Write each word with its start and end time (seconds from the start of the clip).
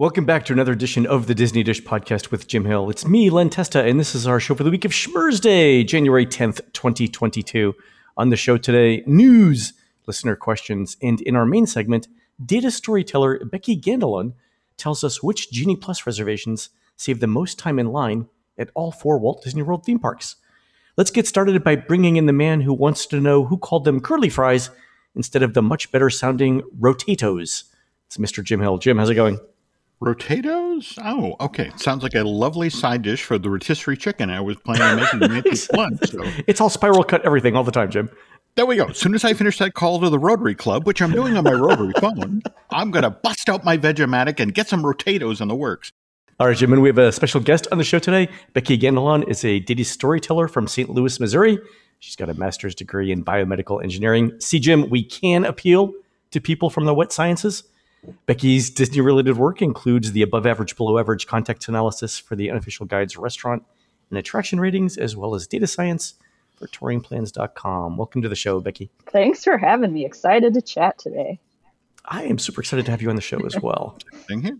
Welcome 0.00 0.24
back 0.24 0.46
to 0.46 0.54
another 0.54 0.72
edition 0.72 1.04
of 1.04 1.26
the 1.26 1.34
Disney 1.34 1.62
Dish 1.62 1.82
podcast 1.82 2.30
with 2.30 2.48
Jim 2.48 2.64
Hill. 2.64 2.88
It's 2.88 3.06
me, 3.06 3.28
Len 3.28 3.50
Testa, 3.50 3.84
and 3.84 4.00
this 4.00 4.14
is 4.14 4.26
our 4.26 4.40
show 4.40 4.54
for 4.54 4.64
the 4.64 4.70
week 4.70 4.86
of 4.86 4.92
Schmurz 4.92 5.42
Day, 5.42 5.84
January 5.84 6.24
10th, 6.24 6.62
2022. 6.72 7.74
On 8.16 8.30
the 8.30 8.36
show 8.38 8.56
today, 8.56 9.02
news, 9.04 9.74
listener 10.06 10.36
questions, 10.36 10.96
and 11.02 11.20
in 11.20 11.36
our 11.36 11.44
main 11.44 11.66
segment, 11.66 12.08
data 12.42 12.70
storyteller 12.70 13.44
Becky 13.44 13.78
Gandillon 13.78 14.32
tells 14.78 15.04
us 15.04 15.22
which 15.22 15.50
Genie 15.50 15.76
Plus 15.76 16.06
reservations 16.06 16.70
save 16.96 17.20
the 17.20 17.26
most 17.26 17.58
time 17.58 17.78
in 17.78 17.92
line 17.92 18.26
at 18.56 18.70
all 18.74 18.92
four 18.92 19.18
Walt 19.18 19.44
Disney 19.44 19.60
World 19.60 19.84
theme 19.84 19.98
parks. 19.98 20.36
Let's 20.96 21.10
get 21.10 21.26
started 21.26 21.62
by 21.62 21.76
bringing 21.76 22.16
in 22.16 22.24
the 22.24 22.32
man 22.32 22.62
who 22.62 22.72
wants 22.72 23.04
to 23.04 23.20
know 23.20 23.44
who 23.44 23.58
called 23.58 23.84
them 23.84 24.00
curly 24.00 24.30
fries 24.30 24.70
instead 25.14 25.42
of 25.42 25.52
the 25.52 25.60
much 25.60 25.92
better 25.92 26.08
sounding 26.08 26.62
rotatos. 26.80 27.64
It's 28.06 28.16
Mr. 28.16 28.42
Jim 28.42 28.62
Hill. 28.62 28.78
Jim, 28.78 28.96
how's 28.96 29.10
it 29.10 29.14
going? 29.14 29.38
Rotatoes? 30.02 30.98
Oh, 31.04 31.36
okay. 31.40 31.70
Sounds 31.76 32.02
like 32.02 32.14
a 32.14 32.24
lovely 32.24 32.70
side 32.70 33.02
dish 33.02 33.22
for 33.22 33.36
the 33.38 33.50
rotisserie 33.50 33.98
chicken 33.98 34.30
I 34.30 34.40
was 34.40 34.56
planning 34.56 34.82
on 34.82 34.96
making 34.96 35.20
to 35.20 35.28
make 35.28 35.44
this 35.44 35.70
lunch. 35.74 36.10
So. 36.10 36.22
It's 36.46 36.58
all 36.60 36.70
spiral 36.70 37.04
cut 37.04 37.22
everything 37.26 37.54
all 37.54 37.64
the 37.64 37.72
time, 37.72 37.90
Jim. 37.90 38.08
There 38.54 38.64
we 38.64 38.76
go. 38.76 38.86
As 38.86 38.98
soon 38.98 39.14
as 39.14 39.24
I 39.24 39.34
finish 39.34 39.58
that 39.58 39.74
call 39.74 40.00
to 40.00 40.08
the 40.08 40.18
Rotary 40.18 40.54
Club, 40.54 40.86
which 40.86 41.02
I'm 41.02 41.12
doing 41.12 41.36
on 41.36 41.44
my 41.44 41.52
rotary 41.52 41.92
phone, 42.00 42.42
I'm 42.70 42.90
going 42.90 43.02
to 43.02 43.10
bust 43.10 43.50
out 43.50 43.62
my 43.62 43.76
Vegematic 43.76 44.40
and 44.40 44.54
get 44.54 44.68
some 44.68 44.82
Rotatoes 44.82 45.40
in 45.40 45.48
the 45.48 45.54
works. 45.54 45.92
All 46.40 46.46
right, 46.46 46.56
Jim, 46.56 46.72
and 46.72 46.80
we 46.80 46.88
have 46.88 46.96
a 46.96 47.12
special 47.12 47.40
guest 47.42 47.68
on 47.70 47.76
the 47.76 47.84
show 47.84 47.98
today. 47.98 48.30
Becky 48.54 48.78
Gandillon 48.78 49.28
is 49.28 49.44
a 49.44 49.60
data 49.60 49.84
storyteller 49.84 50.48
from 50.48 50.66
St. 50.66 50.88
Louis, 50.88 51.20
Missouri. 51.20 51.58
She's 51.98 52.16
got 52.16 52.30
a 52.30 52.34
master's 52.34 52.74
degree 52.74 53.12
in 53.12 53.22
biomedical 53.22 53.82
engineering. 53.82 54.32
See, 54.40 54.58
Jim, 54.58 54.88
we 54.88 55.04
can 55.04 55.44
appeal 55.44 55.92
to 56.30 56.40
people 56.40 56.70
from 56.70 56.86
the 56.86 56.94
wet 56.94 57.12
sciences. 57.12 57.64
Becky's 58.26 58.70
Disney 58.70 59.00
related 59.00 59.36
work 59.36 59.60
includes 59.60 60.12
the 60.12 60.22
above 60.22 60.46
average, 60.46 60.76
below 60.76 60.98
average 60.98 61.26
context 61.26 61.68
analysis 61.68 62.18
for 62.18 62.36
the 62.36 62.50
unofficial 62.50 62.86
guide's 62.86 63.16
restaurant 63.16 63.64
and 64.08 64.18
attraction 64.18 64.60
ratings, 64.60 64.96
as 64.96 65.16
well 65.16 65.34
as 65.34 65.46
data 65.46 65.66
science 65.66 66.14
for 66.56 66.66
touringplans.com. 66.68 67.96
Welcome 67.96 68.22
to 68.22 68.28
the 68.28 68.36
show, 68.36 68.60
Becky. 68.60 68.90
Thanks 69.06 69.44
for 69.44 69.58
having 69.58 69.92
me. 69.92 70.04
Excited 70.04 70.54
to 70.54 70.62
chat 70.62 70.98
today. 70.98 71.40
I 72.04 72.24
am 72.24 72.38
super 72.38 72.60
excited 72.60 72.84
to 72.86 72.90
have 72.90 73.02
you 73.02 73.10
on 73.10 73.16
the 73.16 73.22
show 73.22 73.44
as 73.44 73.60
well. 73.60 73.98
Thing 74.28 74.42
here. 74.42 74.58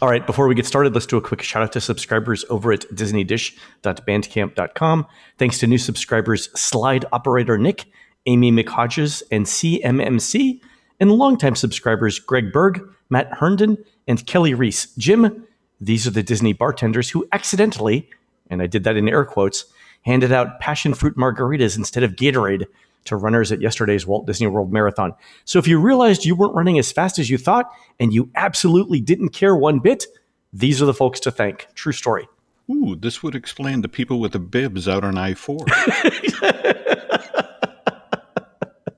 All 0.00 0.08
right, 0.08 0.26
before 0.26 0.48
we 0.48 0.54
get 0.54 0.64
started, 0.66 0.94
let's 0.94 1.04
do 1.06 1.18
a 1.18 1.20
quick 1.20 1.42
shout 1.42 1.62
out 1.62 1.72
to 1.72 1.80
subscribers 1.80 2.44
over 2.48 2.72
at 2.72 2.88
disneydish.bandcamp.com. 2.90 5.06
Thanks 5.38 5.58
to 5.58 5.66
new 5.66 5.78
subscribers 5.78 6.48
Slide 6.58 7.04
Operator 7.12 7.58
Nick, 7.58 7.84
Amy 8.26 8.50
McHodges, 8.50 9.22
and 9.30 9.44
CMMC 9.46 10.60
and 11.00 11.12
longtime 11.12 11.56
subscribers 11.56 12.18
Greg 12.18 12.52
Berg, 12.52 12.80
Matt 13.10 13.32
Herndon, 13.32 13.78
and 14.06 14.24
Kelly 14.26 14.54
Reese. 14.54 14.86
Jim, 14.96 15.46
these 15.80 16.06
are 16.06 16.10
the 16.10 16.22
Disney 16.22 16.52
bartenders 16.52 17.10
who 17.10 17.26
accidentally, 17.32 18.08
and 18.48 18.62
I 18.62 18.66
did 18.66 18.84
that 18.84 18.96
in 18.96 19.08
air 19.08 19.24
quotes, 19.24 19.66
handed 20.02 20.32
out 20.32 20.60
passion 20.60 20.94
fruit 20.94 21.16
margaritas 21.16 21.76
instead 21.76 22.02
of 22.02 22.12
Gatorade 22.12 22.66
to 23.04 23.16
runners 23.16 23.52
at 23.52 23.60
yesterday's 23.60 24.06
Walt 24.06 24.26
Disney 24.26 24.46
World 24.46 24.72
Marathon. 24.72 25.14
So 25.44 25.58
if 25.58 25.68
you 25.68 25.78
realized 25.78 26.24
you 26.24 26.34
weren't 26.34 26.54
running 26.54 26.78
as 26.78 26.90
fast 26.90 27.18
as 27.18 27.28
you 27.28 27.38
thought 27.38 27.70
and 28.00 28.12
you 28.12 28.30
absolutely 28.34 29.00
didn't 29.00 29.30
care 29.30 29.54
one 29.54 29.78
bit, 29.78 30.06
these 30.52 30.80
are 30.80 30.86
the 30.86 30.94
folks 30.94 31.20
to 31.20 31.30
thank. 31.30 31.68
True 31.74 31.92
story. 31.92 32.26
Ooh, 32.70 32.96
this 32.96 33.22
would 33.22 33.34
explain 33.34 33.82
the 33.82 33.88
people 33.88 34.20
with 34.20 34.32
the 34.32 34.38
bibs 34.38 34.88
out 34.88 35.04
on 35.04 35.18
I 35.18 35.34
4. 35.34 35.58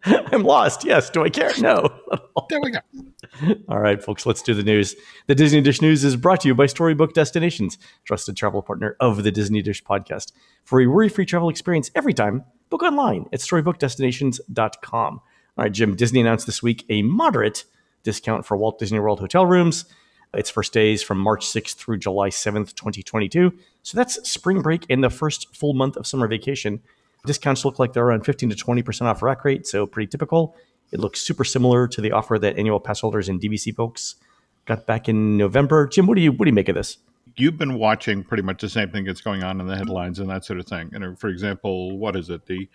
I'm 0.32 0.44
lost. 0.44 0.84
Yes. 0.84 1.10
Do 1.10 1.24
I 1.24 1.30
care? 1.30 1.52
No. 1.58 1.88
there 2.48 2.60
we 2.60 2.70
go. 2.70 2.78
All 3.68 3.80
right, 3.80 4.02
folks, 4.02 4.24
let's 4.24 4.40
do 4.40 4.54
the 4.54 4.62
news. 4.62 4.94
The 5.26 5.34
Disney 5.34 5.60
Dish 5.60 5.82
News 5.82 6.04
is 6.04 6.16
brought 6.16 6.40
to 6.42 6.48
you 6.48 6.54
by 6.54 6.66
Storybook 6.66 7.12
Destinations, 7.12 7.76
trusted 8.04 8.36
travel 8.36 8.62
partner 8.62 8.96
of 9.00 9.24
the 9.24 9.32
Disney 9.32 9.62
Dish 9.62 9.82
podcast. 9.82 10.32
For 10.64 10.80
a 10.80 10.86
worry 10.86 11.08
free 11.08 11.26
travel 11.26 11.48
experience 11.48 11.90
every 11.94 12.14
time, 12.14 12.44
book 12.70 12.82
online 12.82 13.26
at 13.32 13.40
storybookdestinations.com. 13.40 15.14
All 15.14 15.22
right, 15.56 15.72
Jim, 15.72 15.96
Disney 15.96 16.20
announced 16.20 16.46
this 16.46 16.62
week 16.62 16.84
a 16.88 17.02
moderate 17.02 17.64
discount 18.04 18.46
for 18.46 18.56
Walt 18.56 18.78
Disney 18.78 19.00
World 19.00 19.20
hotel 19.20 19.44
rooms. 19.44 19.86
Its 20.34 20.50
first 20.50 20.72
days 20.72 21.02
from 21.02 21.18
March 21.18 21.46
6th 21.46 21.74
through 21.74 21.98
July 21.98 22.28
7th, 22.28 22.74
2022. 22.74 23.52
So 23.82 23.96
that's 23.96 24.28
spring 24.28 24.60
break 24.60 24.84
and 24.90 25.02
the 25.02 25.10
first 25.10 25.54
full 25.56 25.72
month 25.72 25.96
of 25.96 26.06
summer 26.06 26.28
vacation. 26.28 26.80
Discounts 27.26 27.64
look 27.64 27.78
like 27.78 27.92
they're 27.92 28.04
around 28.04 28.24
15 28.24 28.50
to 28.50 28.56
20% 28.56 29.02
off 29.02 29.22
rack 29.22 29.44
rate, 29.44 29.66
so 29.66 29.86
pretty 29.86 30.08
typical. 30.08 30.54
It 30.92 31.00
looks 31.00 31.20
super 31.20 31.44
similar 31.44 31.88
to 31.88 32.00
the 32.00 32.12
offer 32.12 32.38
that 32.38 32.58
annual 32.58 32.80
pass 32.80 33.00
holders 33.00 33.28
and 33.28 33.40
DVC 33.40 33.74
folks 33.74 34.16
got 34.66 34.86
back 34.86 35.08
in 35.08 35.36
November. 35.36 35.86
Jim, 35.86 36.06
what 36.06 36.16
do 36.16 36.20
you 36.22 36.32
what 36.32 36.44
do 36.44 36.50
you 36.50 36.54
make 36.54 36.68
of 36.68 36.74
this? 36.74 36.98
You've 37.36 37.58
been 37.58 37.74
watching 37.74 38.24
pretty 38.24 38.42
much 38.42 38.60
the 38.60 38.68
same 38.68 38.90
thing 38.90 39.04
that's 39.04 39.20
going 39.20 39.42
on 39.42 39.60
in 39.60 39.66
the 39.66 39.76
headlines 39.76 40.18
and 40.20 40.30
that 40.30 40.44
sort 40.44 40.58
of 40.58 40.66
thing. 40.66 40.90
And 40.94 41.04
uh, 41.04 41.14
for 41.16 41.28
example, 41.28 41.98
what 41.98 42.16
is 42.16 42.30
it? 42.30 42.46
The 42.46 42.68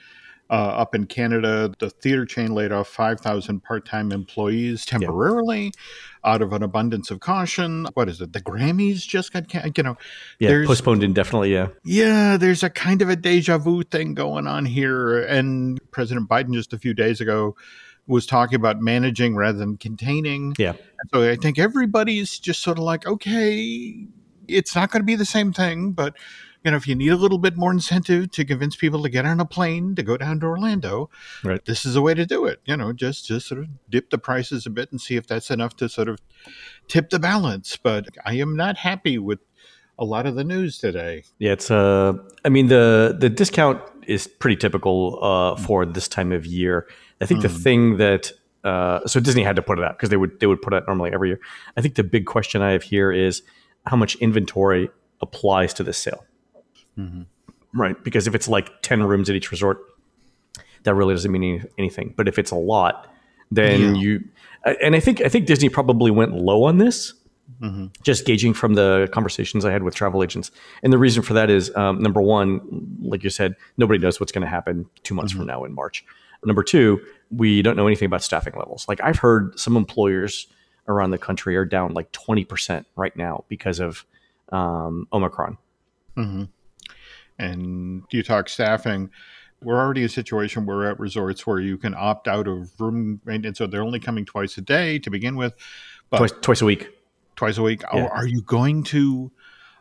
uh, 0.52 0.54
up 0.54 0.94
in 0.94 1.06
Canada, 1.06 1.74
the 1.80 1.90
theater 1.90 2.26
chain 2.26 2.54
laid 2.54 2.74
off 2.74 2.90
5,000 2.90 3.62
part 3.62 3.86
time 3.86 4.12
employees 4.12 4.86
temporarily 4.86 5.72
out 6.26 6.42
of 6.42 6.52
an 6.52 6.62
abundance 6.62 7.10
of 7.10 7.22
caution. 7.22 7.88
What 7.94 8.10
is 8.10 8.20
it? 8.20 8.34
The 8.34 8.42
Grammys 8.42 8.98
just 8.98 9.32
got, 9.32 9.46
you 9.78 9.84
know, 9.84 9.98
yeah, 10.40 10.64
postponed 10.68 11.04
indefinitely. 11.04 11.54
Yeah. 11.54 11.70
Yeah, 11.86 12.36
there's 12.36 12.64
a 12.64 12.70
kind 12.70 13.02
of 13.02 13.10
a 13.10 13.16
deja 13.16 13.58
vu 13.60 13.84
thing 13.84 14.14
going 14.14 14.46
on 14.46 14.66
here. 14.66 15.22
And 15.22 15.80
President 15.92 16.28
Biden 16.28 16.54
just 16.54 16.74
a 16.74 16.78
few 16.78 16.94
days 16.94 17.22
ago 17.22 17.56
was 18.06 18.26
talking 18.26 18.56
about 18.56 18.82
managing 18.82 19.36
rather 19.36 19.58
than 19.58 19.78
containing. 19.78 20.54
Yeah. 20.60 20.74
So 21.14 21.30
I 21.30 21.38
think 21.38 21.60
everybody's 21.60 22.38
just 22.38 22.62
sort 22.62 22.78
of 22.78 22.84
like, 22.84 23.08
okay, 23.08 24.06
it's 24.50 24.76
not 24.76 24.92
going 24.92 25.02
to 25.02 25.06
be 25.06 25.16
the 25.16 25.26
same 25.26 25.54
thing, 25.54 25.94
but 25.94 26.18
you 26.64 26.72
know, 26.72 26.78
if 26.78 26.88
you 26.88 26.96
need 26.96 27.10
a 27.10 27.16
little 27.16 27.38
bit 27.38 27.58
more 27.58 27.72
incentive 27.72 28.32
to 28.32 28.46
convince 28.46 28.76
people 28.76 29.02
to 29.04 29.10
get 29.10 29.26
on 29.26 29.40
a 29.40 29.46
plane 29.46 29.96
to 29.96 30.04
go 30.04 30.18
down 30.18 30.40
to 30.42 30.46
Orlando, 30.46 31.10
right. 31.44 31.64
this 31.66 31.86
is 31.86 31.96
a 31.96 32.02
way 32.02 32.14
to 32.14 32.26
do 32.26 32.46
it. 32.46 32.62
You 32.66 32.78
know, 32.78 32.94
just 32.94 33.26
just 33.26 33.48
sort 33.48 33.62
of 33.62 33.68
dip 33.90 34.10
the 34.10 34.18
prices 34.18 34.66
a 34.66 34.70
bit 34.70 34.92
and 34.92 35.02
see 35.02 35.16
if 35.16 35.26
that's 35.26 35.50
enough 35.50 35.76
to 35.78 35.90
sort 35.90 36.08
of 36.08 36.20
tip 36.88 37.10
the 37.10 37.20
balance. 37.20 37.78
But 37.78 38.10
I 38.26 38.36
am 38.36 38.56
not 38.56 38.78
happy 38.78 39.18
with 39.18 39.40
a 39.98 40.06
lot 40.06 40.26
of 40.26 40.36
the 40.36 40.44
news 40.44 40.78
today. 40.78 41.24
Yeah, 41.40 41.54
it's 41.54 41.72
uh 41.72 42.14
I 42.46 42.50
mean 42.50 42.68
the 42.68 43.16
the 43.20 43.30
discount 43.30 43.82
is 44.08 44.28
pretty 44.28 44.56
typical 44.56 45.20
uh 45.24 45.56
for 45.56 45.86
this 45.86 46.08
time 46.08 46.32
of 46.32 46.46
year. 46.46 46.88
I 47.20 47.26
think 47.26 47.40
mm. 47.40 47.44
the 47.44 47.50
thing 47.50 47.98
that 47.98 48.32
uh, 48.64 49.06
so 49.08 49.20
Disney 49.20 49.44
had 49.44 49.56
to 49.56 49.62
put 49.62 49.80
it 49.80 49.86
out 49.86 49.98
because 49.98 50.10
they 50.10 50.18
would 50.18 50.40
they 50.40 50.48
would 50.48 50.62
put 50.62 50.74
it 50.74 50.78
out 50.78 50.88
normally 50.88 51.12
every 51.12 51.30
year. 51.30 51.40
I 51.76 51.82
think 51.82 51.96
the 51.96 52.04
big 52.04 52.26
question 52.26 52.62
I 52.62 52.72
have 52.72 52.84
here 52.84 53.12
is 53.12 53.42
how 53.88 53.98
much 53.98 54.16
inventory 54.18 54.90
applies 55.22 55.74
to 55.76 55.84
this 55.84 55.98
sale. 55.98 56.24
Mm-hmm. 56.98 57.22
Right. 57.74 58.02
Because 58.04 58.28
if 58.28 58.36
it's 58.36 58.48
like 58.48 58.82
10 58.82 59.04
rooms 59.04 59.30
at 59.30 59.36
each 59.36 59.52
resort, 59.52 59.80
that 60.84 60.94
really 60.96 61.14
doesn't 61.14 61.32
mean 61.32 61.44
any, 61.44 61.64
anything. 61.78 62.14
But 62.16 62.28
if 62.28 62.40
it's 62.40 62.52
a 62.52 62.56
lot, 62.56 63.08
then 63.50 63.96
yeah. 63.96 64.02
you, 64.02 64.24
and 64.82 64.96
I 64.96 65.00
think, 65.00 65.22
I 65.22 65.30
think 65.30 65.46
Disney 65.46 65.70
probably 65.70 66.12
went 66.12 66.34
low 66.34 66.64
on 66.64 66.78
this. 66.78 67.14
Mm-hmm. 67.62 67.88
Just 68.04 68.26
gauging 68.26 68.54
from 68.54 68.74
the 68.76 69.10
conversations 69.12 69.66
I 69.66 69.72
had 69.72 69.84
with 69.84 69.94
travel 69.94 70.24
agents, 70.24 70.52
and 70.84 70.94
the 70.94 70.98
reason 70.98 71.22
for 71.22 71.34
that 71.34 71.50
is 71.50 71.76
um, 71.76 72.02
number 72.02 72.22
one, 72.22 72.98
like 73.02 73.24
you 73.24 73.30
said, 73.30 73.56
nobody 73.78 74.00
knows 74.00 74.20
what's 74.20 74.32
going 74.32 74.44
to 74.44 74.50
happen 74.50 74.88
two 75.04 75.14
months 75.14 75.34
mm-hmm. 75.34 75.42
from 75.42 75.48
now 75.48 75.66
in 75.66 75.74
March. 75.74 76.06
Number 76.46 76.64
two, 76.64 77.02
we 77.30 77.62
don't 77.62 77.76
know 77.76 77.88
anything 77.88 78.06
about 78.06 78.24
staffing 78.24 78.54
levels. 78.58 78.88
Like 78.88 79.02
I've 79.04 79.20
heard 79.20 79.60
some 79.60 79.76
employers 79.76 80.48
around 80.88 81.12
the 81.12 81.18
country 81.18 81.56
are 81.58 81.66
down 81.66 81.94
like 81.94 82.12
20% 82.14 82.86
right 82.96 83.16
now 83.16 83.44
because 83.48 83.80
of 83.80 84.06
um, 84.52 85.08
Omicron. 85.12 85.58
Mm-hmm 86.18 86.44
and 87.42 88.04
you 88.12 88.24
talk 88.24 88.48
staffing, 88.48 89.10
we're 89.62 89.80
already 89.80 90.02
in 90.02 90.06
a 90.06 90.10
situation 90.10 90.66
where 90.66 90.90
at 90.90 91.00
resorts 91.00 91.46
where 91.46 91.60
you 91.60 91.78
can 91.78 91.94
opt 91.96 92.28
out 92.28 92.48
of 92.48 92.80
room 92.80 93.22
maintenance. 93.26 93.58
So 93.58 93.68
they're 93.68 93.84
only 93.84 94.00
coming 94.00 94.26
twice 94.26 94.58
a 94.58 94.62
day 94.62 95.00
to 95.00 95.10
begin 95.10 95.36
with. 95.36 95.54
But 96.10 96.18
twice, 96.18 96.34
twice 96.42 96.62
a 96.62 96.66
week. 96.66 96.90
Twice 97.36 97.58
a 97.58 97.62
week. 97.62 97.84
Yeah. 97.94 98.08
are 98.08 98.28
you 98.28 98.42
going 98.42 98.84
to 98.86 99.32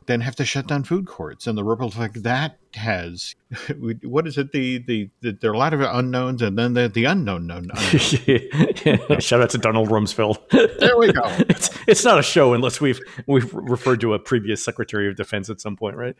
then 0.07 0.21
have 0.21 0.37
to 0.37 0.45
shut 0.45 0.67
down 0.67 0.85
food 0.85 1.07
courts 1.07 1.47
and 1.47 1.57
the 1.57 1.65
ripple 1.65 1.89
effect 1.89 2.23
that 2.23 2.59
has. 2.75 3.35
what 4.03 4.27
is 4.27 4.39
it? 4.39 4.53
The, 4.53 4.79
the, 4.79 5.11
the 5.21 5.33
there 5.33 5.51
are 5.51 5.55
a 5.55 5.59
lot 5.59 5.75
of 5.75 5.81
unknowns, 5.81 6.43
and 6.43 6.59
then 6.59 6.75
the 6.75 6.89
the 6.89 7.05
unknown 7.05 7.47
known. 7.47 7.71
yeah. 8.27 9.19
Shout 9.19 9.41
out 9.41 9.51
to 9.51 9.59
Donald 9.59 9.89
Rumsfeld. 9.89 10.39
there 10.79 10.97
we 10.99 11.13
go. 11.13 11.23
it's 11.49 11.71
it's 11.87 12.05
not 12.05 12.19
a 12.19 12.23
show 12.23 12.55
unless 12.55 12.81
we've 12.81 13.01
we've 13.27 13.53
referred 13.55 14.01
to 14.01 14.15
a 14.15 14.19
previous 14.19 14.65
Secretary 14.65 15.09
of 15.09 15.17
Defense 15.17 15.51
at 15.51 15.61
some 15.61 15.77
point, 15.77 15.97
right? 15.97 16.17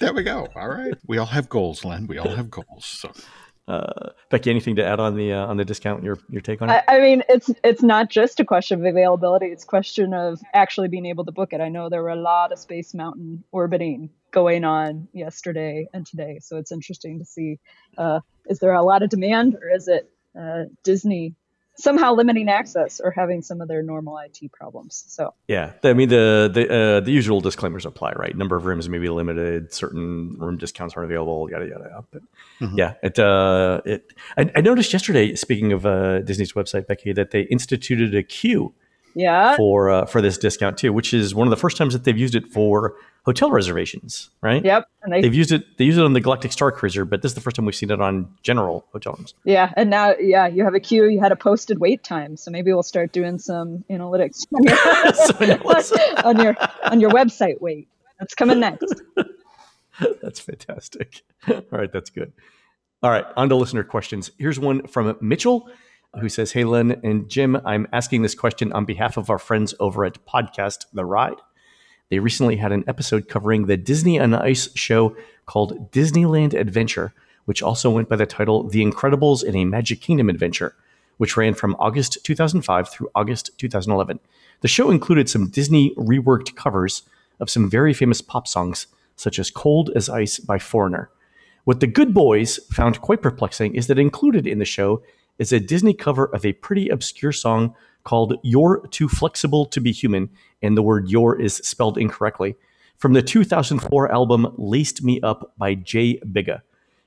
There 0.00 0.14
we 0.14 0.22
go. 0.22 0.48
All 0.56 0.68
right, 0.68 0.94
we 1.06 1.18
all 1.18 1.26
have 1.26 1.48
goals, 1.48 1.84
Len. 1.84 2.06
We 2.06 2.18
all 2.18 2.34
have 2.34 2.50
goals. 2.50 2.84
So. 2.84 3.12
Uh, 3.68 4.10
Becky, 4.28 4.50
anything 4.50 4.76
to 4.76 4.84
add 4.84 4.98
on 4.98 5.16
the 5.16 5.32
uh, 5.32 5.46
on 5.46 5.56
the 5.56 5.64
discount? 5.64 6.02
Your 6.02 6.18
your 6.28 6.40
take 6.40 6.60
on 6.62 6.70
it? 6.70 6.82
I, 6.88 6.96
I, 6.96 7.00
mean, 7.00 7.22
it's 7.28 7.50
it's 7.62 7.82
not 7.82 8.10
just 8.10 8.40
a 8.40 8.44
question 8.44 8.80
of 8.80 8.86
availability; 8.86 9.46
it's 9.46 9.62
a 9.62 9.66
question 9.66 10.12
of 10.12 10.40
actually 10.52 10.88
being 10.88 11.06
able 11.06 11.24
to 11.24 11.32
book 11.32 11.52
it. 11.52 11.60
I 11.60 11.68
know 11.68 11.88
there 11.88 12.02
were 12.02 12.08
a 12.08 12.16
lot 12.16 12.50
of 12.50 12.58
Space 12.58 12.92
Mountain 12.92 13.44
orbiting 13.52 14.10
going 14.32 14.64
on 14.64 15.06
yesterday 15.12 15.86
and 15.94 16.04
today, 16.04 16.40
so 16.40 16.56
it's 16.56 16.72
interesting 16.72 17.20
to 17.20 17.24
see 17.24 17.60
uh, 17.98 18.20
is 18.46 18.58
there 18.58 18.72
a 18.72 18.82
lot 18.82 19.02
of 19.02 19.10
demand 19.10 19.54
or 19.54 19.70
is 19.70 19.86
it 19.86 20.10
uh, 20.38 20.64
Disney 20.82 21.34
somehow 21.76 22.14
limiting 22.14 22.48
access 22.48 23.00
or 23.02 23.10
having 23.10 23.42
some 23.42 23.60
of 23.60 23.68
their 23.68 23.82
normal 23.82 24.18
IT 24.18 24.52
problems. 24.52 25.04
So 25.08 25.34
yeah, 25.48 25.72
I 25.82 25.92
mean 25.92 26.08
the 26.08 26.50
the 26.52 26.72
uh, 26.72 27.00
the 27.00 27.10
usual 27.10 27.40
disclaimers 27.40 27.86
apply, 27.86 28.12
right? 28.12 28.36
Number 28.36 28.56
of 28.56 28.66
rooms 28.66 28.88
may 28.88 28.98
be 28.98 29.08
limited, 29.08 29.72
certain 29.72 30.36
room 30.38 30.58
discounts 30.58 30.94
aren't 30.96 31.10
available, 31.10 31.48
yada 31.50 31.66
yada. 31.66 31.84
yada. 31.90 32.04
But 32.10 32.22
mm-hmm. 32.60 32.78
yeah, 32.78 32.94
it 33.02 33.18
uh, 33.18 33.80
it 33.84 34.12
I, 34.36 34.50
I, 34.54 34.60
noticed 34.60 34.92
yesterday. 34.92 35.34
Speaking 35.34 35.72
of 35.72 35.86
uh, 35.86 36.20
Disney's 36.20 36.52
website, 36.52 36.86
Becky, 36.86 37.12
that 37.12 37.30
they 37.30 37.42
instituted 37.42 38.14
a 38.14 38.22
queue 38.22 38.74
yeah 39.14 39.56
for 39.56 39.90
uh, 39.90 40.06
for 40.06 40.20
this 40.20 40.38
discount 40.38 40.78
too, 40.78 40.92
which 40.92 41.14
is 41.14 41.34
one 41.34 41.46
of 41.46 41.50
the 41.50 41.56
first 41.56 41.76
times 41.76 41.92
that 41.92 42.04
they've 42.04 42.18
used 42.18 42.34
it 42.34 42.46
for 42.52 42.94
hotel 43.24 43.50
reservations, 43.50 44.30
right? 44.40 44.64
Yep. 44.64 44.88
And 45.02 45.12
they, 45.12 45.22
have 45.22 45.34
used 45.34 45.52
it. 45.52 45.78
They 45.78 45.84
use 45.84 45.96
it 45.96 46.04
on 46.04 46.12
the 46.12 46.20
Galactic 46.20 46.52
Star 46.52 46.72
Cruiser, 46.72 47.04
but 47.04 47.22
this 47.22 47.30
is 47.30 47.34
the 47.34 47.40
first 47.40 47.56
time 47.56 47.64
we've 47.64 47.74
seen 47.74 47.90
it 47.90 48.00
on 48.00 48.34
general 48.42 48.84
hotel 48.92 49.14
rooms. 49.16 49.34
Yeah, 49.44 49.72
and 49.76 49.90
now 49.90 50.14
yeah, 50.18 50.46
you 50.46 50.64
have 50.64 50.74
a 50.74 50.80
queue. 50.80 51.06
You 51.06 51.20
had 51.20 51.32
a 51.32 51.36
posted 51.36 51.78
wait 51.78 52.02
time, 52.02 52.36
so 52.36 52.50
maybe 52.50 52.72
we'll 52.72 52.82
start 52.82 53.12
doing 53.12 53.38
some 53.38 53.84
analytics 53.90 54.46
on 54.54 54.64
your, 55.48 55.58
on 56.24 56.40
your 56.40 56.56
on 56.84 57.00
your 57.00 57.10
website. 57.10 57.60
Wait, 57.60 57.88
that's 58.18 58.34
coming 58.34 58.60
next. 58.60 59.02
that's 60.20 60.40
fantastic. 60.40 61.22
All 61.48 61.62
right, 61.70 61.92
that's 61.92 62.10
good. 62.10 62.32
All 63.02 63.10
right, 63.10 63.24
on 63.36 63.48
to 63.48 63.56
listener 63.56 63.82
questions. 63.82 64.30
Here's 64.38 64.60
one 64.60 64.86
from 64.86 65.16
Mitchell 65.20 65.68
who 66.20 66.28
says, 66.28 66.52
Hey, 66.52 66.64
Len 66.64 67.00
and 67.02 67.28
Jim, 67.28 67.60
I'm 67.64 67.88
asking 67.92 68.22
this 68.22 68.34
question 68.34 68.72
on 68.72 68.84
behalf 68.84 69.16
of 69.16 69.30
our 69.30 69.38
friends 69.38 69.74
over 69.80 70.04
at 70.04 70.24
Podcast 70.26 70.84
The 70.92 71.04
Ride. 71.04 71.40
They 72.12 72.18
recently 72.18 72.56
had 72.56 72.72
an 72.72 72.84
episode 72.86 73.26
covering 73.26 73.64
the 73.64 73.78
Disney 73.78 74.20
on 74.20 74.34
Ice 74.34 74.68
show 74.76 75.16
called 75.46 75.90
Disneyland 75.92 76.52
Adventure, 76.52 77.14
which 77.46 77.62
also 77.62 77.88
went 77.88 78.10
by 78.10 78.16
the 78.16 78.26
title 78.26 78.68
The 78.68 78.84
Incredibles 78.84 79.42
in 79.42 79.56
a 79.56 79.64
Magic 79.64 80.02
Kingdom 80.02 80.28
Adventure, 80.28 80.76
which 81.16 81.38
ran 81.38 81.54
from 81.54 81.74
August 81.78 82.18
2005 82.22 82.90
through 82.90 83.08
August 83.14 83.52
2011. 83.56 84.20
The 84.60 84.68
show 84.68 84.90
included 84.90 85.30
some 85.30 85.48
Disney 85.48 85.94
reworked 85.94 86.54
covers 86.54 87.04
of 87.40 87.48
some 87.48 87.70
very 87.70 87.94
famous 87.94 88.20
pop 88.20 88.46
songs, 88.46 88.88
such 89.16 89.38
as 89.38 89.50
Cold 89.50 89.88
as 89.96 90.10
Ice 90.10 90.38
by 90.38 90.58
Foreigner. 90.58 91.08
What 91.64 91.80
the 91.80 91.86
good 91.86 92.12
boys 92.12 92.58
found 92.70 93.00
quite 93.00 93.22
perplexing 93.22 93.74
is 93.74 93.86
that 93.86 93.98
included 93.98 94.46
in 94.46 94.58
the 94.58 94.66
show 94.66 95.02
is 95.38 95.50
a 95.50 95.58
Disney 95.58 95.94
cover 95.94 96.26
of 96.26 96.44
a 96.44 96.52
pretty 96.52 96.90
obscure 96.90 97.32
song 97.32 97.74
called 98.04 98.34
You're 98.42 98.86
Too 98.88 99.08
Flexible 99.08 99.66
to 99.66 99.80
Be 99.80 99.92
Human, 99.92 100.30
and 100.62 100.76
the 100.76 100.82
word 100.82 101.08
your 101.08 101.40
is 101.40 101.56
spelled 101.56 101.98
incorrectly, 101.98 102.56
from 102.98 103.12
the 103.12 103.22
2004 103.22 104.12
album 104.12 104.54
Laced 104.56 105.02
Me 105.02 105.20
Up 105.22 105.54
by 105.58 105.74
Jay 105.74 106.18
Bigga. 106.20 106.62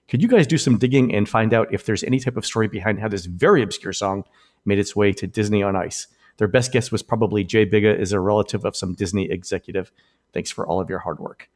Could 0.07 0.21
you 0.21 0.27
guys 0.27 0.45
do 0.45 0.57
some 0.57 0.77
digging 0.77 1.13
and 1.15 1.27
find 1.27 1.53
out 1.53 1.73
if 1.73 1.85
there's 1.85 2.03
any 2.03 2.19
type 2.19 2.37
of 2.37 2.45
story 2.45 2.67
behind 2.67 2.99
how 2.99 3.07
this 3.07 3.25
very 3.25 3.63
obscure 3.63 3.93
song 3.93 4.23
made 4.65 4.79
its 4.79 4.95
way 4.95 5.13
to 5.13 5.25
Disney 5.25 5.63
on 5.63 5.75
Ice? 5.75 6.07
Their 6.37 6.47
best 6.47 6.71
guess 6.71 6.91
was 6.91 7.01
probably 7.01 7.43
Jay 7.43 7.65
Bigga 7.65 7.97
is 7.97 8.11
a 8.11 8.19
relative 8.19 8.65
of 8.65 8.75
some 8.75 8.93
Disney 8.93 9.31
executive. 9.31 9.91
Thanks 10.33 10.51
for 10.51 10.67
all 10.67 10.79
of 10.79 10.89
your 10.89 10.99
hard 10.99 11.19
work. 11.19 11.49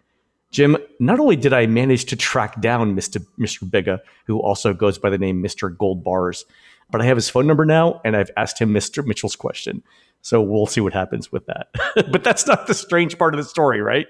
Jim, 0.52 0.78
not 1.00 1.20
only 1.20 1.36
did 1.36 1.54
I 1.54 1.68
manage 1.68 2.06
to 2.06 2.16
track 2.16 2.60
down 2.60 2.96
Mr. 2.96 3.24
Mr. 3.38 3.70
Bigga, 3.70 4.00
who 4.26 4.40
also 4.40 4.74
goes 4.74 4.98
by 4.98 5.12
the 5.12 5.18
name 5.18 5.44
Mr. 5.44 5.76
Gold 5.76 6.04
Bars, 6.04 6.46
but 6.92 7.02
I 7.02 7.06
have 7.06 7.18
his 7.18 7.30
phone 7.30 7.48
number 7.48 7.66
now, 7.66 8.02
and 8.04 8.16
I've 8.16 8.32
asked 8.38 8.60
him 8.60 8.74
Mr. 8.74 9.06
Mitchell's 9.06 9.36
question. 9.36 9.84
So 10.22 10.42
we'll 10.42 10.66
see 10.66 10.82
what 10.82 10.94
happens 10.94 11.32
with 11.32 11.46
that. 11.46 11.70
but 12.12 12.24
that's 12.24 12.46
not 12.46 12.68
the 12.68 12.74
strange 12.74 13.18
part 13.18 13.34
of 13.34 13.38
the 13.38 13.46
story, 13.46 13.82
right? 13.82 14.08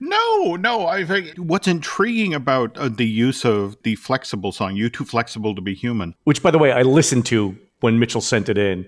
No, 0.00 0.56
no. 0.56 0.86
I 0.86 1.04
think 1.04 1.36
what's 1.36 1.66
intriguing 1.66 2.34
about 2.34 2.76
uh, 2.78 2.88
the 2.88 3.06
use 3.06 3.44
of 3.44 3.76
the 3.82 3.96
flexible 3.96 4.52
song, 4.52 4.76
"You 4.76 4.88
Too 4.88 5.04
Flexible 5.04 5.54
to 5.54 5.60
Be 5.60 5.74
Human," 5.74 6.14
which, 6.24 6.42
by 6.42 6.50
the 6.50 6.58
way, 6.58 6.72
I 6.72 6.82
listened 6.82 7.26
to 7.26 7.56
when 7.80 7.98
Mitchell 7.98 8.20
sent 8.20 8.48
it 8.48 8.58
in, 8.58 8.86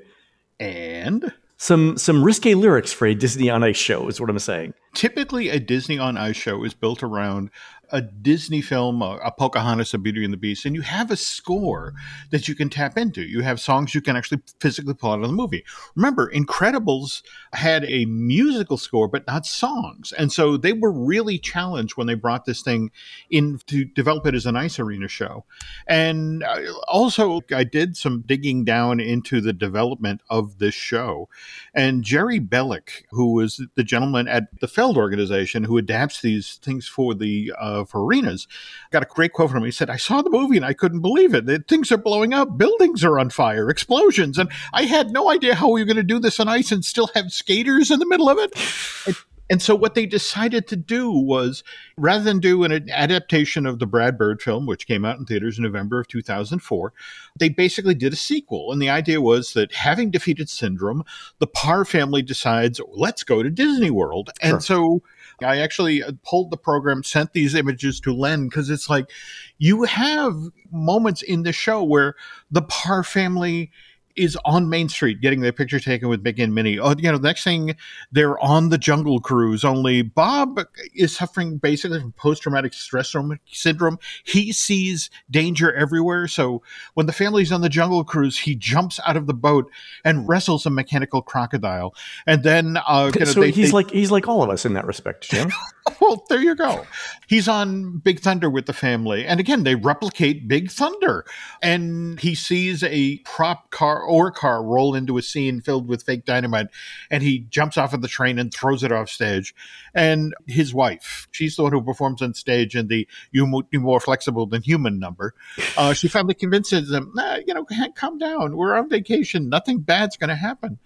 and 0.61 1.33
some 1.57 1.97
some 1.97 2.23
risque 2.23 2.55
lyrics 2.55 2.93
for 2.93 3.07
a 3.07 3.15
Disney 3.15 3.49
on 3.49 3.65
Ice 3.65 3.77
show 3.77 4.09
is 4.09 4.21
what 4.21 4.31
I'm 4.31 4.39
saying. 4.39 4.75
Typically, 4.95 5.49
a 5.49 5.59
Disney 5.59 5.99
on 5.99 6.17
Ice 6.17 6.37
show 6.37 6.63
is 6.65 6.75
built 6.75 7.03
around 7.03 7.51
a 7.91 8.01
Disney 8.01 8.61
film, 8.61 9.03
a, 9.03 9.19
a, 9.25 9.31
Pocahontas, 9.31 9.95
a 9.95 9.99
Beauty 9.99 10.25
and 10.25 10.33
the 10.33 10.39
Beast, 10.39 10.65
and 10.65 10.75
you 10.75 10.83
have 10.83 11.11
a 11.11 11.17
score 11.17 11.95
that 12.31 12.49
you 12.49 12.55
can 12.55 12.69
tap 12.69 12.97
into. 12.97 13.23
You 13.23 13.43
have 13.43 13.61
songs 13.61 13.95
you 13.95 14.01
can 14.01 14.17
actually 14.17 14.41
physically 14.61 14.95
pull 14.95 15.13
out 15.13 15.21
of 15.21 15.29
the 15.29 15.33
movie. 15.33 15.65
Remember, 15.95 16.31
Incredibles 16.31 17.23
had 17.53 17.85
a 17.85 18.05
musical 18.07 18.77
score, 18.77 19.09
but 19.09 19.27
not 19.27 19.47
songs. 19.47 20.13
And 20.13 20.33
so 20.33 20.57
they 20.57 20.73
were 20.73 20.93
really 20.93 21.39
challenged 21.39 21.97
when 21.97 22.07
they 22.07 22.15
brought 22.15 22.45
this 22.45 22.63
thing 22.63 22.91
in 23.31 23.59
to 23.67 23.85
develop 23.85 24.27
it 24.27 24.35
as 24.35 24.47
an 24.47 24.57
ice 24.57 24.79
arena 24.79 25.09
show. 25.09 25.45
And 25.87 26.43
uh, 26.43 26.63
also, 26.89 27.41
I 27.55 27.65
did 27.65 27.97
some 27.97 28.23
digging 28.27 28.65
down 28.65 29.01
into 29.01 29.41
the 29.41 29.53
development 29.53 30.21
of 30.31 30.59
this 30.59 30.75
show. 30.75 31.29
And 31.75 32.03
Jerry 32.03 32.41
Bilik, 32.41 33.05
who 33.11 33.33
was 33.33 33.61
the 33.75 33.85
gentleman 33.85 34.29
at 34.29 34.61
the 34.61 34.69
Feld 34.69 34.97
organization 34.97 35.65
who 35.65 35.79
adapts 35.79 36.21
these 36.21 36.57
things 36.57 36.89
for 36.89 37.15
the 37.15 37.53
uh, 37.59 37.76
uh, 37.81 37.85
for 37.85 38.05
arenas. 38.05 38.47
Got 38.91 39.03
a 39.03 39.07
great 39.07 39.33
quote 39.33 39.51
from 39.51 39.59
him. 39.59 39.65
He 39.65 39.71
said, 39.71 39.91
I 39.91 39.97
saw 39.97 40.23
the 40.23 40.31
movie 40.31 40.57
and 40.57 40.67
I 40.67 40.73
couldn't 40.73 41.01
believe 41.01 41.35
it. 41.35 41.47
The, 41.47 41.59
things 41.67 41.93
are 41.93 41.99
blowing 41.99 42.33
up, 42.33 42.59
buildings 42.59 43.05
are 43.05 43.19
on 43.19 43.31
fire, 43.31 43.69
explosions. 43.69 44.39
And 44.39 44.51
I 44.73 44.83
had 44.83 45.11
no 45.11 45.31
idea 45.31 45.55
how 45.55 45.71
we 45.71 45.81
were 45.81 45.87
going 45.87 45.97
to 45.97 46.03
do 46.03 46.19
this 46.19 46.41
on 46.41 46.49
ice 46.49 46.73
and 46.73 46.85
still 46.85 47.11
have 47.15 47.33
skaters 47.33 47.91
in 47.91 47.99
the 47.99 48.07
middle 48.07 48.29
of 48.29 48.39
it. 48.39 48.53
it 49.07 49.17
and 49.49 49.63
so 49.63 49.75
what 49.75 49.95
they 49.95 50.07
decided 50.07 50.67
to 50.69 50.77
do 50.77 51.11
was 51.11 51.63
rather 51.97 52.25
than 52.25 52.41
do 52.41 52.65
an 52.65 52.91
adaptation 52.91 53.65
of 53.65 53.79
the 53.79 53.87
Brad 53.87 54.19
Bird 54.19 54.43
film, 54.43 54.67
which 54.67 54.87
came 54.87 55.05
out 55.05 55.19
in 55.19 55.25
theaters 55.25 55.57
in 55.57 55.65
November 55.65 56.01
of 56.01 56.09
2004, 56.09 56.93
they 57.39 57.49
basically 57.49 57.95
did 57.95 58.13
a 58.13 58.17
sequel. 58.17 58.73
And 58.73 58.83
the 58.83 58.91
idea 58.91 59.21
was 59.21 59.53
that 59.53 59.73
having 59.73 60.11
defeated 60.11 60.49
Syndrome, 60.49 61.05
the 61.39 61.47
Parr 61.47 61.85
family 61.85 62.23
decides, 62.23 62.81
let's 62.89 63.23
go 63.23 63.43
to 63.43 63.51
Disney 63.51 63.91
World. 63.91 64.31
Sure. 64.43 64.55
And 64.55 64.63
so 64.63 65.03
I 65.43 65.59
actually 65.59 66.03
uh, 66.03 66.13
pulled 66.25 66.51
the 66.51 66.57
program, 66.57 67.03
sent 67.03 67.33
these 67.33 67.55
images 67.55 68.01
to 68.01 68.15
Len 68.15 68.49
because 68.49 68.71
it's 68.71 68.89
like 68.89 69.11
you 69.59 69.85
have 69.85 70.35
moments 70.71 71.23
in 71.23 71.43
the 71.43 71.53
show 71.53 71.83
where 71.83 72.15
the 72.51 72.63
Parr 72.63 73.03
family 73.03 73.71
is 74.17 74.37
on 74.45 74.69
Main 74.69 74.89
Street 74.89 75.21
getting 75.21 75.41
their 75.41 75.53
picture 75.53 75.81
taken 75.81 76.09
with 76.09 76.23
Mickey 76.23 76.43
and 76.43 76.55
Minnie. 76.55 76.79
Oh, 76.79 76.95
you 76.97 77.11
know, 77.11 77.19
the 77.19 77.29
next 77.29 77.45
thing 77.45 77.77
they're 78.13 78.39
on 78.43 78.71
the 78.71 78.79
Jungle 78.79 79.21
Cruise. 79.21 79.65
Only 79.65 80.03
Bob 80.03 80.61
is 80.95 81.15
suffering 81.17 81.59
basically 81.59 82.01
from 82.01 82.13
post 82.13 82.43
traumatic 82.43 82.73
stress 82.73 83.15
syndrome. 83.47 83.99
He 84.25 84.53
sees 84.53 85.11
danger 85.31 85.73
everywhere. 85.75 86.29
So 86.29 86.63
when 86.95 87.07
the 87.07 87.13
family's 87.13 87.53
on 87.53 87.61
the 87.61 87.69
Jungle 87.69 88.05
Cruise, 88.05 88.39
he 88.39 88.55
jumps 88.55 89.01
out 89.07 89.17
of 89.17 89.27
the 89.27 89.35
boat 89.35 89.71
and 90.05 90.29
wrestles 90.29 90.67
a 90.67 90.71
mechanical 90.71 91.23
crocodile. 91.23 91.95
And 92.27 92.43
then, 92.43 92.79
uh, 92.87 93.11
you 93.15 93.21
know, 93.21 93.27
so 93.27 93.41
they, 93.41 93.51
he's 93.51 93.71
they, 93.71 93.75
like 93.75 93.91
he's 93.91 94.11
like 94.11 94.29
all 94.29 94.43
of 94.43 94.51
us 94.51 94.65
in 94.65 94.75
that 94.75 94.87
respect, 94.87 95.29
Jim. 95.31 95.51
well, 96.01 96.25
there 96.29 96.41
you 96.41 96.55
go. 96.55 96.87
He's 97.27 97.49
on 97.49 97.99
Big 97.99 98.21
Thunder 98.21 98.49
with 98.49 98.67
the 98.67 98.73
family, 98.73 99.27
and 99.27 99.41
again, 99.41 99.65
they 99.65 99.75
replicate 99.75 100.49
Big 100.49 100.71
Thunder, 100.71 101.25
and 101.63 102.19
he 102.21 102.35
sees 102.35 102.83
a 102.83 103.19
prop 103.19 103.71
car 103.71 104.06
ore 104.07 104.31
car 104.31 104.63
roll 104.63 104.95
into 104.95 105.19
a 105.19 105.23
scene 105.23 105.61
filled 105.61 105.89
with 105.89 106.03
fake 106.03 106.25
dynamite, 106.25 106.69
and 107.11 107.23
he 107.23 107.41
jumps 107.51 107.77
off 107.77 107.93
of 107.93 108.03
the 108.03 108.09
train 108.09 108.39
and 108.39 108.53
throws 108.53 108.83
it 108.83 108.93
off 108.93 109.09
stage. 109.09 109.55
And 109.95 110.35
his 110.47 110.73
wife, 110.73 111.29
she's 111.31 111.57
the 111.57 111.65
one 111.65 111.73
who 111.73 111.83
performs 111.83 112.23
on 112.23 112.35
stage 112.35 112.77
in 112.77 112.89
the 112.89 113.07
"You 113.33 113.47
More 113.47 114.01
Flexible 114.01 114.47
Than 114.47 114.63
Human" 114.63 114.99
number. 114.99 115.35
Uh, 115.77 115.93
she 115.95 116.09
finally 116.09 116.35
convinces 116.35 116.89
them, 116.89 117.13
nah, 117.15 117.39
you 117.47 117.55
know, 117.55 117.67
calm 117.95 118.19
down. 118.19 118.57
We're 118.57 118.77
on 118.77 118.89
vacation. 118.89 119.49
Nothing 119.49 119.81
bad's 119.81 120.17
going 120.17 120.29
to 120.29 120.37
happen. 120.37 120.79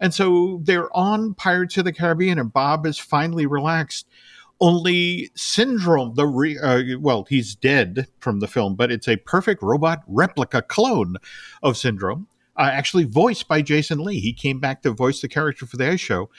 And 0.00 0.12
so 0.12 0.60
they're 0.64 0.94
on 0.96 1.34
Pirates 1.34 1.76
of 1.78 1.84
the 1.84 1.92
Caribbean, 1.92 2.38
and 2.38 2.52
Bob 2.52 2.84
is 2.84 2.98
finally 2.98 3.46
relaxed 3.46 4.06
only 4.60 5.30
Syndrome, 5.34 6.14
the 6.14 6.26
re- 6.26 6.58
uh, 6.58 6.98
well, 6.98 7.26
he's 7.28 7.54
dead 7.54 8.06
from 8.18 8.40
the 8.40 8.48
film, 8.48 8.76
but 8.76 8.90
it's 8.90 9.08
a 9.08 9.16
perfect 9.16 9.62
robot 9.62 10.02
replica 10.06 10.62
clone 10.62 11.16
of 11.62 11.76
Syndrome 11.76 12.28
uh, 12.56 12.70
actually 12.72 13.04
voiced 13.04 13.48
by 13.48 13.62
Jason 13.62 13.98
Lee. 13.98 14.20
He 14.20 14.32
came 14.32 14.60
back 14.60 14.82
to 14.82 14.90
voice 14.90 15.20
the 15.20 15.28
character 15.28 15.66
for 15.66 15.76
the 15.76 15.90
Ice 15.90 16.00
Show. 16.00 16.30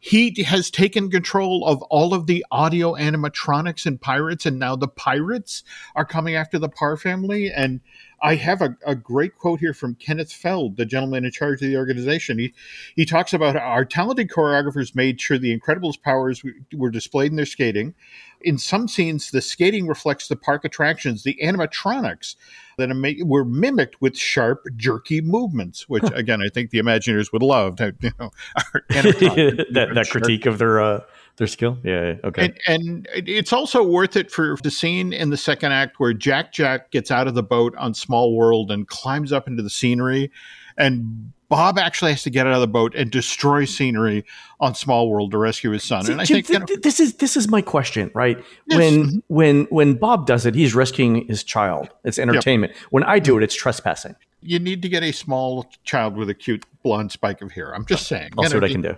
He 0.00 0.42
has 0.42 0.68
taken 0.68 1.10
control 1.10 1.64
of 1.64 1.80
all 1.82 2.12
of 2.12 2.26
the 2.26 2.44
audio 2.50 2.94
animatronics 2.94 3.86
and 3.86 4.00
pirates, 4.00 4.44
and 4.44 4.58
now 4.58 4.74
the 4.74 4.88
pirates 4.88 5.62
are 5.94 6.04
coming 6.04 6.34
after 6.34 6.58
the 6.58 6.68
Parr 6.68 6.96
family. 6.96 7.52
And 7.52 7.80
I 8.20 8.34
have 8.34 8.60
a, 8.62 8.76
a 8.84 8.96
great 8.96 9.38
quote 9.38 9.60
here 9.60 9.72
from 9.72 9.94
Kenneth 9.94 10.32
Feld, 10.32 10.76
the 10.76 10.84
gentleman 10.84 11.24
in 11.24 11.30
charge 11.30 11.62
of 11.62 11.68
the 11.68 11.76
organization. 11.76 12.40
He 12.40 12.52
he 12.96 13.04
talks 13.04 13.32
about 13.32 13.54
our 13.54 13.84
talented 13.84 14.28
choreographers 14.28 14.96
made 14.96 15.20
sure 15.20 15.38
the 15.38 15.56
Incredibles 15.56 16.02
powers 16.02 16.42
were 16.74 16.90
displayed 16.90 17.30
in 17.30 17.36
their 17.36 17.46
skating. 17.46 17.94
In 18.44 18.58
some 18.58 18.88
scenes, 18.88 19.30
the 19.30 19.40
skating 19.40 19.86
reflects 19.86 20.28
the 20.28 20.36
park 20.36 20.64
attractions. 20.64 21.22
The 21.22 21.38
animatronics 21.42 22.36
that 22.78 22.90
were 23.24 23.44
mimicked 23.44 24.00
with 24.00 24.16
sharp, 24.16 24.64
jerky 24.76 25.20
movements, 25.20 25.88
which 25.88 26.04
again 26.14 26.40
I 26.42 26.48
think 26.48 26.70
the 26.70 26.78
Imagineers 26.78 27.32
would 27.32 27.42
love. 27.42 27.76
To, 27.76 27.94
you 28.00 28.10
know, 28.18 28.30
that, 28.88 29.90
that 29.94 30.08
critique 30.10 30.46
of 30.46 30.58
their 30.58 30.80
uh, 30.80 31.00
their 31.36 31.46
skill. 31.46 31.78
Yeah, 31.82 32.16
okay. 32.24 32.54
And, 32.66 33.06
and, 33.06 33.08
it's 33.12 33.52
also 33.52 33.82
worth 33.82 34.16
it 34.16 34.30
for 34.30 34.56
the 34.62 34.70
scene 34.70 35.12
in 35.12 35.30
the 35.30 35.36
second 35.36 35.72
act 35.72 35.98
where 35.98 36.12
Jack 36.12 36.52
Jack 36.52 36.90
gets 36.90 37.10
out 37.10 37.26
of 37.26 37.34
the 37.34 37.42
boat 37.42 37.74
on 37.76 37.94
Small 37.94 38.36
World 38.36 38.70
and 38.70 38.86
climbs 38.86 39.32
up 39.32 39.48
into 39.48 39.62
the 39.62 39.70
scenery 39.70 40.30
and 40.76 41.32
Bob 41.52 41.78
actually 41.78 42.12
has 42.12 42.22
to 42.22 42.30
get 42.30 42.46
out 42.46 42.54
of 42.54 42.62
the 42.62 42.66
boat 42.66 42.94
and 42.94 43.10
destroy 43.10 43.66
scenery 43.66 44.24
on 44.58 44.74
Small 44.74 45.10
World 45.10 45.32
to 45.32 45.36
rescue 45.36 45.70
his 45.72 45.84
son. 45.84 46.02
See, 46.02 46.12
and 46.12 46.18
I 46.18 46.24
Jim, 46.24 46.36
think 46.36 46.48
you 46.48 46.76
know, 46.76 46.80
this 46.80 46.98
is 46.98 47.16
this 47.16 47.36
is 47.36 47.46
my 47.46 47.60
question, 47.60 48.10
right? 48.14 48.42
Yes. 48.68 48.78
When 48.78 48.94
mm-hmm. 48.94 49.18
when 49.28 49.64
when 49.64 49.94
Bob 49.96 50.26
does 50.26 50.46
it, 50.46 50.54
he's 50.54 50.74
rescuing 50.74 51.26
his 51.26 51.44
child. 51.44 51.90
It's 52.04 52.18
entertainment. 52.18 52.72
When 52.88 53.04
I 53.04 53.18
do 53.18 53.36
it, 53.36 53.42
it's 53.42 53.54
trespassing. 53.54 54.16
you 54.40 54.60
need 54.60 54.80
to 54.80 54.88
get 54.88 55.02
a 55.02 55.12
small 55.12 55.70
child 55.84 56.16
with 56.16 56.30
a 56.30 56.34
cute 56.34 56.64
blonde 56.82 57.12
spike 57.12 57.42
of 57.42 57.52
hair. 57.52 57.74
I'm 57.74 57.84
just 57.84 58.06
saying. 58.06 58.30
I'll 58.38 58.44
see 58.48 58.56
what 58.56 58.64
I 58.64 58.70
can 58.70 58.80
do. 58.80 58.96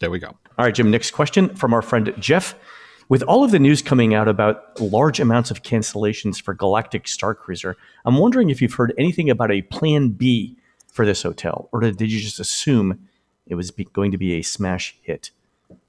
There 0.00 0.10
we 0.10 0.20
go. 0.20 0.28
All 0.28 0.64
right, 0.64 0.74
Jim. 0.74 0.90
Next 0.90 1.10
question 1.10 1.54
from 1.54 1.74
our 1.74 1.82
friend 1.82 2.14
Jeff. 2.18 2.54
With 3.10 3.22
all 3.24 3.44
of 3.44 3.50
the 3.50 3.58
news 3.58 3.82
coming 3.82 4.14
out 4.14 4.26
about 4.26 4.80
large 4.80 5.20
amounts 5.20 5.50
of 5.50 5.62
cancellations 5.62 6.40
for 6.40 6.54
Galactic 6.54 7.06
Star 7.08 7.34
Cruiser, 7.34 7.76
I'm 8.06 8.16
wondering 8.16 8.48
if 8.48 8.62
you've 8.62 8.72
heard 8.72 8.94
anything 8.96 9.28
about 9.28 9.50
a 9.50 9.60
Plan 9.62 10.10
B 10.10 10.56
for 10.92 11.06
this 11.06 11.22
hotel, 11.22 11.68
or 11.72 11.80
did 11.80 12.12
you 12.12 12.20
just 12.20 12.40
assume 12.40 13.08
it 13.46 13.54
was 13.54 13.70
be- 13.70 13.84
going 13.84 14.10
to 14.10 14.18
be 14.18 14.34
a 14.34 14.42
smash 14.42 14.96
hit? 15.02 15.30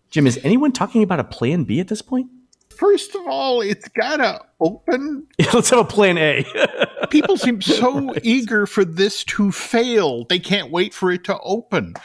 Jim, 0.10 0.28
is 0.28 0.40
anyone 0.44 0.72
talking 0.72 1.04
about 1.04 1.20
a 1.20 1.24
Plan 1.24 1.64
B 1.64 1.80
at 1.80 1.88
this 1.88 2.02
point? 2.02 2.30
First 2.70 3.16
of 3.16 3.22
all, 3.28 3.62
it's 3.62 3.88
gotta 3.90 4.42
open. 4.60 5.28
Let's 5.54 5.70
have 5.70 5.80
a 5.80 5.86
Plan 5.86 6.18
A. 6.18 6.46
People 7.10 7.38
seem 7.38 7.62
so 7.62 8.14
eager 8.24 8.66
for 8.66 8.84
this 8.84 9.24
to 9.26 9.52
fail. 9.52 10.26
They 10.26 10.40
can't 10.40 10.72
wait 10.72 10.94
for 10.94 11.12
it 11.12 11.24
to 11.26 11.40
open. 11.42 11.96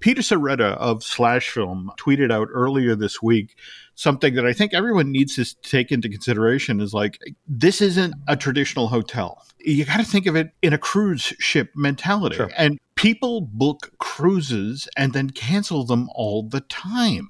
Peter 0.00 0.22
Sciretta 0.22 0.76
of 0.76 1.02
Slash 1.02 1.50
Film 1.50 1.90
tweeted 1.98 2.30
out 2.30 2.48
earlier 2.52 2.94
this 2.94 3.22
week 3.22 3.56
something 3.94 4.34
that 4.34 4.46
I 4.46 4.52
think 4.52 4.74
everyone 4.74 5.12
needs 5.12 5.36
to 5.36 5.44
take 5.62 5.92
into 5.92 6.08
consideration 6.08 6.80
is 6.80 6.92
like, 6.92 7.18
this 7.46 7.80
isn't 7.80 8.14
a 8.26 8.36
traditional 8.36 8.88
hotel. 8.88 9.42
You 9.58 9.84
got 9.84 9.98
to 9.98 10.04
think 10.04 10.26
of 10.26 10.36
it 10.36 10.50
in 10.62 10.72
a 10.72 10.78
cruise 10.78 11.32
ship 11.38 11.70
mentality. 11.74 12.36
Sure. 12.36 12.50
And 12.56 12.78
people 12.96 13.40
book 13.40 13.92
cruises 13.98 14.88
and 14.96 15.12
then 15.12 15.30
cancel 15.30 15.84
them 15.84 16.08
all 16.14 16.42
the 16.42 16.60
time. 16.60 17.28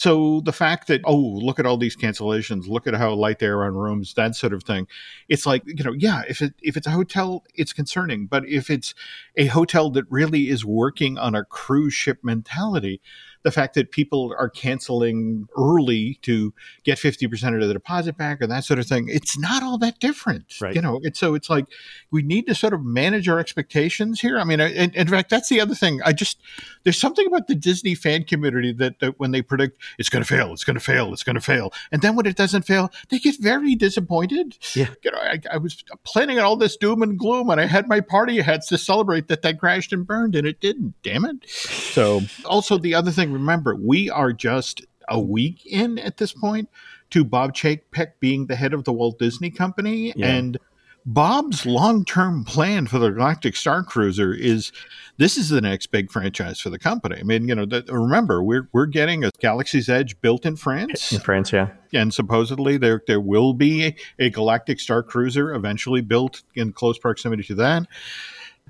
So 0.00 0.40
the 0.46 0.52
fact 0.52 0.88
that 0.88 1.02
oh 1.04 1.14
look 1.14 1.58
at 1.58 1.66
all 1.66 1.76
these 1.76 1.94
cancellations, 1.94 2.66
look 2.66 2.86
at 2.86 2.94
how 2.94 3.12
light 3.12 3.38
they 3.38 3.48
are 3.48 3.64
on 3.64 3.74
rooms, 3.74 4.14
that 4.14 4.34
sort 4.34 4.54
of 4.54 4.62
thing, 4.62 4.86
it's 5.28 5.44
like 5.44 5.62
you 5.66 5.84
know 5.84 5.92
yeah 5.92 6.22
if 6.26 6.40
it 6.40 6.54
if 6.62 6.78
it's 6.78 6.86
a 6.86 6.92
hotel 6.92 7.44
it's 7.54 7.74
concerning, 7.74 8.26
but 8.26 8.48
if 8.48 8.70
it's 8.70 8.94
a 9.36 9.46
hotel 9.46 9.90
that 9.90 10.06
really 10.08 10.48
is 10.48 10.64
working 10.64 11.18
on 11.18 11.34
a 11.34 11.44
cruise 11.44 11.92
ship 11.92 12.20
mentality, 12.22 13.02
the 13.42 13.50
fact 13.50 13.74
that 13.74 13.90
people 13.90 14.34
are 14.38 14.48
canceling 14.48 15.48
early 15.56 16.18
to 16.22 16.52
get 16.84 16.98
50% 16.98 17.60
of 17.60 17.66
the 17.66 17.72
deposit 17.72 18.16
back 18.16 18.42
or 18.42 18.46
that 18.46 18.64
sort 18.64 18.78
of 18.78 18.86
thing, 18.86 19.08
it's 19.08 19.38
not 19.38 19.62
all 19.62 19.78
that 19.78 19.98
different. 19.98 20.54
Right. 20.60 20.74
You 20.74 20.82
know, 20.82 21.00
it's 21.02 21.18
so 21.18 21.34
it's 21.34 21.48
like 21.48 21.66
we 22.10 22.22
need 22.22 22.46
to 22.48 22.54
sort 22.54 22.74
of 22.74 22.84
manage 22.84 23.28
our 23.28 23.38
expectations 23.38 24.20
here. 24.20 24.38
I 24.38 24.44
mean, 24.44 24.60
I- 24.60 24.72
in, 24.72 24.90
in 24.94 25.08
fact, 25.08 25.30
that's 25.30 25.48
the 25.48 25.60
other 25.60 25.74
thing. 25.74 26.00
I 26.04 26.12
just, 26.12 26.38
there's 26.84 26.98
something 26.98 27.26
about 27.26 27.46
the 27.46 27.54
Disney 27.54 27.94
fan 27.94 28.24
community 28.24 28.72
that, 28.74 29.00
that 29.00 29.18
when 29.18 29.30
they 29.30 29.42
predict 29.42 29.80
it's 29.98 30.08
going 30.08 30.22
to 30.22 30.28
fail, 30.28 30.52
it's 30.52 30.64
going 30.64 30.74
to 30.74 30.80
fail, 30.80 31.12
it's 31.12 31.22
going 31.22 31.34
to 31.34 31.40
fail. 31.40 31.72
And 31.92 32.02
then 32.02 32.16
when 32.16 32.26
it 32.26 32.36
doesn't 32.36 32.62
fail, 32.62 32.90
they 33.08 33.18
get 33.18 33.38
very 33.38 33.74
disappointed. 33.74 34.58
Yeah. 34.74 34.90
You 35.02 35.12
know, 35.12 35.18
I, 35.18 35.40
I 35.52 35.56
was 35.56 35.82
planning 36.04 36.38
on 36.38 36.44
all 36.44 36.56
this 36.56 36.76
doom 36.76 37.02
and 37.02 37.18
gloom 37.18 37.50
and 37.50 37.60
I 37.60 37.66
had 37.66 37.88
my 37.88 38.00
party 38.00 38.40
hats 38.40 38.68
to 38.68 38.78
celebrate 38.78 39.28
that 39.28 39.42
that 39.42 39.58
crashed 39.58 39.92
and 39.92 40.06
burned 40.06 40.34
and 40.34 40.46
it 40.46 40.60
didn't. 40.60 40.94
Damn 41.02 41.24
it. 41.24 41.48
So, 41.48 42.20
also 42.44 42.78
the 42.78 42.94
other 42.94 43.10
thing, 43.10 43.29
remember, 43.32 43.74
we 43.74 44.10
are 44.10 44.32
just 44.32 44.84
a 45.08 45.20
week 45.20 45.66
in 45.66 45.98
at 45.98 46.16
this 46.18 46.32
point 46.32 46.68
to 47.10 47.24
Bob 47.24 47.54
Chapek 47.54 48.12
being 48.20 48.46
the 48.46 48.56
head 48.56 48.72
of 48.72 48.84
the 48.84 48.92
Walt 48.92 49.18
Disney 49.18 49.50
Company. 49.50 50.12
Yeah. 50.16 50.28
And 50.28 50.58
Bob's 51.06 51.64
long 51.64 52.04
term 52.04 52.44
plan 52.44 52.86
for 52.86 52.98
the 52.98 53.10
Galactic 53.10 53.56
Star 53.56 53.82
Cruiser 53.82 54.32
is 54.32 54.70
this 55.16 55.36
is 55.36 55.48
the 55.48 55.60
next 55.60 55.86
big 55.88 56.10
franchise 56.10 56.60
for 56.60 56.70
the 56.70 56.78
company. 56.78 57.16
I 57.18 57.22
mean, 57.22 57.48
you 57.48 57.54
know, 57.54 57.66
that, 57.66 57.88
remember, 57.90 58.42
we're, 58.42 58.68
we're 58.72 58.86
getting 58.86 59.24
a 59.24 59.30
Galaxy's 59.40 59.88
Edge 59.88 60.20
built 60.20 60.44
in 60.44 60.56
France 60.56 61.12
in 61.12 61.20
France, 61.20 61.52
yeah. 61.52 61.68
and 61.92 62.12
supposedly 62.12 62.76
there 62.76 63.02
there 63.06 63.20
will 63.20 63.54
be 63.54 63.96
a 64.18 64.30
galactic 64.30 64.78
star 64.78 65.02
cruiser 65.02 65.54
eventually 65.54 66.02
built 66.02 66.42
in 66.54 66.72
close 66.72 66.98
proximity 66.98 67.42
to 67.44 67.54
that. 67.56 67.86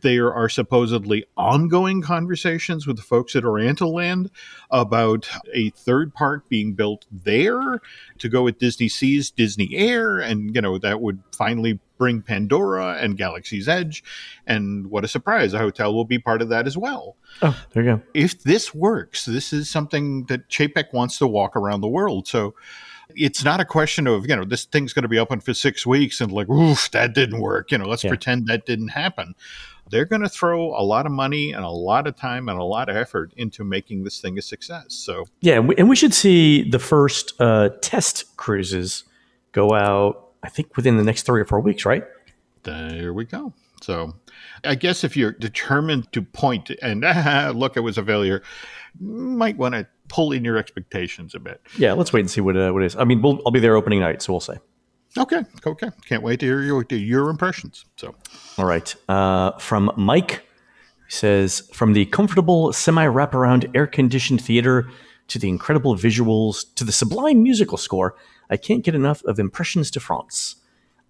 There 0.03 0.33
are 0.33 0.49
supposedly 0.49 1.25
ongoing 1.37 2.03
conversations 2.03 2.87
with 2.87 2.97
the 2.97 3.03
folks 3.03 3.35
at 3.37 3.45
Oriental 3.45 3.93
Land 3.95 4.31
about 4.71 5.29
a 5.53 5.71
third 5.71 6.15
park 6.15 6.49
being 6.49 6.75
built 6.75 7.07
there 7.11 7.81
to 8.19 8.29
go 8.29 8.43
with 8.43 8.59
Disney 8.59 8.89
Seas, 8.89 9.31
Disney 9.31 9.75
Air, 9.75 10.19
and 10.19 10.55
you 10.55 10.61
know 10.61 10.79
that 10.79 11.01
would 11.01 11.23
finally 11.37 11.79
bring 11.99 12.23
Pandora 12.23 12.97
and 12.99 13.19
Galaxy's 13.19 13.69
Edge. 13.69 14.03
And 14.47 14.87
what 14.91 15.05
a 15.05 15.09
surprise, 15.09 15.53
a 15.53 15.59
hotel 15.59 15.95
will 15.95 16.07
be 16.07 16.19
part 16.19 16.41
of 16.41 16.49
that 16.49 16.67
as 16.67 16.79
well 16.79 17.15
Oh, 17.43 17.55
there 17.73 17.83
you 17.85 17.97
go. 17.97 18.03
if 18.15 18.43
this 18.43 18.75
works, 18.75 19.27
this 19.27 19.53
is 19.53 19.69
something 19.69 20.25
that 20.27 20.49
Chapek 20.49 20.95
wants 20.95 21.19
to 21.19 21.27
walk 21.27 21.57
around 21.57 21.83
the 21.83 21.89
world. 21.89 22.27
So 22.27 22.55
it's 23.17 23.45
not 23.45 23.61
a 23.61 23.65
question 23.67 24.07
of, 24.07 24.27
you 24.27 24.35
know, 24.35 24.45
this 24.47 24.65
thing's 24.65 24.93
going 24.95 25.03
to 25.03 25.09
be 25.09 25.19
open 25.19 25.41
for 25.41 25.53
six 25.53 25.85
weeks 25.85 26.21
and 26.23 26.33
like, 26.33 26.49
oof, 26.49 26.91
that 26.93 27.13
didn't 27.15 27.41
work. 27.41 27.71
You 27.71 27.77
know, 27.79 27.87
let's 27.87 28.05
Yeah. 28.05 28.11
pretend 28.11 28.47
that 28.47 28.65
didn't 28.65 28.89
happen. 28.89 29.35
They're 29.91 30.05
going 30.05 30.23
to 30.23 30.29
throw 30.29 30.75
a 30.75 30.83
lot 30.83 31.07
of 31.07 31.13
money 31.13 31.53
and 31.53 31.65
a 31.65 31.71
lot 31.71 32.07
of 32.07 32.17
time 32.17 32.49
and 32.49 32.59
a 32.59 32.65
lot 32.65 32.89
of 32.89 32.97
effort 32.97 33.33
into 33.37 33.65
making 33.65 34.05
this 34.05 34.21
thing 34.21 34.39
a 34.39 34.43
success. 34.43 34.95
So 34.95 35.27
Yeah, 35.41 35.55
and 35.57 35.69
we, 35.69 35.77
and 35.77 35.89
we 35.89 35.97
should 35.97 36.15
see 36.15 36.69
the 36.69 36.79
first 36.79 37.35
uh, 37.41 37.71
test 37.81 38.37
cruises 38.37 39.05
go 39.53 39.75
out. 39.75 40.29
I 40.43 40.49
think 40.49 40.77
within 40.77 40.97
the 40.97 41.05
next 41.05 41.25
three 41.25 41.41
or 41.41 41.45
four 41.45 41.61
weeks, 41.61 41.85
right? 41.85 42.05
there 42.63 43.13
we 43.13 43.25
go. 43.25 43.53
So 43.83 44.15
I 44.65 44.75
guess 44.75 45.05
if 45.05 45.17
you're 45.17 45.33
determined 45.33 46.13
to 46.13 46.23
point 46.23 46.71
and 46.83 47.05
ah, 47.05 47.53
look, 47.55 47.77
it 47.77 47.81
was 47.81 47.99
a 47.99 48.05
failure, 48.05 48.43
might 49.01 49.57
want 49.57 49.75
to 49.75 49.87
pull 50.09 50.33
in 50.33 50.45
your 50.45 50.57
expectations 50.57 51.35
a 51.35 51.41
bit. 51.41 51.61
Yeah, 51.79 51.93
let's 51.93 52.13
wait 52.13 52.21
and 52.21 52.31
see 52.31 52.41
what 52.41 52.57
uh, 52.57 52.73
what 52.73 52.83
it 52.83 52.87
is. 52.87 52.97
I 52.97 53.05
mean, 53.05 53.23
we'll, 53.23 53.41
I'll 53.47 53.53
be 53.53 53.61
there 53.61 53.77
opening 53.77 54.01
night, 54.01 54.23
so 54.23 54.33
we'll 54.33 54.41
see. 54.41 54.55
Okay, 55.19 55.43
okay. 55.67 55.89
Can't 56.07 56.23
wait 56.23 56.41
to 56.41 56.47
hear 56.47 56.63
your, 56.63 56.85
your 56.91 57.31
impressions. 57.31 57.85
So 57.97 58.15
All 58.59 58.65
right. 58.65 58.95
Uh, 59.09 59.53
from 59.59 59.91
Mike, 59.97 60.47
he 61.09 61.13
says, 61.13 61.69
from 61.73 61.95
the 61.95 62.07
comfortable 62.07 62.73
semi 62.73 63.07
wraparound 63.07 63.71
air 63.75 63.87
conditioned 63.87 64.41
theater 64.41 64.89
to 65.29 65.39
the 65.39 65.49
incredible 65.49 65.97
visuals 65.97 66.65
to 66.77 66.85
the 66.85 66.93
sublime 66.93 67.43
musical 67.43 67.77
score, 67.77 68.15
I 68.51 68.57
can't 68.57 68.85
get 68.85 68.95
enough 68.95 69.23
of 69.25 69.39
Impressions 69.39 69.91
de 69.91 70.01
France. 70.01 70.57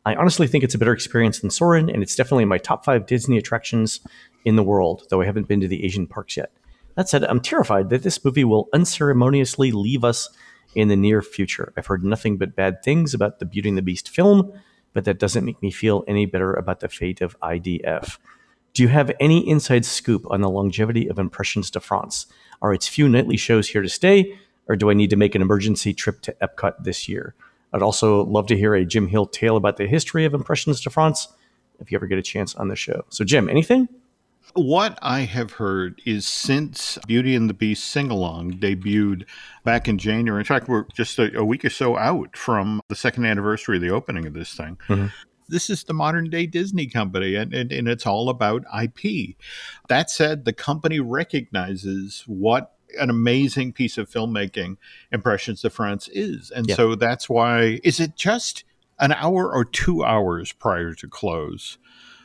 I 0.06 0.14
honestly 0.14 0.46
think 0.46 0.64
it's 0.64 0.74
a 0.74 0.78
better 0.78 0.92
experience 0.92 1.40
than 1.40 1.50
Soarin', 1.50 1.90
and 1.90 2.02
it's 2.02 2.16
definitely 2.16 2.46
my 2.46 2.58
top 2.58 2.84
five 2.86 3.06
Disney 3.06 3.36
attractions 3.36 4.00
in 4.46 4.56
the 4.56 4.62
world, 4.62 5.02
though 5.10 5.20
I 5.20 5.26
haven't 5.26 5.48
been 5.48 5.60
to 5.60 5.68
the 5.68 5.84
Asian 5.84 6.06
parks 6.06 6.38
yet. 6.38 6.52
That 6.94 7.08
said, 7.08 7.24
I'm 7.24 7.40
terrified 7.40 7.90
that 7.90 8.02
this 8.02 8.24
movie 8.24 8.44
will 8.44 8.68
unceremoniously 8.72 9.72
leave 9.72 10.04
us 10.04 10.28
in 10.74 10.88
the 10.88 10.96
near 10.96 11.22
future. 11.22 11.72
I've 11.76 11.86
heard 11.86 12.04
nothing 12.04 12.36
but 12.36 12.56
bad 12.56 12.82
things 12.82 13.14
about 13.14 13.38
the 13.38 13.44
Beauty 13.44 13.68
and 13.68 13.78
the 13.78 13.82
Beast 13.82 14.08
film, 14.08 14.52
but 14.92 15.04
that 15.04 15.18
doesn't 15.18 15.44
make 15.44 15.60
me 15.62 15.70
feel 15.70 16.04
any 16.06 16.26
better 16.26 16.52
about 16.52 16.80
the 16.80 16.88
fate 16.88 17.20
of 17.20 17.38
IDF. 17.40 18.18
Do 18.72 18.82
you 18.82 18.88
have 18.88 19.10
any 19.18 19.48
inside 19.48 19.84
scoop 19.84 20.24
on 20.30 20.40
the 20.40 20.50
longevity 20.50 21.08
of 21.08 21.18
Impressions 21.18 21.70
de 21.70 21.80
France? 21.80 22.26
Are 22.62 22.72
its 22.72 22.86
few 22.86 23.08
nightly 23.08 23.36
shows 23.36 23.68
here 23.68 23.82
to 23.82 23.88
stay, 23.88 24.38
or 24.68 24.76
do 24.76 24.90
I 24.90 24.94
need 24.94 25.10
to 25.10 25.16
make 25.16 25.34
an 25.34 25.42
emergency 25.42 25.92
trip 25.92 26.20
to 26.22 26.36
Epcot 26.40 26.84
this 26.84 27.08
year? 27.08 27.34
I'd 27.72 27.82
also 27.82 28.24
love 28.24 28.46
to 28.48 28.56
hear 28.56 28.74
a 28.74 28.84
Jim 28.84 29.08
Hill 29.08 29.26
tale 29.26 29.56
about 29.56 29.76
the 29.76 29.86
history 29.86 30.24
of 30.24 30.34
Impressions 30.34 30.80
de 30.80 30.90
France 30.90 31.28
if 31.80 31.90
you 31.90 31.96
ever 31.96 32.06
get 32.06 32.18
a 32.18 32.22
chance 32.22 32.54
on 32.54 32.68
the 32.68 32.76
show. 32.76 33.04
So, 33.08 33.24
Jim, 33.24 33.48
anything? 33.48 33.88
What 34.54 34.98
I 35.00 35.20
have 35.20 35.52
heard 35.52 36.02
is 36.04 36.26
since 36.26 36.98
Beauty 37.06 37.34
and 37.36 37.48
the 37.48 37.54
Beast 37.54 37.84
sing 37.84 38.10
along 38.10 38.54
debuted 38.54 39.24
back 39.64 39.86
in 39.86 39.96
January, 39.96 40.40
in 40.40 40.44
fact, 40.44 40.68
we're 40.68 40.84
just 40.92 41.18
a, 41.18 41.36
a 41.38 41.44
week 41.44 41.64
or 41.64 41.70
so 41.70 41.96
out 41.96 42.36
from 42.36 42.80
the 42.88 42.96
second 42.96 43.26
anniversary 43.26 43.76
of 43.76 43.82
the 43.82 43.90
opening 43.90 44.26
of 44.26 44.34
this 44.34 44.52
thing. 44.54 44.76
Mhm. 44.88 45.12
This 45.48 45.70
is 45.70 45.84
the 45.84 45.94
modern 45.94 46.30
day 46.30 46.46
Disney 46.46 46.86
company, 46.86 47.34
and, 47.34 47.52
and, 47.54 47.70
and 47.72 47.88
it's 47.88 48.06
all 48.06 48.28
about 48.28 48.64
IP. 48.82 49.36
That 49.88 50.10
said, 50.10 50.44
the 50.44 50.52
company 50.52 51.00
recognizes 51.00 52.24
what 52.26 52.72
an 52.98 53.10
amazing 53.10 53.72
piece 53.72 53.98
of 53.98 54.10
filmmaking 54.10 54.76
Impressions 55.12 55.62
de 55.62 55.70
France 55.70 56.08
is. 56.12 56.50
And 56.50 56.68
Yeah. 56.68 56.74
so 56.76 56.94
that's 56.96 57.28
why, 57.28 57.80
is 57.84 58.00
it 58.00 58.16
just 58.16 58.64
an 58.98 59.12
hour 59.12 59.52
or 59.52 59.64
two 59.64 60.04
hours 60.04 60.52
prior 60.52 60.92
to 60.94 61.08
close? 61.08 61.78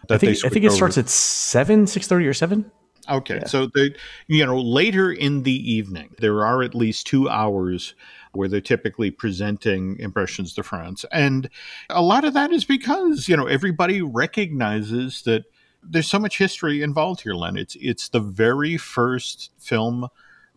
I 0.10 0.16
that 0.16 0.22
they 0.22 0.34
think, 0.34 0.46
I 0.46 0.50
think 0.50 0.66
it 0.66 0.68
over 0.68 0.76
starts 0.76 0.98
at 0.98 1.10
7, 1.10 1.86
6.30 1.86 2.28
or 2.28 2.34
7. 2.34 2.72
Okay, 3.08 3.42
so 3.46 3.68
they, 3.68 3.94
you 4.28 4.44
know 4.44 4.60
later 4.60 5.12
in 5.12 5.44
the 5.44 5.72
evening 5.72 6.16
there 6.18 6.44
are 6.44 6.64
at 6.64 6.74
least 6.74 7.06
two 7.06 7.30
hours 7.30 7.94
where 8.32 8.48
they're 8.48 8.62
typically 8.62 9.12
presenting 9.12 9.98
impressions 10.00 10.56
de 10.56 10.64
France, 10.64 11.06
and 11.12 11.50
a 11.90 12.02
lot 12.02 12.26
of 12.26 12.34
that 12.34 12.52
is 12.52 12.66
because 12.66 13.28
you 13.28 13.38
know 13.38 13.46
everybody 13.46 14.02
recognizes 14.02 15.22
that 15.22 15.44
there's 15.84 16.10
so 16.10 16.20
much 16.20 16.40
history 16.40 16.82
involved 16.82 17.22
here, 17.22 17.36
Len. 17.36 17.58
It's 17.58 17.78
it's 17.80 18.10
the 18.10 18.20
very 18.20 18.76
first 18.78 19.52
film 19.60 20.08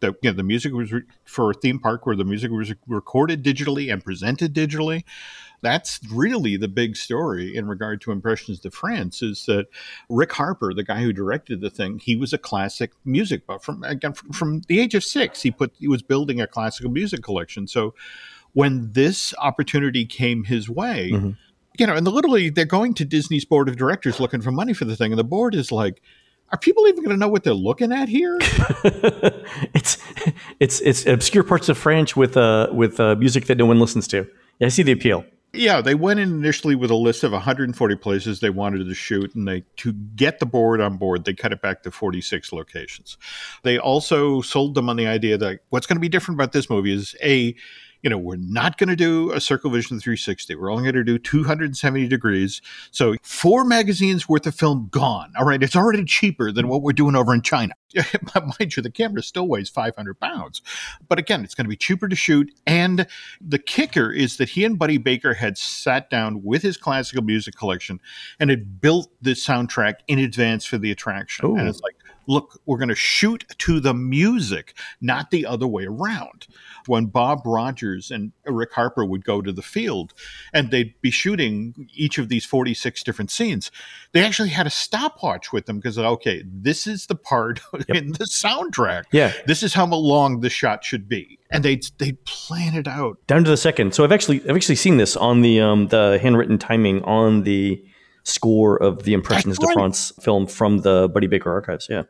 that 0.01 0.15
you 0.23 0.31
know, 0.31 0.37
the 0.37 0.43
music 0.43 0.73
was 0.73 0.93
re- 0.93 1.03
for 1.25 1.51
a 1.51 1.55
theme 1.55 1.79
park 1.79 2.07
where 2.07 2.17
the 2.17 2.25
music 2.25 2.51
was 2.51 2.73
recorded 2.87 3.43
digitally 3.43 3.93
and 3.93 4.05
presented 4.05 4.55
digitally 4.55 5.05
that's 5.61 6.01
really 6.13 6.57
the 6.57 6.69
big 6.69 6.97
story 6.97 7.55
in 7.55 7.67
regard 7.67 8.01
to 8.03 8.13
Impressions 8.13 8.61
de 8.61 8.71
France 8.71 9.23
is 9.23 9.47
that 9.47 9.67
Rick 10.09 10.33
Harper, 10.33 10.73
the 10.75 10.85
guy 10.85 11.03
who 11.03 11.13
directed 11.13 11.61
the 11.61 11.71
thing, 11.71 11.99
he 11.99 12.17
was 12.17 12.33
a 12.33 12.39
classic 12.39 12.93
music 13.05 13.47
buff 13.47 13.65
from 13.65 13.83
again 13.85 14.13
from, 14.13 14.33
from 14.33 14.61
the 14.69 14.81
age 14.81 14.95
of 14.95 15.05
six. 15.05 15.43
He 15.43 15.51
put 15.51 15.73
he 15.79 15.89
was 15.89 16.03
building 16.03 16.41
a 16.41 16.47
classical 16.47 16.91
music 16.91 17.23
collection. 17.23 17.67
So 17.67 17.95
when 18.53 18.93
this 18.93 19.35
opportunity 19.39 20.07
came 20.07 20.45
his 20.45 20.69
way, 20.69 21.11
mm-hmm. 21.13 21.31
you 21.79 21.87
know, 21.87 21.95
and 21.95 22.07
literally 22.07 22.51
they're 22.51 22.65
going 22.65 22.95
to 22.95 23.05
Disney's 23.05 23.45
board 23.45 23.69
of 23.69 23.77
directors 23.77 24.21
looking 24.21 24.41
for 24.41 24.51
money 24.51 24.73
for 24.73 24.85
the 24.85 24.97
thing, 24.97 25.13
and 25.13 25.19
the 25.19 25.25
board 25.25 25.55
is 25.55 25.71
like, 25.73 26.03
are 26.51 26.59
people 26.59 26.87
even 26.87 27.05
going 27.05 27.15
to 27.15 27.21
know 27.21 27.29
what 27.29 27.45
they're 27.45 27.53
looking 27.53 27.93
at 27.93 28.09
here? 28.09 28.39
it's 29.75 29.99
it's 30.61 30.81
it's 30.81 31.07
obscure 31.07 31.45
parts 31.45 31.69
of 31.69 31.77
French 31.77 32.17
with 32.17 32.37
uh 32.37 32.69
with 32.73 32.99
uh, 33.01 33.17
music 33.17 33.47
that 33.47 33.59
no 33.59 33.67
one 33.67 33.79
listens 33.79 34.09
to. 34.09 34.27
Yeah, 34.59 34.67
I 34.67 34.71
see 34.71 34.83
the 34.83 34.93
appeal. 34.93 35.25
Yeah, 35.55 35.81
they 35.81 35.95
went 35.95 36.21
in 36.21 36.29
initially 36.29 36.75
with 36.75 36.91
a 36.91 36.95
list 36.95 37.25
of 37.25 37.33
140 37.33 37.97
places 37.97 38.41
they 38.41 38.51
wanted 38.51 38.85
to 38.85 38.95
shoot, 38.95 39.35
and 39.35 39.49
they 39.49 39.65
to 39.79 39.93
get 39.93 40.41
the 40.41 40.47
board 40.47 40.81
on 40.83 40.99
board, 40.99 41.25
they 41.25 41.33
cut 41.33 41.53
it 41.53 41.63
back 41.63 41.83
to 41.83 41.91
46 41.91 42.53
locations. 42.53 43.17
They 43.63 43.79
also 43.79 44.43
sold 44.43 44.75
them 44.75 44.91
on 44.91 44.97
the 44.97 45.07
idea 45.07 45.39
that 45.39 45.61
what's 45.71 45.87
going 45.87 45.97
to 45.97 46.01
be 46.01 46.09
different 46.09 46.37
about 46.39 46.53
this 46.53 46.69
movie 46.69 46.93
is 46.93 47.17
a 47.23 47.55
you 48.03 48.11
know, 48.11 48.19
we're 48.19 48.37
not 48.37 48.79
going 48.79 48.89
to 48.89 48.97
do 48.97 49.33
a 49.33 49.41
Circle 49.41 49.71
Vision 49.71 49.99
360. 49.99 50.55
We're 50.55 50.71
only 50.71 50.85
going 50.85 50.95
to 50.95 51.05
do 51.05 51.19
270 51.19 52.09
degrees. 52.09 52.63
So 52.91 53.17
four 53.23 53.65
magazines 53.65 54.29
worth 54.29 54.47
of 54.47 54.55
film 54.55 54.89
gone. 54.91 55.33
All 55.39 55.45
right, 55.45 55.63
it's 55.63 55.77
already 55.77 56.05
cheaper 56.05 56.53
than 56.53 56.69
what 56.69 56.83
we're 56.83 56.93
doing 56.93 57.17
over 57.17 57.35
in 57.35 57.43
China. 57.43 57.75
Mind 58.35 58.77
you, 58.77 58.83
the 58.83 58.91
camera 58.91 59.23
still 59.23 59.49
weighs 59.49 59.69
500 59.69 60.21
pounds. 60.21 60.63
But 61.09 61.19
again, 61.19 61.43
it's 61.43 61.55
going 61.55 61.65
to 61.65 61.71
be 61.71 61.77
cheaper 61.77 62.09
to 62.09 62.17
shoot. 62.17 62.53
And 62.67 63.07
the 63.41 63.59
kicker 63.59 64.13
is 64.13 64.37
that 64.37 64.51
he 64.51 64.65
and 64.65 64.79
Buddy 64.79 64.99
Baker 64.99 65.35
had 65.35 65.59
sat 65.59 66.11
down 66.11 66.43
with 66.45 66.63
his 66.63 66.77
classical 66.77 67.25
music 67.25 67.57
collection 67.57 68.01
and 68.39 68.51
had 68.51 68.81
built 68.81 69.11
the 69.21 69.33
soundtrack 69.33 69.95
in 70.07 70.19
advance 70.19 70.65
for 70.65 70.79
the 70.79 70.91
attraction. 70.91 71.47
Ooh. 71.47 71.57
And 71.57 71.69
it's 71.69 71.81
like, 71.81 71.97
look, 72.29 72.61
we're 72.67 72.79
going 72.79 72.91
to 72.91 72.95
shoot 72.95 73.45
to 73.57 73.81
the 73.81 73.95
music, 73.95 74.75
not 75.01 75.31
the 75.31 75.47
other 75.47 75.67
way 75.67 75.87
around. 75.87 76.47
When 76.87 77.07
Bob 77.07 77.41
Rogers 77.45 78.11
and 78.11 78.33
Rick 78.47 78.73
Harper 78.73 79.05
would 79.05 79.25
go 79.25 79.43
to 79.43 79.51
the 79.51 79.63
field 79.63 80.15
and 80.53 80.71
they'd 80.71 80.95
be 81.01 81.11
shooting 81.11 81.89
each 81.95 82.19
of 82.19 82.29
these 82.29 82.45
46 82.45 83.03
different 83.03 83.31
scenes, 83.31 83.71
they 84.13 84.25
actually 84.25 84.51
had 84.51 84.67
a 84.67 84.71
stopwatch 84.71 85.53
with 85.53 85.67
them 85.67 85.79
because, 85.79 85.99
okay, 85.99 86.45
this 86.47 86.87
is 86.87 87.07
the 87.07 87.15
part 87.15 87.61
yep. 87.89 87.97
in 87.97 88.13
the 88.13 88.27
soundtrack. 88.27 89.05
Yeah. 89.11 89.33
This 89.47 89.63
is 89.63 89.75
how 89.75 89.87
long 89.87 90.41
the 90.41 90.51
shot 90.51 90.85
should 90.85 91.09
be. 91.09 91.39
And 91.51 91.65
they'd, 91.65 91.87
they'd 91.97 92.23
plan 92.27 92.75
it 92.75 92.87
out. 92.87 93.19
Down 93.27 93.43
to 93.45 93.51
the 93.51 93.57
second. 93.57 93.95
So 93.95 94.05
I've 94.05 94.13
actually, 94.13 94.43
I've 94.49 94.57
actually 94.57 94.77
seen 94.77 94.99
this 94.99 95.17
on 95.17 95.41
the, 95.41 95.61
um, 95.61 95.89
the 95.89 96.19
handwritten 96.21 96.59
timing 96.59 97.03
on 97.05 97.45
the 97.45 97.83
score 98.25 98.77
of 98.83 99.05
the 99.05 99.15
Impressions 99.15 99.59
de 99.59 99.67
France 99.73 100.13
film 100.21 100.47
from 100.47 100.79
the 100.79 101.09
Buddy 101.09 101.27
Baker 101.27 101.51
archives. 101.51 101.87
Yeah 101.89 102.03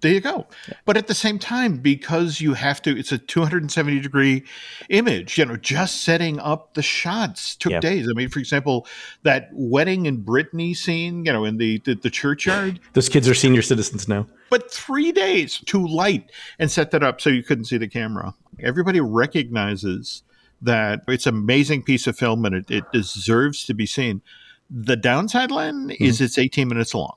there 0.00 0.12
you 0.12 0.20
go. 0.20 0.46
Yeah. 0.68 0.74
But 0.86 0.96
at 0.96 1.06
the 1.06 1.14
same 1.14 1.38
time, 1.38 1.76
because 1.76 2.40
you 2.40 2.54
have 2.54 2.80
to, 2.82 2.98
it's 2.98 3.12
a 3.12 3.18
270 3.18 4.00
degree 4.00 4.44
image, 4.88 5.36
you 5.36 5.44
know, 5.44 5.56
just 5.56 6.02
setting 6.02 6.38
up 6.40 6.72
the 6.74 6.82
shots 6.82 7.54
took 7.56 7.78
days. 7.82 8.08
I 8.08 8.14
mean, 8.14 8.30
for 8.30 8.38
example, 8.38 8.86
that 9.22 9.50
wedding 9.52 10.06
in 10.06 10.22
Brittany 10.22 10.72
scene, 10.72 11.26
you 11.26 11.32
know, 11.32 11.44
in 11.44 11.58
the, 11.58 11.78
the, 11.84 11.94
the 11.94 12.08
churchyard. 12.08 12.80
Those 12.94 13.10
kids 13.10 13.28
are 13.28 13.34
senior 13.34 13.60
citizens 13.60 14.08
now. 14.08 14.26
But 14.48 14.72
three 14.72 15.12
days 15.12 15.58
to 15.66 15.86
light 15.86 16.30
and 16.58 16.70
set 16.70 16.90
that 16.92 17.02
up 17.02 17.20
so 17.20 17.28
you 17.28 17.42
couldn't 17.42 17.66
see 17.66 17.76
the 17.76 17.88
camera. 17.88 18.34
Everybody 18.60 19.00
recognizes 19.00 20.22
that 20.62 21.02
it's 21.08 21.26
an 21.26 21.34
amazing 21.34 21.82
piece 21.82 22.06
of 22.06 22.16
film 22.16 22.46
and 22.46 22.54
it, 22.54 22.70
it 22.70 22.84
deserves 22.92 23.66
to 23.66 23.74
be 23.74 23.84
seen. 23.84 24.22
The 24.70 24.96
downside, 24.96 25.50
Len, 25.50 25.88
mm-hmm. 25.88 26.02
is 26.02 26.22
it's 26.22 26.38
18 26.38 26.68
minutes 26.68 26.94
long 26.94 27.16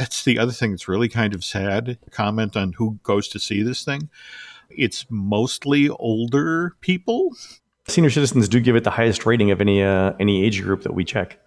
that's 0.00 0.24
the 0.24 0.38
other 0.38 0.50
thing 0.50 0.70
that's 0.70 0.88
really 0.88 1.10
kind 1.10 1.34
of 1.34 1.44
sad. 1.44 1.98
Comment 2.10 2.56
on 2.56 2.72
who 2.72 2.98
goes 3.02 3.28
to 3.28 3.38
see 3.38 3.62
this 3.62 3.84
thing. 3.84 4.08
It's 4.70 5.04
mostly 5.10 5.90
older 5.90 6.74
people. 6.80 7.36
Senior 7.86 8.08
citizens 8.08 8.48
do 8.48 8.60
give 8.60 8.76
it 8.76 8.84
the 8.84 8.90
highest 8.90 9.26
rating 9.26 9.50
of 9.50 9.60
any 9.60 9.82
uh, 9.82 10.14
any 10.18 10.42
age 10.42 10.62
group 10.62 10.84
that 10.84 10.94
we 10.94 11.04
check. 11.04 11.38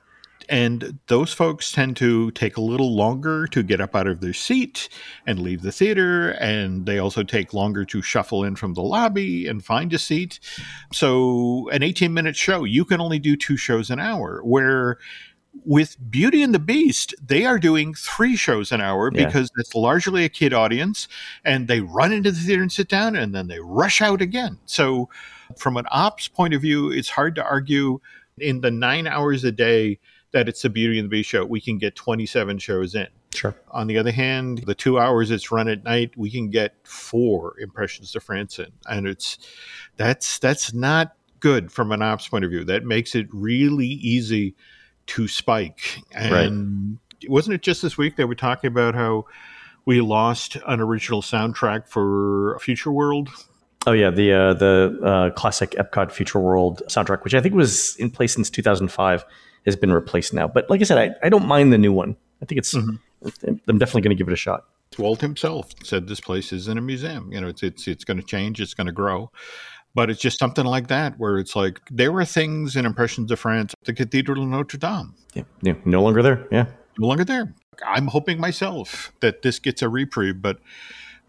And 0.50 1.00
those 1.08 1.34
folks 1.34 1.72
tend 1.72 1.96
to 1.98 2.30
take 2.32 2.58
a 2.58 2.62
little 2.62 2.96
longer 2.96 3.48
to 3.48 3.64
get 3.64 3.80
up 3.80 3.96
out 3.96 4.08
of 4.08 4.20
their 4.20 4.34
seat 4.34 4.90
and 5.26 5.40
leave 5.40 5.62
the 5.62 5.72
theater. 5.72 6.32
And 6.32 6.86
they 6.86 7.00
also 7.00 7.24
take 7.24 7.54
longer 7.54 7.86
to 7.86 8.02
shuffle 8.02 8.44
in 8.44 8.58
from 8.58 8.74
the 8.74 8.82
lobby 8.82 9.48
and 9.48 9.64
find 9.64 9.92
a 9.94 9.98
seat. 9.98 10.40
So, 10.92 11.70
an 11.70 11.82
18 11.82 12.14
minute 12.14 12.36
show, 12.36 12.66
you 12.66 12.86
can 12.86 13.02
only 13.02 13.20
do 13.20 13.36
two 13.36 13.58
shows 13.58 13.90
an 13.90 14.00
hour, 14.00 14.42
where 14.44 14.98
with 15.66 15.96
Beauty 16.10 16.42
and 16.42 16.54
the 16.54 16.60
Beast, 16.60 17.14
they 17.26 17.46
are 17.46 17.60
doing 17.60 17.94
three 17.94 18.36
shows 18.36 18.72
an 18.72 18.82
hour 18.82 19.12
yeah. 19.14 19.26
because 19.26 19.52
it's 19.58 19.76
largely 19.76 20.26
a 20.26 20.30
kid 20.30 20.54
audience, 20.54 21.08
and 21.46 21.68
they 21.68 21.82
run 21.82 22.12
into 22.12 22.32
the 22.32 22.40
theater 22.40 22.62
and 22.62 22.72
sit 22.72 22.90
down, 22.90 23.16
and 23.16 23.34
then 23.34 23.48
they 23.48 23.60
rush 23.60 24.02
out 24.02 24.22
again. 24.22 24.60
So, 24.66 25.10
from 25.58 25.78
an 25.78 25.86
ops 25.92 26.28
point 26.28 26.54
of 26.54 26.62
view, 26.62 26.92
it's 26.92 27.10
hard 27.10 27.36
to 27.36 27.44
argue 27.44 28.00
in 28.40 28.62
the 28.62 28.72
nine 28.72 29.08
hours 29.08 29.44
a 29.44 29.52
day 29.52 30.00
that 30.32 30.50
it's 30.50 30.66
a 30.66 30.70
Beauty 30.70 31.00
and 31.00 31.06
the 31.06 31.10
Beast 31.10 31.30
show, 31.30 31.46
we 31.46 31.62
can 31.62 31.78
get 31.78 31.96
27 31.96 32.58
shows 32.58 32.96
in. 32.96 33.08
Sure. 33.34 33.56
On 33.72 33.88
the 33.88 33.98
other 33.98 34.12
hand, 34.12 34.64
the 34.66 34.76
two 34.76 35.00
hours 35.00 35.32
it's 35.32 35.52
run 35.52 35.68
at 35.68 35.84
night, 35.84 36.12
we 36.18 36.30
can 36.30 36.50
get 36.50 36.76
four 36.84 37.56
impressions 37.60 38.12
de 38.12 38.20
France 38.20 38.60
in, 38.60 38.72
and 38.88 39.08
it's 39.08 39.38
that's 39.98 40.40
that's 40.40 40.74
not 40.74 41.16
good 41.40 41.72
from 41.72 41.92
an 41.92 42.02
ops 42.02 42.28
point 42.28 42.46
of 42.46 42.52
view. 42.52 42.64
That 42.64 42.84
makes 42.84 43.16
it 43.16 43.28
really 43.32 43.88
easy 43.88 44.56
to 45.08 45.28
spike. 45.28 46.00
And 46.14 47.00
right. 47.22 47.30
wasn't 47.30 47.56
it 47.56 47.62
just 47.62 47.82
this 47.82 47.98
week 47.98 48.16
that 48.18 48.28
we're 48.28 48.36
talking 48.36 48.68
about 48.68 48.96
how 48.96 49.26
we 49.86 50.02
lost 50.02 50.58
an 50.68 50.80
original 50.80 51.22
soundtrack 51.22 51.88
for 51.88 52.58
Future 52.62 52.92
World? 52.92 53.30
Oh 53.86 53.92
yeah, 53.92 54.10
the 54.10 54.32
uh, 54.32 54.54
the 54.54 55.00
uh, 55.04 55.30
classic 55.32 55.72
Epcot 55.72 56.12
Future 56.12 56.40
World 56.40 56.82
soundtrack, 56.88 57.24
which 57.24 57.34
I 57.34 57.42
think 57.42 57.54
was 57.54 57.98
in 57.98 58.10
place 58.10 58.34
since 58.34 58.50
2005, 58.50 59.26
has 59.66 59.76
been 59.76 59.92
replaced 59.92 60.34
now. 60.34 60.48
But 60.48 60.70
like 60.70 60.80
I 60.80 60.86
said, 60.86 60.98
I, 60.98 61.26
I 61.26 61.30
don't 61.30 61.46
mind 61.46 61.74
the 61.74 61.78
new 61.78 61.92
one. 61.92 62.16
I 62.42 62.46
think 62.46 62.60
it's 62.60 62.74
mm-hmm. 62.74 63.56
I'm 63.68 63.78
definitely 63.78 64.02
going 64.02 64.16
to 64.16 64.22
give 64.22 64.28
it 64.28 64.34
a 64.34 64.38
shot. 64.38 64.66
Walt 64.98 65.22
himself 65.22 65.72
said 65.84 66.08
this 66.08 66.20
place 66.20 66.54
is 66.54 66.68
in 66.68 66.78
a 66.78 66.82
museum. 66.82 67.32
You 67.32 67.42
know, 67.42 67.48
it's 67.48 67.64
it's 67.64 67.88
it's 67.88 68.06
going 68.06 68.18
to 68.18 68.24
change. 68.24 68.62
It's 68.62 68.74
going 68.74 68.88
to 68.88 68.94
grow 68.94 69.32
but 69.96 70.10
it's 70.10 70.20
just 70.20 70.40
something 70.40 70.66
like 70.66 70.88
that 70.88 71.18
where 71.18 71.38
it's 71.38 71.56
like 71.56 71.80
there 71.92 72.12
were 72.12 72.26
things 72.26 72.76
in 72.76 72.86
Impressions 72.86 73.30
de 73.30 73.36
France, 73.36 73.76
the 73.86 73.94
Cathedral 73.94 74.42
of 74.42 74.50
Notre 74.50 74.78
Dame. 74.78 75.14
Yeah, 75.34 75.44
yeah, 75.62 75.74
no 75.86 76.02
longer 76.02 76.22
there. 76.22 76.48
Yeah, 76.52 76.66
no 76.98 77.08
longer 77.08 77.24
there. 77.24 77.54
I'm 77.86 78.08
hoping 78.08 78.40
myself 78.40 79.12
that 79.22 79.42
this 79.42 79.60
gets 79.60 79.82
a 79.82 79.90
reprieve, 79.90 80.42
but 80.42 80.60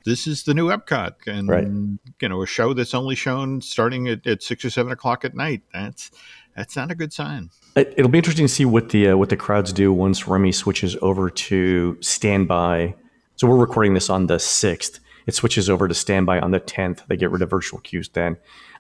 this 0.05 0.27
is 0.27 0.44
the 0.44 0.55
new 0.55 0.68
Epcot, 0.68 1.27
and 1.27 1.48
right. 1.48 1.66
you 1.66 2.29
know, 2.29 2.42
a 2.42 2.46
show 2.46 2.74
that's 2.74 2.94
only 2.94 3.14
shown 3.14 3.61
starting 3.61 4.09
at, 4.09 4.27
at 4.27 4.42
six 4.42 4.64
or 4.64 4.70
seven 4.70 4.92
o'clock 4.92 5.24
at 5.24 5.35
night. 5.35 5.62
That's 5.72 6.11
that's 6.55 6.77
not 6.77 6.90
a 6.90 6.94
good 6.94 7.12
sign. 7.12 7.50
It'll 7.74 8.11
be 8.11 8.18
interesting 8.18 8.46
to 8.46 8.53
see 8.53 8.64
what 8.64 8.90
the 8.90 9.09
uh, 9.09 9.16
what 9.16 9.31
the 9.31 9.37
crowds 9.37 9.72
do 9.72 9.92
once 9.92 10.29
Remy 10.29 10.53
switches 10.53 10.96
over 11.03 11.31
to 11.31 11.96
standby. 12.00 12.94
So 13.37 13.48
we're 13.48 13.57
recording 13.57 13.94
this 13.94 14.11
on 14.11 14.27
the 14.27 14.38
sixth 14.38 15.00
it 15.26 15.34
switches 15.34 15.70
over 15.70 15.88
to 15.88 15.94
standby 15.94 16.40
on 16.40 16.50
the 16.50 16.60
10th. 16.60 17.06
They 17.06 17.16
get 17.16 17.30
rid 17.30 17.42
of 17.42 17.50
virtual 17.50 17.80
queues 17.80 18.08
then. 18.10 18.37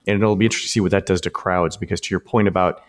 And 0.06 0.22
it'll 0.22 0.36
be 0.36 0.44
interesting 0.44 0.68
to 0.68 0.72
see 0.72 0.80
what 0.80 0.90
that 0.90 1.06
does 1.06 1.20
to 1.22 1.30
crowds 1.30 1.76
because 1.76 2.00
to 2.02 2.10
your 2.10 2.20
point 2.20 2.48
about 2.48 2.82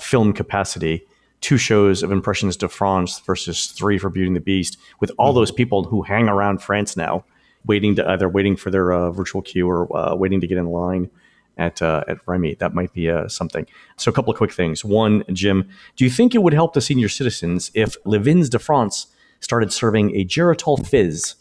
film 0.00 0.32
capacity, 0.32 1.06
two 1.40 1.58
shows 1.58 2.02
of 2.02 2.10
Impressions 2.10 2.56
de 2.56 2.68
France 2.68 3.20
versus 3.20 3.66
three 3.66 3.98
for 3.98 4.08
Beauty 4.08 4.28
and 4.28 4.36
the 4.36 4.40
Beast, 4.40 4.78
with 5.00 5.10
all 5.18 5.30
mm-hmm. 5.30 5.40
those 5.40 5.50
people 5.50 5.84
who 5.84 6.02
hang 6.02 6.28
around 6.28 6.62
France 6.62 6.96
now, 6.96 7.24
waiting 7.66 7.94
to 7.96 8.08
either 8.08 8.28
waiting 8.28 8.56
for 8.56 8.70
their 8.70 8.92
uh, 8.92 9.10
virtual 9.10 9.42
queue 9.42 9.68
or 9.68 9.94
uh, 9.96 10.14
waiting 10.14 10.40
to 10.40 10.46
get 10.46 10.56
in 10.56 10.66
line 10.66 11.10
at 11.58 11.82
uh, 11.82 12.04
at 12.08 12.18
Remy. 12.26 12.54
That 12.54 12.74
might 12.74 12.92
be 12.92 13.10
uh, 13.10 13.28
something. 13.28 13.66
So 13.96 14.10
a 14.10 14.14
couple 14.14 14.32
of 14.32 14.38
quick 14.38 14.52
things. 14.52 14.84
One, 14.84 15.24
Jim, 15.32 15.68
do 15.96 16.04
you 16.04 16.10
think 16.10 16.34
it 16.34 16.42
would 16.42 16.54
help 16.54 16.72
the 16.72 16.80
senior 16.80 17.08
citizens 17.08 17.70
if 17.74 17.96
Les 18.06 18.18
Vins 18.18 18.48
de 18.48 18.58
France 18.58 19.08
started 19.40 19.72
serving 19.72 20.16
a 20.16 20.24
Geritol 20.24 20.86
fizz 20.86 21.34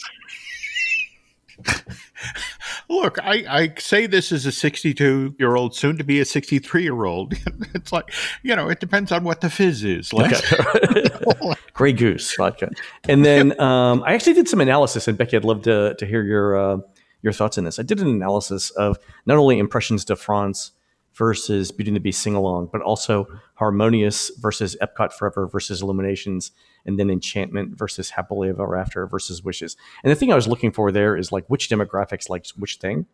Look, 2.90 3.18
I, 3.24 3.46
I 3.50 3.74
say 3.78 4.06
this 4.06 4.32
as 4.32 4.46
a 4.46 4.52
62 4.52 5.36
year 5.40 5.56
old, 5.56 5.76
soon 5.76 5.98
to 5.98 6.04
be 6.04 6.20
a 6.20 6.26
63 6.26 6.84
year 6.84 7.06
old. 7.06 7.34
it's 7.74 7.92
like, 7.92 8.12
you 8.44 8.56
know, 8.56 8.70
it 8.70 8.80
depends 8.80 9.12
on 9.12 9.24
what 9.24 9.42
the 9.42 9.50
fizz 9.50 9.84
is. 9.84 10.14
Okay. 10.14 11.54
Grey 11.74 11.94
Goose 11.94 12.36
vodka. 12.36 12.70
And 13.08 13.26
then 13.26 13.60
um, 13.60 14.04
I 14.06 14.14
actually 14.14 14.34
did 14.34 14.48
some 14.48 14.62
analysis, 14.62 15.08
and 15.08 15.18
Becky, 15.18 15.38
I'd 15.38 15.46
love 15.46 15.64
to, 15.64 15.96
to 15.96 16.06
hear 16.06 16.24
your, 16.24 16.58
uh, 16.58 16.78
your 17.22 17.34
thoughts 17.34 17.58
on 17.58 17.64
this. 17.64 17.80
I 17.80 17.84
did 17.84 18.00
an 18.00 18.08
analysis 18.08 18.72
of 18.72 18.98
not 19.26 19.38
only 19.38 19.60
Impressions 19.60 20.06
de 20.06 20.16
France 20.16 20.72
versus 21.14 21.72
Beauty 21.72 21.90
and 21.90 21.96
the 21.96 22.02
Beast 22.02 22.22
sing 22.22 22.36
along, 22.36 22.70
but 22.72 22.82
also 22.82 23.28
Harmonious 23.56 24.32
versus 24.40 24.76
Epcot 24.82 25.14
Forever 25.14 25.48
versus 25.48 25.82
Illuminations, 25.82 26.52
and 26.86 27.00
then 27.00 27.10
Enchantment 27.10 27.78
versus 27.78 28.12
Happily 28.12 28.50
Ever 28.50 28.76
After 28.76 29.06
versus 29.08 29.44
Wishes. 29.44 29.76
And 30.04 30.12
the 30.12 30.16
thing 30.16 30.32
I 30.32 30.36
was 30.36 30.48
looking 30.48 30.72
for 30.72 30.92
there 30.92 31.16
is 31.16 31.32
like 31.32 31.46
which 31.48 31.70
demographics 31.70 32.30
likes 32.30 32.56
which 32.56 32.78
thing. 32.78 33.06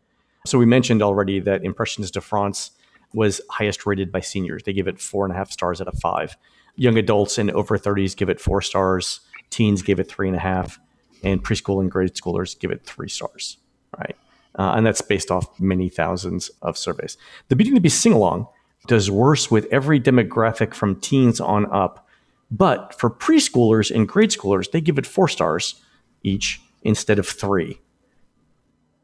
So 0.46 0.58
we 0.58 0.66
mentioned 0.66 1.02
already 1.02 1.40
that 1.42 1.64
Impressions 1.64 2.12
de 2.12 2.22
France 2.22 2.72
was 3.14 3.42
highest 3.50 3.86
rated 3.86 4.12
by 4.12 4.22
seniors. 4.22 4.64
They 4.64 4.74
give 4.74 4.88
it 4.88 5.00
four 5.00 5.26
and 5.26 5.34
a 5.34 5.38
half 5.38 5.52
stars 5.52 5.82
out 5.82 5.88
of 5.88 6.00
five. 6.00 6.38
Young 6.76 6.98
adults 6.98 7.38
and 7.38 7.52
over 7.52 7.78
30s 7.78 8.16
give 8.16 8.30
it 8.30 8.40
four 8.40 8.62
stars. 8.62 9.22
Teens 9.50 9.82
give 9.82 10.00
it 10.00 10.10
three 10.10 10.28
and 10.28 10.36
a 10.36 10.42
half, 10.42 10.80
and 11.24 11.44
preschool 11.44 11.80
and 11.80 11.90
grade 11.90 12.14
schoolers 12.14 12.60
give 12.60 12.70
it 12.70 12.86
three 12.86 13.10
stars. 13.10 13.58
Right 13.98 14.16
uh, 14.58 14.74
and 14.76 14.86
that's 14.86 15.02
based 15.02 15.32
off 15.32 15.60
many 15.60 15.90
thousands 15.90 16.50
of 16.62 16.78
surveys. 16.78 17.18
The 17.50 17.56
Beauty 17.56 17.70
and 17.70 17.78
the 17.78 17.82
Beast 17.82 18.02
sing 18.02 18.14
along 18.14 18.48
does 18.88 19.12
worse 19.12 19.52
with 19.52 19.68
every 19.72 20.00
demographic 20.00 20.74
from 20.74 21.00
teens 21.00 21.40
on 21.40 21.72
up, 21.72 22.07
but 22.50 22.98
for 22.98 23.10
preschoolers 23.10 23.94
and 23.94 24.08
grade 24.08 24.32
schoolers, 24.32 24.72
they 24.72 24.82
give 24.82 24.98
it 24.98 25.06
four 25.06 25.28
stars 25.28 25.82
each 26.24 26.62
instead 26.84 27.20
of 27.20 27.28
three. 27.28 27.80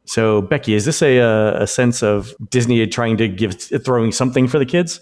So, 0.06 0.42
Becky, 0.42 0.74
is 0.74 0.86
this 0.86 1.02
a, 1.02 1.20
a 1.62 1.68
sense 1.68 2.04
of 2.04 2.36
Disney 2.50 2.86
trying 2.88 3.18
to 3.18 3.28
give 3.28 3.62
throwing 3.62 4.12
something 4.12 4.48
for 4.48 4.60
the 4.60 4.66
kids? 4.66 5.00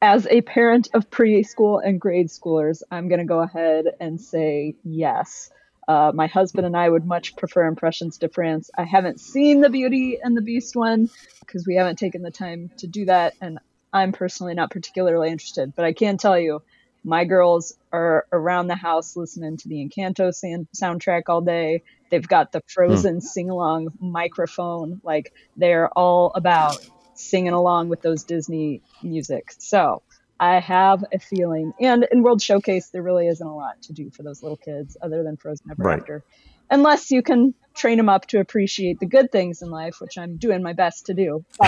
As 0.00 0.26
a 0.28 0.42
parent 0.42 0.88
of 0.94 1.10
preschool 1.10 1.80
and 1.84 2.00
grade 2.00 2.28
schoolers, 2.28 2.82
I'm 2.90 3.08
going 3.08 3.20
to 3.20 3.24
go 3.24 3.40
ahead 3.40 3.86
and 4.00 4.20
say 4.20 4.76
yes. 4.84 5.50
Uh, 5.88 6.12
my 6.14 6.26
husband 6.26 6.66
and 6.66 6.76
I 6.76 6.88
would 6.88 7.04
much 7.04 7.36
prefer 7.36 7.66
Impressions 7.66 8.18
de 8.18 8.28
France. 8.28 8.70
I 8.76 8.84
haven't 8.84 9.20
seen 9.20 9.60
the 9.60 9.70
Beauty 9.70 10.18
and 10.22 10.36
the 10.36 10.40
Beast 10.42 10.76
one 10.76 11.10
because 11.40 11.66
we 11.66 11.74
haven't 11.74 11.98
taken 11.98 12.22
the 12.22 12.30
time 12.30 12.70
to 12.78 12.86
do 12.86 13.04
that, 13.06 13.34
and 13.40 13.58
I'm 13.92 14.12
personally 14.12 14.54
not 14.54 14.70
particularly 14.70 15.30
interested. 15.30 15.74
But 15.74 15.84
I 15.84 15.92
can 15.92 16.16
tell 16.16 16.38
you, 16.38 16.62
my 17.04 17.24
girls 17.24 17.76
are 17.92 18.26
around 18.32 18.66
the 18.66 18.74
house 18.74 19.14
listening 19.14 19.58
to 19.58 19.68
the 19.68 19.86
Encanto 19.86 20.32
soundtrack 20.74 21.22
all 21.28 21.42
day. 21.42 21.82
They've 22.10 22.26
got 22.26 22.52
the 22.52 22.62
Frozen 22.66 23.18
mm. 23.18 23.22
sing 23.22 23.50
along 23.50 23.88
microphone. 24.00 25.00
Like 25.04 25.32
they're 25.56 25.88
all 25.90 26.32
about 26.34 26.78
singing 27.14 27.52
along 27.52 27.90
with 27.90 28.02
those 28.02 28.24
Disney 28.24 28.82
music. 29.02 29.52
So 29.58 30.02
I 30.40 30.58
have 30.60 31.04
a 31.12 31.18
feeling, 31.18 31.72
and 31.80 32.06
in 32.10 32.22
World 32.22 32.42
Showcase, 32.42 32.88
there 32.88 33.02
really 33.02 33.28
isn't 33.28 33.46
a 33.46 33.54
lot 33.54 33.80
to 33.82 33.92
do 33.92 34.10
for 34.10 34.22
those 34.22 34.42
little 34.42 34.56
kids 34.56 34.96
other 35.00 35.22
than 35.22 35.36
Frozen 35.36 35.70
Ever 35.70 35.82
right. 35.82 36.00
After, 36.00 36.24
unless 36.70 37.10
you 37.10 37.22
can 37.22 37.54
train 37.74 37.96
them 37.96 38.08
up 38.08 38.26
to 38.26 38.38
appreciate 38.38 39.00
the 39.00 39.06
good 39.06 39.30
things 39.32 39.60
in 39.60 39.70
life, 39.70 39.96
which 40.00 40.16
I'm 40.16 40.36
doing 40.36 40.62
my 40.62 40.72
best 40.72 41.06
to 41.06 41.14
do. 41.14 41.44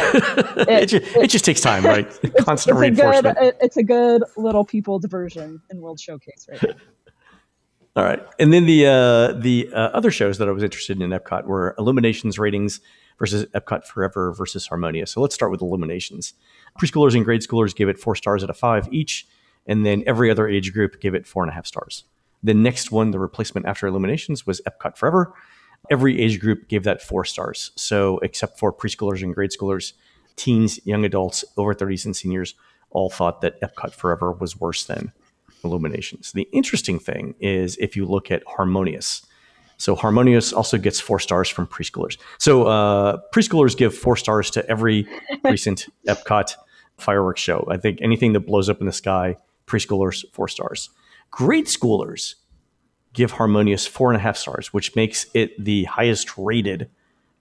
It, 0.58 0.68
it, 0.68 0.86
just, 0.86 1.16
it, 1.16 1.26
just, 1.28 1.44
takes 1.44 1.60
time, 1.60 1.84
right? 1.84 2.08
Constant 2.38 2.76
it's, 2.76 2.80
reinforcement. 2.80 3.36
A 3.38 3.40
good, 3.40 3.54
it's 3.60 3.76
a 3.76 3.82
good 3.82 4.24
little 4.36 4.64
people 4.64 4.98
diversion 4.98 5.60
in 5.70 5.80
World 5.80 6.00
Showcase, 6.00 6.48
right? 6.50 6.74
All 7.96 8.04
right, 8.04 8.22
and 8.38 8.52
then 8.52 8.66
the 8.66 8.86
uh, 8.86 9.32
the 9.32 9.70
uh, 9.72 9.90
other 9.94 10.10
shows 10.10 10.38
that 10.38 10.48
I 10.48 10.50
was 10.50 10.62
interested 10.62 10.96
in 10.96 11.02
in 11.02 11.18
Epcot 11.18 11.44
were 11.44 11.74
Illuminations 11.78 12.38
ratings 12.38 12.80
versus 13.18 13.46
Epcot 13.54 13.84
Forever 13.84 14.32
versus 14.32 14.66
Harmonious. 14.66 15.10
So 15.10 15.20
let's 15.20 15.34
start 15.34 15.50
with 15.50 15.62
Illuminations. 15.62 16.34
Preschoolers 16.80 17.14
and 17.14 17.24
grade 17.24 17.42
schoolers 17.42 17.74
give 17.74 17.88
it 17.88 17.98
four 17.98 18.14
stars 18.14 18.42
out 18.42 18.50
of 18.50 18.56
five 18.56 18.88
each, 18.92 19.26
and 19.66 19.84
then 19.86 20.02
every 20.06 20.30
other 20.30 20.48
age 20.48 20.72
group 20.72 21.00
gave 21.00 21.14
it 21.14 21.26
four 21.26 21.42
and 21.42 21.50
a 21.50 21.54
half 21.54 21.66
stars. 21.66 22.04
The 22.46 22.54
next 22.54 22.92
one, 22.92 23.10
the 23.10 23.18
replacement 23.18 23.66
after 23.66 23.88
Illuminations, 23.88 24.46
was 24.46 24.60
Epcot 24.68 24.96
Forever. 24.96 25.34
Every 25.90 26.20
age 26.20 26.38
group 26.38 26.68
gave 26.68 26.84
that 26.84 27.02
four 27.02 27.24
stars. 27.24 27.72
So, 27.74 28.18
except 28.18 28.56
for 28.56 28.72
preschoolers 28.72 29.20
and 29.20 29.34
grade 29.34 29.50
schoolers, 29.50 29.94
teens, 30.36 30.78
young 30.86 31.04
adults, 31.04 31.44
over 31.56 31.74
30s, 31.74 32.04
and 32.04 32.14
seniors 32.14 32.54
all 32.90 33.10
thought 33.10 33.40
that 33.40 33.60
Epcot 33.62 33.92
Forever 33.92 34.30
was 34.30 34.60
worse 34.60 34.84
than 34.84 35.12
Illuminations. 35.64 36.30
The 36.30 36.48
interesting 36.52 37.00
thing 37.00 37.34
is 37.40 37.76
if 37.78 37.96
you 37.96 38.06
look 38.06 38.30
at 38.30 38.44
Harmonious, 38.46 39.26
so 39.76 39.96
Harmonious 39.96 40.52
also 40.52 40.78
gets 40.78 41.00
four 41.00 41.18
stars 41.18 41.48
from 41.48 41.66
preschoolers. 41.66 42.16
So 42.38 42.64
uh, 42.68 43.18
preschoolers 43.34 43.76
give 43.76 43.92
four 43.92 44.16
stars 44.16 44.50
to 44.52 44.64
every 44.70 45.08
recent 45.44 45.86
Epcot 46.06 46.54
fireworks 46.96 47.40
show. 47.40 47.66
I 47.68 47.76
think 47.76 47.98
anything 48.00 48.34
that 48.34 48.46
blows 48.46 48.68
up 48.68 48.78
in 48.78 48.86
the 48.86 48.92
sky, 48.92 49.34
preschoolers 49.66 50.24
four 50.32 50.46
stars. 50.46 50.90
Grade 51.30 51.66
schoolers 51.66 52.34
give 53.12 53.32
Harmonious 53.32 53.86
four 53.86 54.10
and 54.10 54.16
a 54.16 54.20
half 54.20 54.36
stars, 54.36 54.72
which 54.72 54.94
makes 54.96 55.26
it 55.34 55.52
the 55.62 55.84
highest 55.84 56.36
rated 56.36 56.90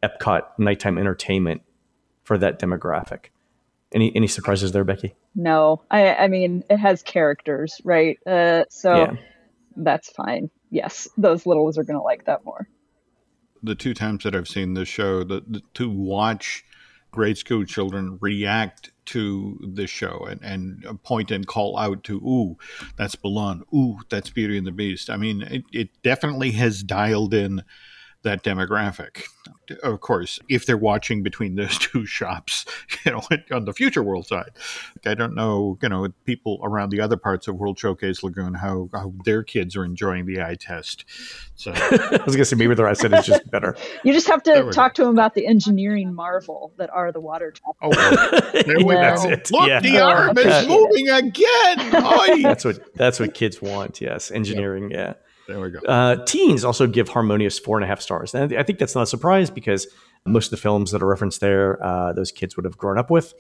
Epcot 0.04 0.44
nighttime 0.58 0.98
entertainment 0.98 1.62
for 2.24 2.38
that 2.38 2.60
demographic. 2.60 3.28
Any 3.94 4.16
any 4.16 4.28
surprises 4.28 4.72
there, 4.72 4.84
Becky? 4.84 5.16
No, 5.36 5.84
I 5.90 6.16
I 6.16 6.28
mean 6.28 6.64
it 6.70 6.78
has 6.78 7.02
characters, 7.04 7.80
right? 7.84 8.18
Uh, 8.28 8.66
so 8.70 8.96
yeah. 8.96 9.14
that's 9.76 10.10
fine 10.10 10.50
yes, 10.76 11.08
those 11.18 11.46
littles 11.46 11.78
are 11.78 11.84
going 11.84 11.98
to 11.98 12.04
like 12.04 12.26
that 12.26 12.44
more. 12.46 12.68
The 13.64 13.76
two 13.76 13.94
times 13.94 14.24
that 14.24 14.36
I've 14.36 14.48
seen 14.48 14.74
this 14.74 14.90
show, 14.90 15.24
the, 15.24 15.42
the, 15.48 15.62
to 15.76 15.90
watch 15.90 16.64
grade 17.12 17.38
school 17.38 17.66
children 17.66 18.20
react 18.22 18.92
to 19.08 19.60
the 19.74 19.88
show 19.88 20.28
and, 20.30 20.42
and 20.44 21.04
point 21.04 21.32
and 21.32 21.48
call 21.48 21.78
out 21.78 22.04
to, 22.06 22.18
ooh, 22.18 22.58
that's 22.96 23.16
Balon, 23.16 23.62
ooh, 23.74 24.00
that's 24.10 24.30
Beauty 24.30 24.58
and 24.58 24.68
the 24.68 24.72
Beast. 24.72 25.10
I 25.10 25.18
mean, 25.18 25.42
it, 25.44 25.64
it 25.72 25.90
definitely 26.04 26.52
has 26.52 26.84
dialed 26.84 27.34
in 27.34 27.64
that 28.26 28.44
demographic. 28.44 29.24
Of 29.82 30.02
course, 30.02 30.40
if 30.50 30.66
they're 30.66 30.78
watching 30.78 31.24
between 31.24 31.56
those 31.56 31.78
two 31.80 32.06
shops, 32.06 32.66
you 33.06 33.14
know, 33.14 33.22
on 33.52 33.66
the 33.66 33.74
future 33.74 34.04
world 34.04 34.28
side, 34.28 34.52
I 35.06 35.14
don't 35.14 35.34
know, 35.34 35.78
you 35.82 35.90
know, 35.90 36.10
people 36.26 36.60
around 36.62 36.90
the 36.90 37.00
other 37.00 37.16
parts 37.18 37.48
of 37.48 37.56
World 37.56 37.80
Showcase 37.80 38.22
Lagoon 38.22 38.56
how, 38.56 38.90
how 38.94 39.14
their 39.24 39.44
kids 39.44 39.76
are 39.76 39.86
enjoying 39.86 40.26
the 40.26 40.42
eye 40.42 40.56
test. 40.60 41.06
So 41.56 41.72
I 41.76 42.20
was 42.26 42.36
gonna 42.36 42.46
say 42.46 42.58
maybe 42.58 42.76
the 42.76 42.84
rest 42.84 43.04
of 43.04 43.14
it 43.14 43.20
is 43.20 43.26
just 43.26 43.50
better. 43.50 43.78
You 44.04 44.12
just 44.12 44.28
have 44.28 44.44
to 44.44 44.72
talk 44.72 44.94
go. 44.94 45.04
to 45.04 45.06
them 45.06 45.16
about 45.16 45.34
the 45.34 45.48
engineering 45.48 46.14
marvel 46.14 46.74
that 46.78 46.90
are 46.90 47.12
the 47.12 47.22
water 47.22 47.52
tops. 47.52 47.78
Oh, 47.82 48.42
there 48.52 48.78
we 48.78 48.84
go. 48.84 49.16
Look, 49.52 49.68
yeah. 49.68 49.80
the 49.80 50.00
arm 50.00 50.38
is 50.38 50.68
moving 50.68 51.10
again. 51.10 52.42
that's 52.44 52.66
what 52.66 52.94
that's 52.96 53.20
what 53.20 53.34
kids 53.34 53.62
want. 53.62 54.02
Yes, 54.02 54.32
engineering. 54.32 54.92
Yep. 54.92 55.00
Yeah. 55.00 55.25
There 55.48 55.60
we 55.60 55.70
go. 55.70 55.80
Uh, 55.80 56.24
teens 56.26 56.64
also 56.66 56.88
give 56.88 57.10
Harmonious 57.10 57.60
four 57.60 57.78
and 57.78 57.84
a 57.84 57.88
half 57.88 58.02
stars. 58.02 58.34
And 58.34 58.58
I 58.58 58.64
think 58.64 58.80
that's 58.80 58.96
not 58.96 59.04
a 59.04 59.08
surprise 59.08 59.50
because 59.50 59.88
most 60.26 60.48
of 60.48 60.52
the 60.52 60.58
films 60.58 60.92
that 60.92 61.04
are 61.04 61.08
referenced 61.08 61.40
there, 61.40 61.84
uh, 61.84 62.14
those 62.14 62.32
kids 62.32 62.56
would 62.56 62.66
have 62.66 62.78
grown 62.78 62.98
up 62.98 63.10
with. 63.10 63.34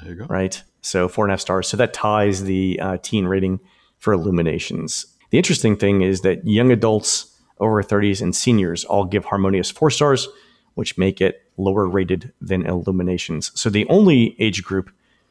There 0.00 0.12
you 0.12 0.16
go. 0.16 0.24
Right. 0.26 0.62
So 0.82 1.08
four 1.08 1.24
and 1.24 1.30
a 1.30 1.34
half 1.34 1.40
stars. 1.40 1.68
So 1.68 1.76
that 1.76 1.92
ties 1.92 2.44
the 2.44 2.78
uh, 2.80 2.96
teen 3.02 3.26
rating 3.26 3.60
for 3.98 4.12
Illuminations. 4.12 5.06
The 5.30 5.38
interesting 5.38 5.76
thing 5.76 6.02
is 6.02 6.20
that 6.22 6.46
young 6.46 6.70
adults 6.70 7.36
over 7.58 7.82
30s 7.82 8.20
and 8.20 8.34
seniors 8.34 8.84
all 8.84 9.04
give 9.04 9.24
Harmonious 9.24 9.70
four 9.70 9.90
stars, 9.90 10.28
which 10.74 10.98
make 10.98 11.20
it 11.20 11.42
lower 11.56 11.86
rated 11.86 12.32
than 12.40 12.66
Illuminations. 12.66 13.50
So 13.58 13.70
the 13.70 13.86
only 13.88 14.36
age 14.38 14.62
group 14.62 14.90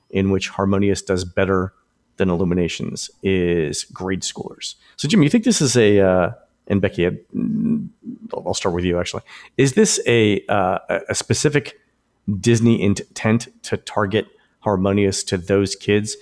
in 0.10 0.32
which 0.32 0.50
Harmonious 0.50 1.02
does 1.02 1.26
better 1.26 1.74
than 2.18 2.30
Illuminations 2.30 3.10
is 3.24 3.84
grade 3.86 4.22
schoolers. 4.22 4.76
So, 4.96 5.08
Jim, 5.08 5.24
you 5.24 5.30
think 5.30 5.44
this 5.44 5.62
is 5.62 5.76
a, 5.76 6.00
uh, 6.00 6.32
and 6.68 6.82
Becky, 6.82 7.06
I'll 8.34 8.54
start 8.54 8.74
with 8.74 8.86
you 8.86 9.00
actually. 9.00 9.24
Is 9.58 9.74
this 9.74 10.00
a, 10.08 10.46
uh, 10.48 10.80
a 11.10 11.16
specific 11.16 11.80
Disney 12.40 12.82
intent 12.82 13.48
to 13.64 13.78
target 13.78 14.28
Harmonious 14.62 15.24
to 15.26 15.38
those 15.38 15.76
kids? 15.76 16.18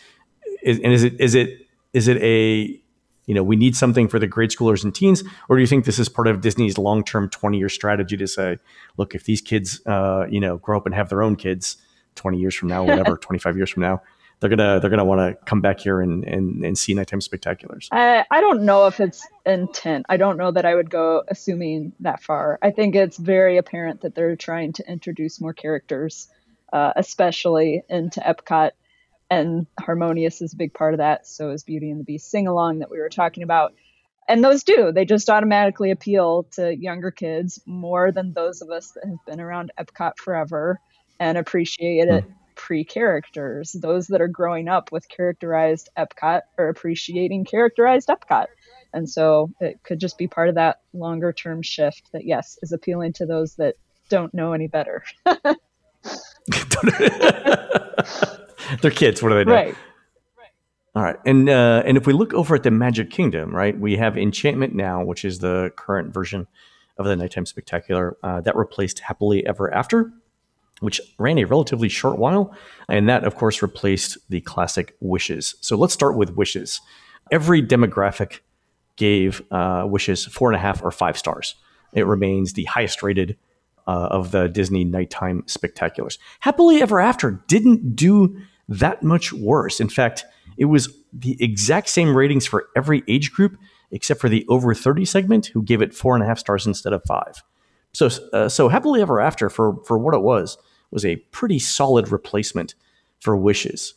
Is, 0.63 0.79
and 0.79 0.91
is 0.93 1.03
it, 1.03 1.19
is 1.19 1.36
it, 1.36 1.67
is 1.93 2.08
it 2.08 2.17
a, 2.21 2.79
you 3.25 3.34
know, 3.34 3.43
we 3.43 3.56
need 3.56 3.75
something 3.75 4.08
for 4.08 4.19
the 4.19 4.27
grade 4.27 4.49
schoolers 4.49 4.84
and 4.84 4.93
teens, 4.93 5.23
or 5.47 5.56
do 5.56 5.62
you 5.62 5.67
think 5.67 5.86
this 5.86 5.99
is 5.99 6.10
part 6.10 6.27
of 6.27 6.41
Disney's 6.41 6.77
long-term 6.77 7.29
20-year 7.29 7.69
strategy 7.69 8.17
to 8.17 8.27
say, 8.27 8.58
look, 8.97 9.15
if 9.15 9.23
these 9.23 9.39
kids, 9.39 9.82
uh, 9.86 10.25
you 10.29 10.41
know, 10.41 10.58
grow 10.58 10.77
up 10.77 10.86
and 10.86 10.93
have 10.93 11.08
their 11.08 11.23
own 11.23 11.38
kids 11.38 11.77
20 12.15 12.38
years 12.38 12.56
from 12.56 12.67
now, 12.67 12.84
whatever, 12.88 13.15
25 13.15 13.56
years 13.56 13.69
from 13.69 13.82
now, 13.82 14.01
they're 14.43 14.49
gonna 14.49 14.82
they're 14.82 14.89
gonna 14.89 15.06
want 15.06 15.21
to 15.21 15.45
come 15.45 15.62
back 15.62 15.79
here 15.79 16.01
and, 16.01 16.25
and 16.25 16.65
and 16.65 16.77
see 16.77 16.93
nighttime 16.93 17.21
spectaculars. 17.21 17.88
I 17.93 18.25
I 18.29 18.41
don't 18.41 18.63
know 18.63 18.88
if 18.88 18.99
it's 18.99 19.25
intent. 19.45 20.06
I 20.10 20.17
don't 20.17 20.36
know 20.36 20.51
that 20.51 20.65
I 20.65 20.75
would 20.75 20.89
go 20.89 21.23
assuming 21.29 21.93
that 22.01 22.21
far. 22.21 22.60
I 22.62 22.71
think 22.71 22.93
it's 22.93 23.15
very 23.15 23.58
apparent 23.58 24.01
that 24.01 24.15
they're 24.15 24.36
trying 24.36 24.73
to 24.73 24.91
introduce 24.91 25.39
more 25.39 25.53
characters, 25.53 26.27
uh, 26.73 26.91
especially 26.97 27.84
into 27.88 28.19
Epcot, 28.19 28.71
and 29.32 29.65
Harmonious 29.79 30.41
is 30.41 30.53
a 30.53 30.58
big 30.58 30.73
part 30.73 30.93
of 30.93 30.97
that. 30.97 31.25
So 31.25 31.51
is 31.51 31.63
Beauty 31.63 31.89
and 31.89 32.01
the 32.01 32.03
Beast 32.03 32.29
sing 32.29 32.45
along 32.45 32.79
that 32.79 32.91
we 32.91 32.99
were 32.99 33.08
talking 33.08 33.43
about. 33.43 33.73
And 34.27 34.43
those 34.43 34.65
do. 34.65 34.91
They 34.91 35.06
just 35.06 35.29
automatically 35.29 35.91
appeal 35.91 36.43
to 36.56 36.75
younger 36.75 37.12
kids 37.12 37.62
more 37.65 38.12
than 38.12 38.34
those 38.34 38.62
of 38.62 38.69
us 38.69 38.91
that 38.91 39.06
have 39.06 39.25
been 39.25 39.39
around 39.39 39.71
Epcot 39.79 40.17
forever 40.17 40.82
and 41.17 41.38
appreciate 41.38 42.10
it 42.10 42.25
mm 42.25 42.34
pre 42.56 42.84
characters. 42.84 43.72
Those 43.74 44.08
that 44.08 44.22
are 44.22 44.28
growing 44.28 44.68
up 44.68 44.92
with 44.92 45.08
characterized 45.10 45.89
Epcot 45.98 46.42
or 46.58 46.70
appreciating 46.70 47.46
characterized 47.46 48.10
Epcot. 48.10 48.48
And 48.94 49.10
so 49.10 49.52
it 49.60 49.82
could 49.84 50.00
just 50.00 50.18
be 50.18 50.28
part 50.28 50.50
of 50.50 50.56
that 50.56 50.82
longer 50.94 51.34
term 51.34 51.62
shift 51.62 52.12
that, 52.13 52.26
yes, 52.26 52.60
is 52.62 52.72
appealing 52.72 53.13
to 53.13 53.26
those 53.26 53.56
that 53.56 53.76
don't 54.10 54.34
know 54.34 54.54
any 54.54 54.68
better. 54.68 55.04
They're 58.82 58.92
kids. 58.92 59.24
What 59.24 59.30
do 59.30 59.36
they 59.36 59.46
know? 59.46 59.54
Right. 59.54 59.76
All 60.96 61.02
right, 61.02 61.16
and 61.26 61.50
uh, 61.50 61.82
and 61.88 61.98
if 61.98 62.06
we 62.06 62.13
look 62.13 62.36
over 62.36 62.54
at 62.54 62.62
the 62.62 62.70
Magic 62.70 63.10
Kingdom, 63.10 63.56
right, 63.56 63.76
we 63.78 63.96
have 63.96 64.16
Enchantment 64.16 64.76
now, 64.76 65.04
which 65.04 65.26
is 65.26 65.39
the 65.39 65.72
current 65.76 66.13
version 66.13 66.46
of 67.00 67.08
the 67.08 67.16
Nighttime 67.16 67.48
Spectacular 67.48 68.16
uh, 68.22 68.42
that 68.42 68.56
replaced 68.56 69.00
Happily 69.00 69.44
Ever 69.44 69.74
After, 69.74 70.13
which 70.80 71.00
ran 71.18 71.38
a 71.38 71.46
relatively 71.46 71.90
short 71.90 72.18
while, 72.18 72.56
and 72.90 73.08
that 73.10 73.24
of 73.24 73.36
course 73.36 73.62
replaced 73.62 74.18
the 74.30 74.42
classic 74.42 74.96
Wishes. 75.00 75.56
So 75.62 75.78
let's 75.78 75.94
start 75.94 76.18
with 76.18 76.36
Wishes. 76.36 76.82
Every 77.32 77.62
demographic 77.62 78.40
gave 78.96 79.42
uh, 79.52 79.86
Wishes 79.88 80.26
four 80.26 80.50
and 80.50 80.56
a 80.56 80.60
half 80.60 80.84
or 80.84 80.92
five 80.92 81.18
stars. 81.18 81.56
It 81.94 82.06
remains 82.06 82.54
the 82.54 82.66
highest 82.66 83.04
rated 83.04 83.38
uh, 83.88 84.08
of 84.12 84.32
the 84.32 84.48
Disney 84.48 84.84
nighttime 84.84 85.44
spectaculars. 85.44 86.18
Happily 86.40 86.82
Ever 86.82 87.00
After 87.00 87.44
didn't 87.48 87.96
do 87.96 88.40
that 88.70 89.04
much 89.04 89.34
worse. 89.34 89.80
In 89.80 89.90
fact, 89.90 90.26
it 90.58 90.66
was 90.66 90.96
the 91.12 91.38
exact 91.44 91.90
same 91.90 92.16
ratings 92.16 92.46
for 92.46 92.68
every 92.76 93.04
age 93.08 93.32
group 93.32 93.58
except 93.94 94.20
for 94.20 94.28
the 94.28 94.46
over 94.50 94.74
30 94.74 95.06
segment, 95.06 95.46
who 95.48 95.62
gave 95.62 95.82
it 95.82 95.94
four 95.94 96.16
and 96.16 96.24
a 96.24 96.28
half 96.28 96.40
stars 96.40 96.66
instead 96.66 96.92
of 96.92 97.04
five. 97.08 97.44
So, 97.93 98.10
uh, 98.34 98.49
so 98.49 98.69
happily 98.69 99.01
ever 99.01 99.21
after, 99.21 99.49
for 99.49 99.84
for 99.86 99.97
what 99.97 100.15
it 100.15 100.21
was, 100.21 100.58
was 100.91 101.06
a 101.06 101.17
pretty 101.32 101.60
solid 101.60 102.12
replacement 102.12 102.75
for 103.19 103.36
Wishes. 103.38 103.95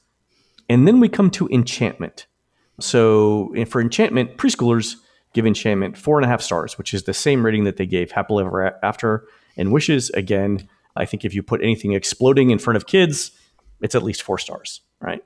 And 0.68 0.86
then 0.86 1.00
we 1.00 1.08
come 1.08 1.30
to 1.30 1.48
Enchantment. 1.48 2.26
So 2.80 3.54
for 3.68 3.80
Enchantment, 3.80 4.36
preschoolers 4.36 4.96
give 5.32 5.46
Enchantment 5.46 5.96
four 5.96 6.18
and 6.18 6.24
a 6.24 6.28
half 6.28 6.42
stars, 6.42 6.76
which 6.78 6.92
is 6.92 7.04
the 7.04 7.14
same 7.14 7.44
rating 7.44 7.64
that 7.64 7.76
they 7.76 7.86
gave 7.86 8.10
Happily 8.10 8.44
Ever 8.44 8.78
After 8.84 9.26
and 9.56 9.72
Wishes. 9.72 10.10
Again, 10.10 10.68
I 10.96 11.04
think 11.04 11.24
if 11.24 11.34
you 11.34 11.42
put 11.42 11.62
anything 11.62 11.92
exploding 11.92 12.50
in 12.50 12.58
front 12.58 12.76
of 12.76 12.86
kids, 12.86 13.32
it's 13.80 13.94
at 13.94 14.02
least 14.02 14.22
four 14.22 14.38
stars, 14.38 14.80
right? 15.00 15.22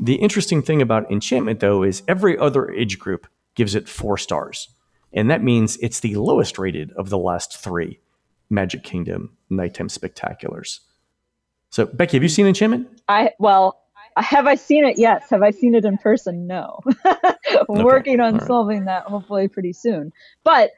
The 0.00 0.14
interesting 0.14 0.62
thing 0.62 0.80
about 0.80 1.10
Enchantment, 1.10 1.60
though, 1.60 1.82
is 1.82 2.02
every 2.08 2.38
other 2.38 2.70
age 2.70 2.98
group 2.98 3.26
gives 3.54 3.74
it 3.74 3.88
four 3.88 4.16
stars. 4.16 4.68
And 5.12 5.30
that 5.30 5.42
means 5.42 5.76
it's 5.78 6.00
the 6.00 6.16
lowest 6.16 6.58
rated 6.58 6.92
of 6.92 7.10
the 7.10 7.18
last 7.18 7.58
three 7.58 8.00
Magic 8.50 8.82
Kingdom 8.82 9.36
nighttime 9.50 9.88
spectaculars. 9.88 10.80
So, 11.70 11.86
Becky, 11.86 12.16
have 12.16 12.22
you 12.22 12.28
seen 12.28 12.46
Enchantment? 12.46 12.88
I, 13.08 13.30
well, 13.38 13.82
have 14.16 14.46
I 14.46 14.56
seen 14.56 14.84
it? 14.84 14.98
Yes. 14.98 15.30
Have 15.30 15.42
I 15.42 15.50
seen 15.50 15.74
it 15.74 15.84
in 15.84 15.96
person? 15.96 16.46
No. 16.46 16.80
okay. 17.06 17.64
Working 17.68 18.20
on 18.20 18.34
right. 18.34 18.46
solving 18.46 18.84
that 18.84 19.04
hopefully 19.04 19.48
pretty 19.48 19.72
soon. 19.72 20.12
But 20.44 20.72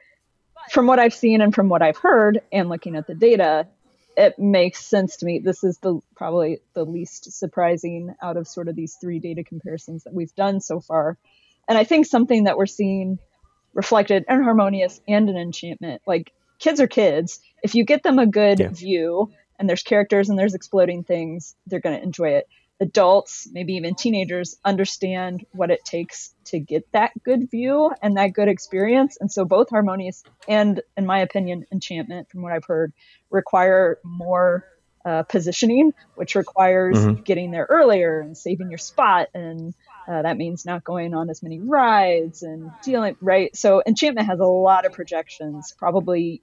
from 0.69 0.87
what 0.87 0.99
I've 0.99 1.13
seen 1.13 1.41
and 1.41 1.53
from 1.53 1.69
what 1.69 1.81
I've 1.81 1.97
heard 1.97 2.41
and 2.51 2.69
looking 2.69 2.95
at 2.95 3.07
the 3.07 3.15
data, 3.15 3.67
it 4.17 4.39
makes 4.39 4.85
sense 4.85 5.17
to 5.17 5.25
me. 5.25 5.39
This 5.39 5.63
is 5.63 5.77
the 5.79 5.99
probably 6.15 6.59
the 6.73 6.85
least 6.85 7.31
surprising 7.33 8.15
out 8.21 8.37
of 8.37 8.47
sort 8.47 8.67
of 8.67 8.75
these 8.75 8.95
three 8.99 9.19
data 9.19 9.43
comparisons 9.43 10.03
that 10.05 10.13
we've 10.13 10.33
done 10.35 10.61
so 10.61 10.79
far. 10.79 11.17
And 11.67 11.77
I 11.77 11.83
think 11.83 12.05
something 12.05 12.45
that 12.45 12.57
we're 12.57 12.65
seeing 12.65 13.19
reflected 13.75 14.25
and 14.27 14.43
Harmonious 14.43 14.99
and 15.07 15.29
an 15.29 15.37
Enchantment, 15.37 16.01
like 16.07 16.33
kids 16.57 16.79
are 16.79 16.87
kids. 16.87 17.39
If 17.61 17.75
you 17.75 17.83
get 17.83 18.01
them 18.01 18.17
a 18.17 18.25
good 18.25 18.59
yeah. 18.59 18.69
view 18.69 19.31
and 19.59 19.69
there's 19.69 19.83
characters 19.83 20.29
and 20.29 20.39
there's 20.39 20.55
exploding 20.55 21.03
things, 21.03 21.55
they're 21.67 21.79
going 21.81 21.97
to 21.97 22.03
enjoy 22.03 22.29
it. 22.29 22.47
Adults, 22.81 23.47
maybe 23.53 23.75
even 23.75 23.95
teenagers, 23.95 24.57
understand 24.65 25.45
what 25.53 25.71
it 25.71 25.85
takes 25.85 26.33
to 26.45 26.59
get 26.59 26.91
that 26.91 27.11
good 27.23 27.49
view 27.49 27.91
and 28.01 28.17
that 28.17 28.33
good 28.33 28.49
experience. 28.49 29.17
And 29.19 29.31
so 29.31 29.45
both 29.45 29.69
Harmonious 29.69 30.23
and, 30.47 30.81
in 30.97 31.05
my 31.05 31.19
opinion, 31.19 31.65
Enchantment, 31.71 32.29
from 32.29 32.41
what 32.41 32.51
I've 32.51 32.65
heard, 32.65 32.91
require 33.29 33.99
more 34.03 34.65
uh, 35.05 35.23
positioning, 35.23 35.93
which 36.15 36.35
requires 36.35 36.97
mm-hmm. 36.97 37.21
getting 37.21 37.51
there 37.51 37.67
earlier 37.69 38.19
and 38.19 38.37
saving 38.37 38.69
your 38.69 38.77
spot. 38.77 39.29
And 39.33 39.73
uh, 40.07 40.21
that 40.21 40.37
means 40.37 40.65
not 40.65 40.83
going 40.83 41.13
on 41.13 41.29
as 41.29 41.41
many 41.41 41.59
rides 41.59 42.43
and 42.43 42.71
dealing, 42.83 43.15
right? 43.21 43.55
So 43.55 43.81
Enchantment 43.85 44.27
has 44.27 44.39
a 44.39 44.45
lot 44.45 44.85
of 44.85 44.93
projections, 44.93 45.73
probably, 45.77 46.41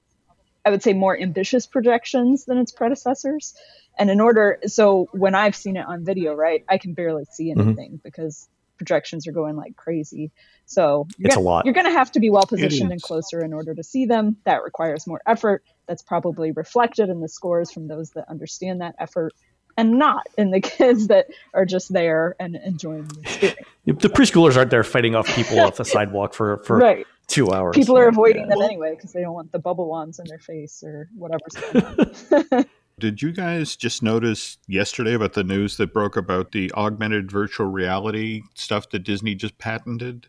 I 0.65 0.71
would 0.71 0.83
say, 0.83 0.93
more 0.93 1.19
ambitious 1.19 1.67
projections 1.67 2.45
than 2.45 2.59
its 2.59 2.73
predecessors. 2.73 3.55
And 3.99 4.11
in 4.11 4.21
order, 4.21 4.59
so 4.67 5.09
when 5.13 5.35
I've 5.35 5.55
seen 5.55 5.77
it 5.77 5.87
on 5.87 6.05
video, 6.05 6.35
right, 6.35 6.65
I 6.69 6.79
can 6.79 6.95
barely 6.95 7.25
see 7.31 7.51
mm-hmm. 7.51 7.61
anything 7.61 7.91
mm-hmm. 7.91 8.03
because 8.03 8.49
projections 8.79 9.29
are 9.29 9.33
going 9.33 9.55
like 9.55 9.77
crazy. 9.77 10.33
So 10.67 11.07
it's 11.19 11.37
gonna, 11.37 11.41
a 11.41 11.49
lot. 11.49 11.65
You're 11.65 11.75
going 11.75 11.87
to 11.87 11.93
have 11.93 12.11
to 12.13 12.21
be 12.21 12.31
well 12.31 12.47
positioned 12.47 12.91
and 12.91 13.01
closer 13.01 13.45
in 13.45 13.53
order 13.53 13.75
to 13.75 13.85
see 13.85 14.07
them. 14.07 14.39
That 14.45 14.65
requires 14.65 15.07
more 15.07 15.21
effort. 15.25 15.63
That's 15.87 16.03
probably 16.03 16.51
reflected 16.51 17.09
in 17.09 17.21
the 17.21 17.29
scores 17.29 17.71
from 17.71 17.87
those 17.87 18.11
that 18.11 18.29
understand 18.29 18.81
that 18.81 18.97
effort 18.99 19.35
and 19.77 19.99
not 19.99 20.27
in 20.39 20.51
the 20.51 20.61
kids 20.61 21.09
that 21.09 21.27
are 21.55 21.65
just 21.65 21.93
there 21.93 22.37
and 22.39 22.57
enjoying 22.57 23.07
the 23.09 23.21
experience. 23.21 23.59
the 23.87 24.09
preschoolers 24.09 24.57
aren't 24.57 24.71
there 24.71 24.85
fighting 24.85 25.15
off 25.15 25.27
people 25.35 25.61
off 25.61 25.77
the 25.77 25.85
sidewalk 25.85 26.35
for, 26.35 26.59
for 26.65 26.79
right. 26.79 27.07
two 27.27 27.53
hours. 27.53 27.77
People 27.77 27.97
are 27.99 28.09
avoiding 28.09 28.43
yeah. 28.43 28.55
them 28.55 28.63
anyway 28.63 28.95
because 28.95 29.13
they 29.13 29.23
don't 29.23 29.35
want 29.35 29.53
the 29.53 29.59
bubble 29.59 29.89
wands 29.89 30.19
in 30.19 30.27
their 30.29 30.39
face 30.39 30.83
or 30.85 31.09
whatever. 31.17 32.67
Did 32.99 33.21
you 33.23 33.33
guys 33.33 33.75
just 33.75 34.03
notice 34.03 34.59
yesterday 34.69 35.15
about 35.15 35.33
the 35.33 35.43
news 35.43 35.77
that 35.79 35.93
broke 35.93 36.17
about 36.17 36.53
the 36.53 36.71
augmented 36.75 37.33
virtual 37.33 37.67
reality 37.67 38.43
stuff 38.55 38.91
that 38.91 39.01
Disney 39.01 39.35
just 39.35 39.59
patented? 39.59 40.29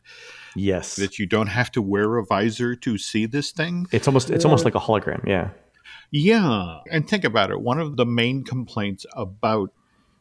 Yes. 0.55 0.95
That 0.95 1.19
you 1.19 1.25
don't 1.25 1.47
have 1.47 1.71
to 1.73 1.81
wear 1.81 2.17
a 2.17 2.25
visor 2.25 2.75
to 2.77 2.97
see 2.97 3.25
this 3.25 3.51
thing? 3.51 3.85
It's 3.91 4.07
almost 4.07 4.29
it's 4.29 4.45
almost 4.45 4.65
like 4.65 4.75
a 4.75 4.79
hologram, 4.79 5.23
yeah. 5.27 5.49
Yeah. 6.13 6.81
And 6.91 7.09
think 7.09 7.23
about 7.23 7.49
it. 7.49 7.59
One 7.59 7.79
of 7.79 7.97
the 7.97 8.05
main 8.05 8.43
complaints 8.43 9.05
about 9.15 9.71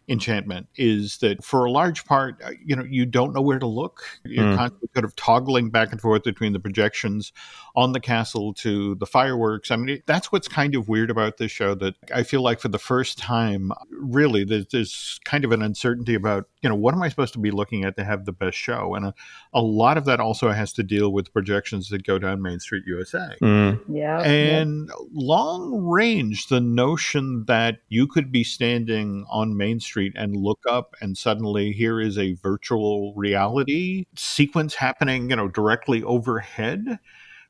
enchantment 0.09 0.66
is 0.74 1.18
that 1.18 1.44
for 1.44 1.64
a 1.66 1.70
large 1.70 2.07
part, 2.07 2.40
uh, 2.42 2.50
you 2.64 2.74
know, 2.74 2.83
you 2.83 3.05
don't 3.07 3.35
know 3.35 3.42
where 3.42 3.59
to 3.59 3.66
look. 3.66 4.02
You're 4.24 4.46
mm. 4.46 4.57
constantly 4.57 4.88
kind 4.94 5.05
of 5.05 5.14
toggling 5.16 5.68
back 5.68 5.92
and 5.92 6.00
forth 6.00 6.22
between 6.22 6.55
the 6.55 6.61
projections 6.61 7.33
on 7.76 7.92
the 7.92 8.00
castle 8.00 8.55
to 8.55 8.94
the 8.96 9.07
fireworks. 9.07 9.70
I 9.70 9.76
mean, 9.76 10.02
that's 10.07 10.33
what's 10.33 10.48
kind 10.48 10.74
of 10.74 10.88
weird 10.88 11.11
about 11.11 11.37
this 11.37 11.52
show 11.52 11.74
that 11.76 11.94
I 12.12 12.22
feel 12.22 12.40
like 12.40 12.59
for 12.59 12.68
the 12.68 12.78
first 12.78 13.18
time, 13.18 13.70
really, 13.90 14.44
there's, 14.44 14.66
there's 14.72 15.20
kind 15.24 15.44
of 15.44 15.52
an 15.52 15.61
uncertainty 15.61 16.14
about, 16.14 16.48
you 16.62 16.68
know, 16.68 16.75
what 16.75 16.94
am 16.94 17.03
I 17.03 17.09
supposed 17.09 17.33
to 17.35 17.38
be 17.38 17.51
looking 17.51 17.85
at 17.85 17.96
to 17.96 18.05
have 18.05 18.25
the 18.25 18.33
best 18.33 18.57
show? 18.57 18.94
And 18.94 19.07
a, 19.07 19.14
a 19.55 19.62
lot 19.62 19.96
of 19.96 20.05
that 20.07 20.20
also 20.20 20.51
has 20.51 20.72
to 20.75 20.83
deal 20.83 21.12
with 21.12 21.33
projections 21.33 21.88
that 21.90 22.05
go 22.05 22.18
down 22.18 22.42
Main 22.42 22.61
Street 22.61 22.85
USA. 22.87 23.37
Mm. 23.40 23.81
Yeah. 23.88 24.20
And 24.20 24.88
yeah. 24.88 24.94
long 25.12 25.75
range, 25.85 26.48
the 26.48 26.61
notion 26.61 27.44
that 27.46 27.79
you 27.88 28.07
could 28.07 28.31
be 28.31 28.44
standing 28.44 29.27
on 29.31 29.57
Main 29.57 29.81
Street 29.81 29.92
Street 29.92 30.14
and 30.16 30.37
look 30.37 30.61
up, 30.68 30.94
and 31.01 31.18
suddenly 31.18 31.72
here 31.72 32.01
is 32.01 32.16
a 32.18 32.33
virtual 32.35 33.14
reality 33.14 34.07
sequence 34.16 34.75
happening, 34.75 35.31
you 35.31 35.37
know, 35.37 35.48
directly 35.48 36.03
overhead 36.03 36.98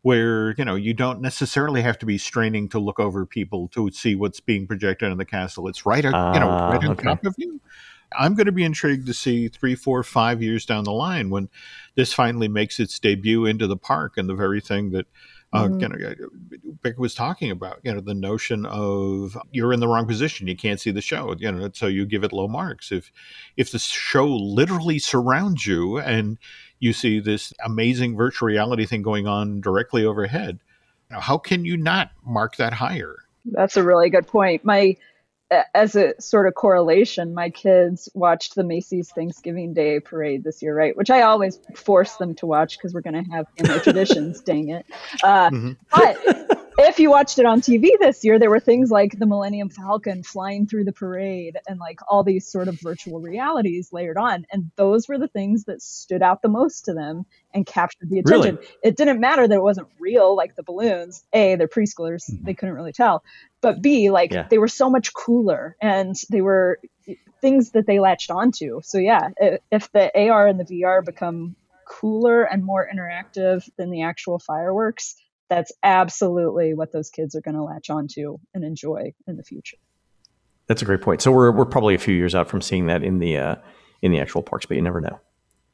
where 0.02 0.52
you 0.58 0.64
know 0.64 0.74
you 0.74 0.92
don't 0.92 1.20
necessarily 1.20 1.80
have 1.80 1.96
to 2.00 2.04
be 2.04 2.18
straining 2.18 2.68
to 2.68 2.80
look 2.80 2.98
over 2.98 3.24
people 3.24 3.68
to 3.68 3.88
see 3.92 4.16
what's 4.16 4.40
being 4.40 4.66
projected 4.66 5.12
in 5.12 5.18
the 5.18 5.24
castle. 5.24 5.68
It's 5.68 5.86
right, 5.86 6.04
uh, 6.04 6.32
you 6.34 6.40
know, 6.40 6.48
right 6.48 6.82
on 6.82 6.88
ah, 6.88 6.92
okay. 6.92 7.04
top 7.04 7.24
of 7.24 7.34
you. 7.38 7.60
I'm 8.18 8.34
going 8.34 8.46
to 8.46 8.52
be 8.52 8.64
intrigued 8.64 9.06
to 9.06 9.14
see 9.14 9.48
three, 9.48 9.74
four, 9.74 10.02
five 10.02 10.42
years 10.42 10.66
down 10.66 10.84
the 10.84 10.92
line 10.92 11.30
when 11.30 11.48
this 11.94 12.12
finally 12.12 12.48
makes 12.48 12.80
its 12.80 12.98
debut 12.98 13.46
into 13.46 13.66
the 13.66 13.76
park 13.76 14.14
and 14.16 14.28
the 14.28 14.34
very 14.34 14.60
thing 14.60 14.90
that 14.90 15.06
uh, 15.52 15.64
mm-hmm. 15.64 15.80
you 15.80 15.88
know, 15.88 16.14
Beck 16.82 16.98
was 16.98 17.14
talking 17.14 17.50
about, 17.50 17.80
you 17.82 17.92
know, 17.92 18.00
the 18.00 18.14
notion 18.14 18.64
of 18.64 19.36
you're 19.50 19.72
in 19.72 19.80
the 19.80 19.88
wrong 19.88 20.06
position, 20.06 20.46
you 20.46 20.56
can't 20.56 20.80
see 20.80 20.90
the 20.90 21.02
show, 21.02 21.34
you 21.38 21.52
know, 21.52 21.68
so 21.74 21.86
you 21.88 22.06
give 22.06 22.24
it 22.24 22.32
low 22.32 22.48
marks. 22.48 22.90
If 22.90 23.12
if 23.58 23.70
the 23.70 23.78
show 23.78 24.26
literally 24.26 24.98
surrounds 24.98 25.66
you 25.66 25.98
and 25.98 26.38
you 26.78 26.94
see 26.94 27.20
this 27.20 27.52
amazing 27.64 28.16
virtual 28.16 28.46
reality 28.46 28.86
thing 28.86 29.02
going 29.02 29.26
on 29.26 29.60
directly 29.60 30.06
overhead, 30.06 30.58
you 31.10 31.16
know, 31.16 31.20
how 31.20 31.36
can 31.36 31.66
you 31.66 31.76
not 31.76 32.12
mark 32.24 32.56
that 32.56 32.72
higher? 32.72 33.16
That's 33.44 33.76
a 33.76 33.82
really 33.82 34.08
good 34.08 34.26
point. 34.26 34.64
My 34.64 34.96
as 35.74 35.96
a 35.96 36.20
sort 36.20 36.46
of 36.46 36.54
correlation, 36.54 37.34
my 37.34 37.50
kids 37.50 38.08
watched 38.14 38.54
the 38.54 38.64
Macy's 38.64 39.10
Thanksgiving 39.10 39.74
Day 39.74 40.00
parade 40.00 40.44
this 40.44 40.62
year, 40.62 40.74
right? 40.74 40.96
Which 40.96 41.10
I 41.10 41.22
always 41.22 41.58
force 41.74 42.16
them 42.16 42.34
to 42.36 42.46
watch 42.46 42.78
because 42.78 42.94
we're 42.94 43.00
going 43.00 43.24
to 43.24 43.30
have 43.30 43.46
family 43.58 43.80
traditions. 43.80 44.40
Dang 44.40 44.70
it! 44.70 44.86
Uh, 45.22 45.50
mm-hmm. 45.50 45.72
But 45.90 46.71
if 46.78 46.98
you 46.98 47.10
watched 47.10 47.38
it 47.38 47.46
on 47.46 47.60
TV 47.60 47.90
this 47.98 48.24
year, 48.24 48.38
there 48.38 48.50
were 48.50 48.60
things 48.60 48.90
like 48.90 49.18
the 49.18 49.26
Millennium 49.26 49.68
Falcon 49.68 50.22
flying 50.22 50.66
through 50.66 50.84
the 50.84 50.92
parade 50.92 51.58
and 51.68 51.78
like 51.78 52.00
all 52.08 52.22
these 52.22 52.46
sort 52.46 52.68
of 52.68 52.80
virtual 52.80 53.20
realities 53.20 53.92
layered 53.92 54.16
on. 54.16 54.46
And 54.50 54.70
those 54.76 55.08
were 55.08 55.18
the 55.18 55.28
things 55.28 55.64
that 55.64 55.82
stood 55.82 56.22
out 56.22 56.42
the 56.42 56.48
most 56.48 56.86
to 56.86 56.94
them 56.94 57.26
and 57.54 57.66
captured 57.66 58.08
the 58.10 58.20
attention. 58.20 58.56
Really? 58.56 58.68
It 58.82 58.96
didn't 58.96 59.20
matter 59.20 59.46
that 59.46 59.54
it 59.54 59.62
wasn't 59.62 59.88
real, 59.98 60.36
like 60.36 60.54
the 60.56 60.62
balloons. 60.62 61.24
A, 61.32 61.56
they're 61.56 61.68
preschoolers, 61.68 62.30
mm-hmm. 62.30 62.44
they 62.44 62.54
couldn't 62.54 62.74
really 62.74 62.92
tell. 62.92 63.22
But 63.60 63.82
B, 63.82 64.10
like 64.10 64.32
yeah. 64.32 64.46
they 64.48 64.58
were 64.58 64.68
so 64.68 64.90
much 64.90 65.12
cooler 65.12 65.76
and 65.80 66.16
they 66.30 66.40
were 66.40 66.80
things 67.40 67.70
that 67.70 67.86
they 67.86 68.00
latched 68.00 68.30
onto. 68.30 68.80
So 68.82 68.98
yeah, 68.98 69.28
if 69.70 69.90
the 69.92 70.10
AR 70.28 70.46
and 70.46 70.58
the 70.58 70.64
VR 70.64 71.04
become 71.04 71.56
cooler 71.86 72.42
and 72.42 72.64
more 72.64 72.88
interactive 72.92 73.68
than 73.76 73.90
the 73.90 74.02
actual 74.02 74.38
fireworks, 74.38 75.16
that's 75.52 75.72
absolutely 75.82 76.72
what 76.72 76.92
those 76.92 77.10
kids 77.10 77.34
are 77.34 77.42
going 77.42 77.54
to 77.54 77.62
latch 77.62 77.90
onto 77.90 78.38
and 78.54 78.64
enjoy 78.64 79.12
in 79.26 79.36
the 79.36 79.42
future. 79.42 79.76
That's 80.66 80.80
a 80.80 80.86
great 80.86 81.02
point. 81.02 81.20
So 81.20 81.30
we're 81.30 81.52
we're 81.52 81.66
probably 81.66 81.94
a 81.94 81.98
few 81.98 82.14
years 82.14 82.34
out 82.34 82.48
from 82.48 82.62
seeing 82.62 82.86
that 82.86 83.02
in 83.02 83.18
the 83.18 83.36
uh, 83.36 83.56
in 84.00 84.12
the 84.12 84.20
actual 84.20 84.42
parks, 84.42 84.64
but 84.64 84.76
you 84.76 84.82
never 84.82 85.00
know. 85.00 85.20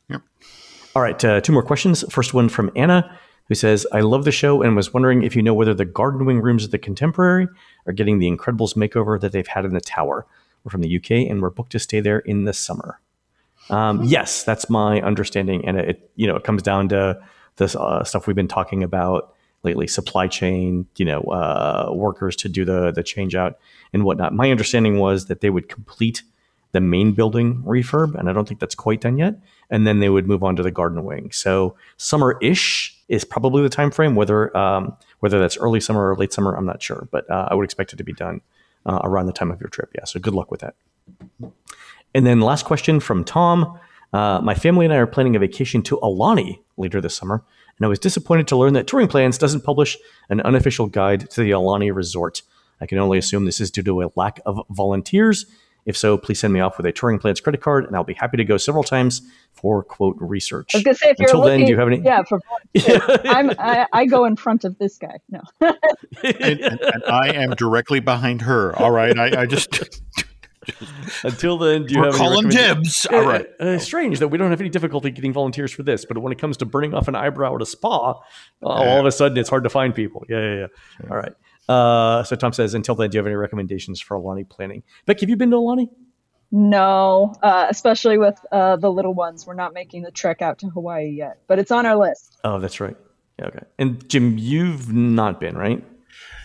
Yep. 0.09 0.23
All 0.97 1.03
right, 1.03 1.25
uh, 1.25 1.41
two 1.41 1.53
more 1.53 1.63
questions. 1.63 2.05
First 2.11 2.35
one 2.35 2.49
from 2.49 2.73
Anna, 2.75 3.17
who 3.47 3.55
says, 3.55 3.87
"I 3.93 4.01
love 4.01 4.25
the 4.25 4.33
show 4.33 4.63
and 4.63 4.75
was 4.75 4.93
wondering 4.93 5.23
if 5.23 5.37
you 5.37 5.43
know 5.43 5.55
whether 5.55 5.75
the 5.75 5.85
Garden 5.85 6.27
Wing 6.27 6.41
rooms 6.41 6.65
at 6.65 6.73
the 6.73 6.79
Contemporary 6.79 7.47
are 7.87 7.93
getting 7.93 8.19
the 8.19 8.29
Incredibles 8.29 8.75
makeover 8.75 9.21
that 9.21 9.31
they've 9.31 9.47
had 9.47 9.65
in 9.65 9.75
the 9.75 9.81
Tower. 9.81 10.27
We're 10.65 10.71
from 10.71 10.81
the 10.81 10.97
UK 10.97 11.31
and 11.31 11.41
we're 11.41 11.51
booked 11.51 11.73
to 11.73 11.79
stay 11.79 12.01
there 12.01 12.19
in 12.19 12.45
the 12.45 12.53
summer." 12.53 12.99
Um, 13.71 14.03
yes, 14.03 14.43
that's 14.43 14.69
my 14.69 15.01
understanding, 15.03 15.65
and 15.65 15.79
it 15.79 16.11
you 16.17 16.27
know 16.27 16.35
it 16.35 16.43
comes 16.43 16.63
down 16.63 16.89
to 16.89 17.21
this 17.57 17.77
uh, 17.77 18.03
stuff 18.03 18.27
we've 18.27 18.35
been 18.35 18.49
talking 18.49 18.83
about 18.83 19.35
lately: 19.63 19.87
supply 19.87 20.27
chain, 20.29 20.87
you 20.97 21.05
know, 21.05 21.21
uh, 21.23 21.91
workers 21.93 22.37
to 22.37 22.49
do 22.49 22.65
the 22.65 22.91
the 22.91 23.03
change 23.03 23.35
out 23.35 23.59
and 23.93 24.05
whatnot. 24.05 24.35
My 24.35 24.51
understanding 24.51 24.99
was 24.99 25.27
that 25.27 25.41
they 25.41 25.51
would 25.51 25.69
complete 25.69 26.23
the 26.73 26.81
main 26.81 27.13
building 27.13 27.63
refurb, 27.63 28.15
and 28.15 28.29
I 28.29 28.33
don't 28.33 28.47
think 28.47 28.61
that's 28.61 28.75
quite 28.75 29.01
done 29.01 29.19
yet. 29.19 29.41
And 29.71 29.87
then 29.87 30.01
they 30.01 30.09
would 30.09 30.27
move 30.27 30.43
on 30.43 30.57
to 30.57 30.63
the 30.63 30.71
garden 30.71 31.05
wing. 31.05 31.31
So 31.33 31.77
summer-ish 31.97 32.97
is 33.09 33.25
probably 33.25 33.63
the 33.63 33.69
time 33.69 33.91
frame. 33.91 34.15
Whether 34.15 34.57
um, 34.57 34.97
whether 35.21 35.39
that's 35.39 35.57
early 35.59 35.81
summer 35.81 36.11
or 36.11 36.17
late 36.17 36.33
summer, 36.33 36.55
I'm 36.55 36.67
not 36.67 36.83
sure, 36.83 37.09
but 37.11 37.29
uh, 37.31 37.49
I 37.51 37.55
would 37.55 37.65
expect 37.65 37.93
it 37.93 37.97
to 37.97 38.05
be 38.05 38.13
done 38.13 38.41
uh, 38.87 39.01
around 39.03 39.27
the 39.27 39.33
time 39.33 39.51
of 39.51 39.61
your 39.61 39.69
trip. 39.69 39.91
Yeah. 39.95 40.05
So 40.05 40.21
good 40.21 40.35
luck 40.35 40.51
with 40.51 40.61
that. 40.61 40.75
And 42.15 42.27
then 42.27 42.41
last 42.41 42.65
question 42.65 43.01
from 43.01 43.25
Tom. 43.25 43.79
Uh, 44.13 44.41
my 44.43 44.55
family 44.55 44.87
and 44.87 44.95
I 44.95 44.97
are 44.97 45.07
planning 45.07 45.37
a 45.37 45.39
vacation 45.39 45.83
to 45.83 45.99
Aulani 45.99 46.61
later 46.79 47.01
this 47.01 47.15
summer, 47.15 47.45
and 47.79 47.87
I 47.87 47.89
was 47.89 47.99
disappointed 47.99 48.49
to 48.49 48.57
learn 48.57 48.73
that 48.75 48.87
Touring 48.87 49.09
Plans 49.09 49.39
doesn't 49.39 49.63
publish 49.63 49.97
an 50.29 50.41
unofficial 50.41 50.87
guide 50.87 51.31
to 51.31 51.43
the 51.43 51.53
Aulani 51.53 51.95
resort. 51.95 52.43
I 52.81 52.87
can 52.87 52.99
only 52.99 53.19
assume 53.19 53.45
this 53.45 53.61
is 53.61 53.71
due 53.71 53.83
to 53.83 54.03
a 54.03 54.11
lack 54.17 54.41
of 54.47 54.61
volunteers. 54.71 55.47
If 55.87 55.97
so, 55.97 56.19
please 56.19 56.39
send 56.39 56.53
me 56.53 56.61
off 56.61 56.77
with 56.77 56.87
a 56.87 56.93
Touring 56.93 57.19
Plans 57.19 57.41
credit 57.41 57.63
card, 57.63 57.87
and 57.87 57.97
I'll 57.97 58.05
be 58.05 58.15
happy 58.15 58.37
to 58.37 58.45
go 58.45 58.59
several 58.59 58.85
times 58.85 59.23
for 59.55 59.83
quote 59.83 60.17
research. 60.21 60.75
I 60.75 60.79
was 60.79 60.85
gonna 60.85 60.95
say 60.95 61.11
if 61.11 61.19
Until 61.19 61.39
you're 61.39 61.47
then, 61.47 61.61
looking, 61.61 61.67
do 61.67 61.73
you 61.73 61.79
have 61.79 61.89
any? 61.89 62.01
Yeah, 62.03 62.23
for 62.25 62.41
I'm, 63.25 63.51
I, 63.59 63.87
I 63.93 64.05
go 64.05 64.27
in 64.27 64.37
front 64.37 64.65
of 64.65 64.77
this 64.77 64.99
guy. 64.99 65.19
No, 65.31 65.41
and, 65.61 66.61
and, 66.61 66.81
and 66.81 67.05
I 67.09 67.33
am 67.33 67.51
directly 67.53 68.01
behind 68.01 68.43
her. 68.43 68.79
All 68.79 68.91
right, 68.91 69.19
I, 69.19 69.43
I 69.43 69.47
just 69.47 70.03
Until 71.25 71.59
then, 71.59 71.87
do 71.87 71.95
you 71.95 72.01
we're 72.01 72.07
have 72.07 72.15
any 72.15 72.25
calling 72.25 72.49
dibs. 72.49 73.07
All 73.07 73.27
right. 73.27 73.47
Uh, 73.61 73.65
uh, 73.65 73.79
strange 73.79 74.19
that 74.19 74.29
we 74.29 74.39
don't 74.39 74.51
have 74.51 74.61
any 74.61 74.71
difficulty 74.71 75.11
getting 75.11 75.33
volunteers 75.33 75.73
for 75.73 75.83
this, 75.83 76.05
but 76.05 76.19
when 76.19 76.33
it 76.33 76.39
comes 76.39 76.57
to 76.59 76.67
burning 76.67 76.95
off 76.95 77.09
an 77.09 77.15
eyebrow 77.15 77.55
at 77.55 77.63
a 77.63 77.67
spa, 77.67 78.13
uh, 78.13 78.67
all 78.67 79.01
of 79.01 79.07
a 79.07 79.13
sudden 79.13 79.37
it's 79.39 79.49
hard 79.49 79.65
to 79.65 79.71
find 79.71 79.95
people. 79.95 80.25
Yeah, 80.29 80.41
yeah, 80.41 80.67
yeah. 81.03 81.11
All 81.11 81.17
right. 81.17 81.33
Uh, 81.69 82.23
so 82.23 82.35
Tom 82.37 82.53
says, 82.53 82.75
until 82.75 82.95
then, 82.95 83.11
do 83.11 83.17
you 83.17 83.19
have 83.19 83.27
any 83.27 83.37
recommendations 83.37 84.01
for 84.01 84.19
Aulani 84.19 84.49
planning? 84.49 84.83
Becky, 85.07 85.21
have 85.21 85.31
you 85.31 85.37
been 85.37 85.51
to 85.51 85.57
Aulani? 85.57 85.89
no, 86.51 87.35
uh, 87.43 87.67
especially 87.69 88.17
with 88.19 88.39
uh, 88.51 88.77
the 88.77 88.91
little 88.91 89.15
ones. 89.15 89.47
We're 89.47 89.55
not 89.55 89.75
making 89.75 90.03
the 90.03 90.11
trek 90.11 90.41
out 90.41 90.59
to 90.61 90.69
Hawaii 90.69 91.11
yet, 91.11 91.41
but 91.47 91.59
it's 91.59 91.71
on 91.71 91.85
our 91.85 91.97
list. 91.97 92.39
Oh, 92.43 92.59
that's 92.59 92.81
right. 92.81 92.97
Yeah, 93.39 93.47
okay. 93.47 93.65
And 93.79 94.09
Jim, 94.09 94.39
you've 94.39 94.93
not 94.93 95.41
been, 95.41 95.57
right? 95.57 95.85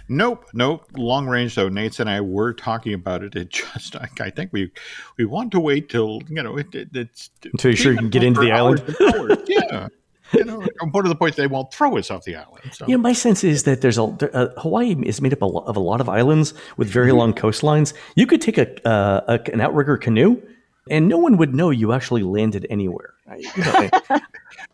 Nope, 0.09 0.45
nope. 0.53 0.85
Long 0.97 1.27
range 1.27 1.55
though. 1.55 1.69
Nate 1.69 1.99
and 1.99 2.09
I 2.09 2.21
were 2.21 2.53
talking 2.53 2.93
about 2.93 3.23
it. 3.23 3.35
It 3.35 3.49
just, 3.49 3.95
I, 3.95 4.09
I 4.19 4.29
think 4.29 4.51
we 4.53 4.71
we 5.17 5.25
want 5.25 5.51
to 5.53 5.59
wait 5.59 5.89
till 5.89 6.21
you 6.27 6.43
know 6.43 6.57
it, 6.57 6.73
it, 6.75 6.89
it's 6.93 7.29
Until 7.45 7.71
you're 7.71 7.77
sure 7.77 7.91
you 7.93 7.97
can 7.99 8.09
get 8.09 8.23
into 8.23 8.41
the 8.41 8.51
island. 8.51 8.81
hours. 9.15 9.37
Yeah, 9.47 9.87
you 10.33 10.43
know, 10.43 10.65
more 10.91 11.03
to 11.03 11.09
the 11.09 11.15
point 11.15 11.35
they 11.37 11.47
won't 11.47 11.73
throw 11.73 11.97
us 11.97 12.11
off 12.11 12.25
the 12.25 12.35
island. 12.35 12.73
So. 12.73 12.85
Yeah, 12.87 12.97
my 12.97 13.13
sense 13.13 13.43
is 13.43 13.63
that 13.63 13.81
there's 13.81 13.97
a 13.97 14.03
uh, 14.03 14.49
Hawaii 14.59 14.95
is 15.05 15.21
made 15.21 15.31
up 15.33 15.41
of 15.41 15.75
a 15.77 15.79
lot 15.79 16.01
of 16.01 16.09
islands 16.09 16.53
with 16.77 16.89
very 16.89 17.09
Mm-hmm. 17.09 17.17
long 17.17 17.33
coastlines. 17.33 17.93
You 18.15 18.27
could 18.27 18.41
take 18.41 18.57
a, 18.57 18.87
uh, 18.87 19.21
a 19.39 19.51
an 19.53 19.61
outrigger 19.61 19.95
canoe, 19.97 20.41
and 20.89 21.07
no 21.07 21.17
one 21.17 21.37
would 21.37 21.55
know 21.55 21.69
you 21.69 21.93
actually 21.93 22.23
landed 22.23 22.67
anywhere. 22.69 23.13
I, 23.29 23.35
you 23.37 23.63
know, 23.63 23.89
I- 24.09 24.21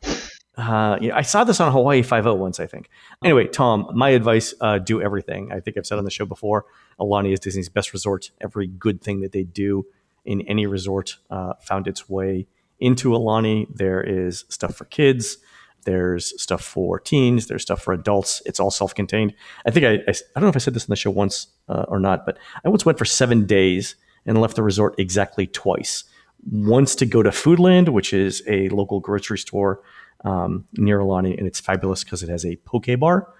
uh, 0.59 0.97
yeah, 1.01 1.15
I 1.15 1.21
saw 1.21 1.43
this 1.43 1.59
on 1.59 1.71
Hawaii 1.71 2.01
Five 2.01 2.27
O 2.27 2.33
once, 2.33 2.59
I 2.59 2.67
think. 2.67 2.89
Anyway, 3.23 3.47
Tom, 3.47 3.89
my 3.93 4.09
advice: 4.09 4.53
uh, 4.59 4.77
do 4.77 5.01
everything. 5.01 5.51
I 5.51 5.59
think 5.59 5.77
I've 5.77 5.85
said 5.85 5.97
on 5.97 6.03
the 6.03 6.11
show 6.11 6.25
before. 6.25 6.65
Aulani 6.99 7.31
is 7.31 7.39
Disney's 7.39 7.69
best 7.69 7.93
resort. 7.93 8.31
Every 8.41 8.67
good 8.67 9.01
thing 9.01 9.21
that 9.21 9.31
they 9.31 9.43
do 9.43 9.85
in 10.25 10.41
any 10.41 10.65
resort 10.65 11.17
uh, 11.29 11.53
found 11.61 11.87
its 11.87 12.09
way 12.09 12.47
into 12.79 13.11
Aulani. 13.11 13.67
There 13.73 14.01
is 14.01 14.45
stuff 14.49 14.75
for 14.75 14.85
kids. 14.85 15.37
There's 15.85 16.39
stuff 16.41 16.61
for 16.61 16.99
teens. 16.99 17.47
There's 17.47 17.61
stuff 17.61 17.81
for 17.81 17.93
adults. 17.93 18.41
It's 18.45 18.59
all 18.59 18.69
self-contained. 18.69 19.33
I 19.65 19.71
think 19.71 19.85
I, 19.85 19.93
I, 19.93 20.11
I 20.11 20.13
don't 20.35 20.43
know 20.43 20.49
if 20.49 20.55
I 20.57 20.59
said 20.59 20.73
this 20.73 20.83
on 20.83 20.89
the 20.89 20.97
show 20.97 21.09
once 21.09 21.47
uh, 21.69 21.85
or 21.87 21.99
not, 21.99 22.25
but 22.25 22.37
I 22.65 22.69
once 22.69 22.85
went 22.85 22.97
for 22.97 23.05
seven 23.05 23.45
days 23.45 23.95
and 24.25 24.39
left 24.39 24.57
the 24.57 24.63
resort 24.63 24.95
exactly 24.97 25.47
twice. 25.47 26.03
Once 26.51 26.95
to 26.95 27.05
go 27.05 27.23
to 27.23 27.29
Foodland, 27.29 27.89
which 27.89 28.13
is 28.13 28.43
a 28.47 28.67
local 28.69 28.99
grocery 28.99 29.37
store 29.37 29.81
um, 30.23 30.65
near 30.73 30.99
Aulani, 30.99 31.37
and 31.37 31.47
it's 31.47 31.59
fabulous 31.59 32.03
because 32.03 32.23
it 32.23 32.29
has 32.29 32.45
a 32.45 32.55
poke 32.57 32.99
bar. 32.99 33.33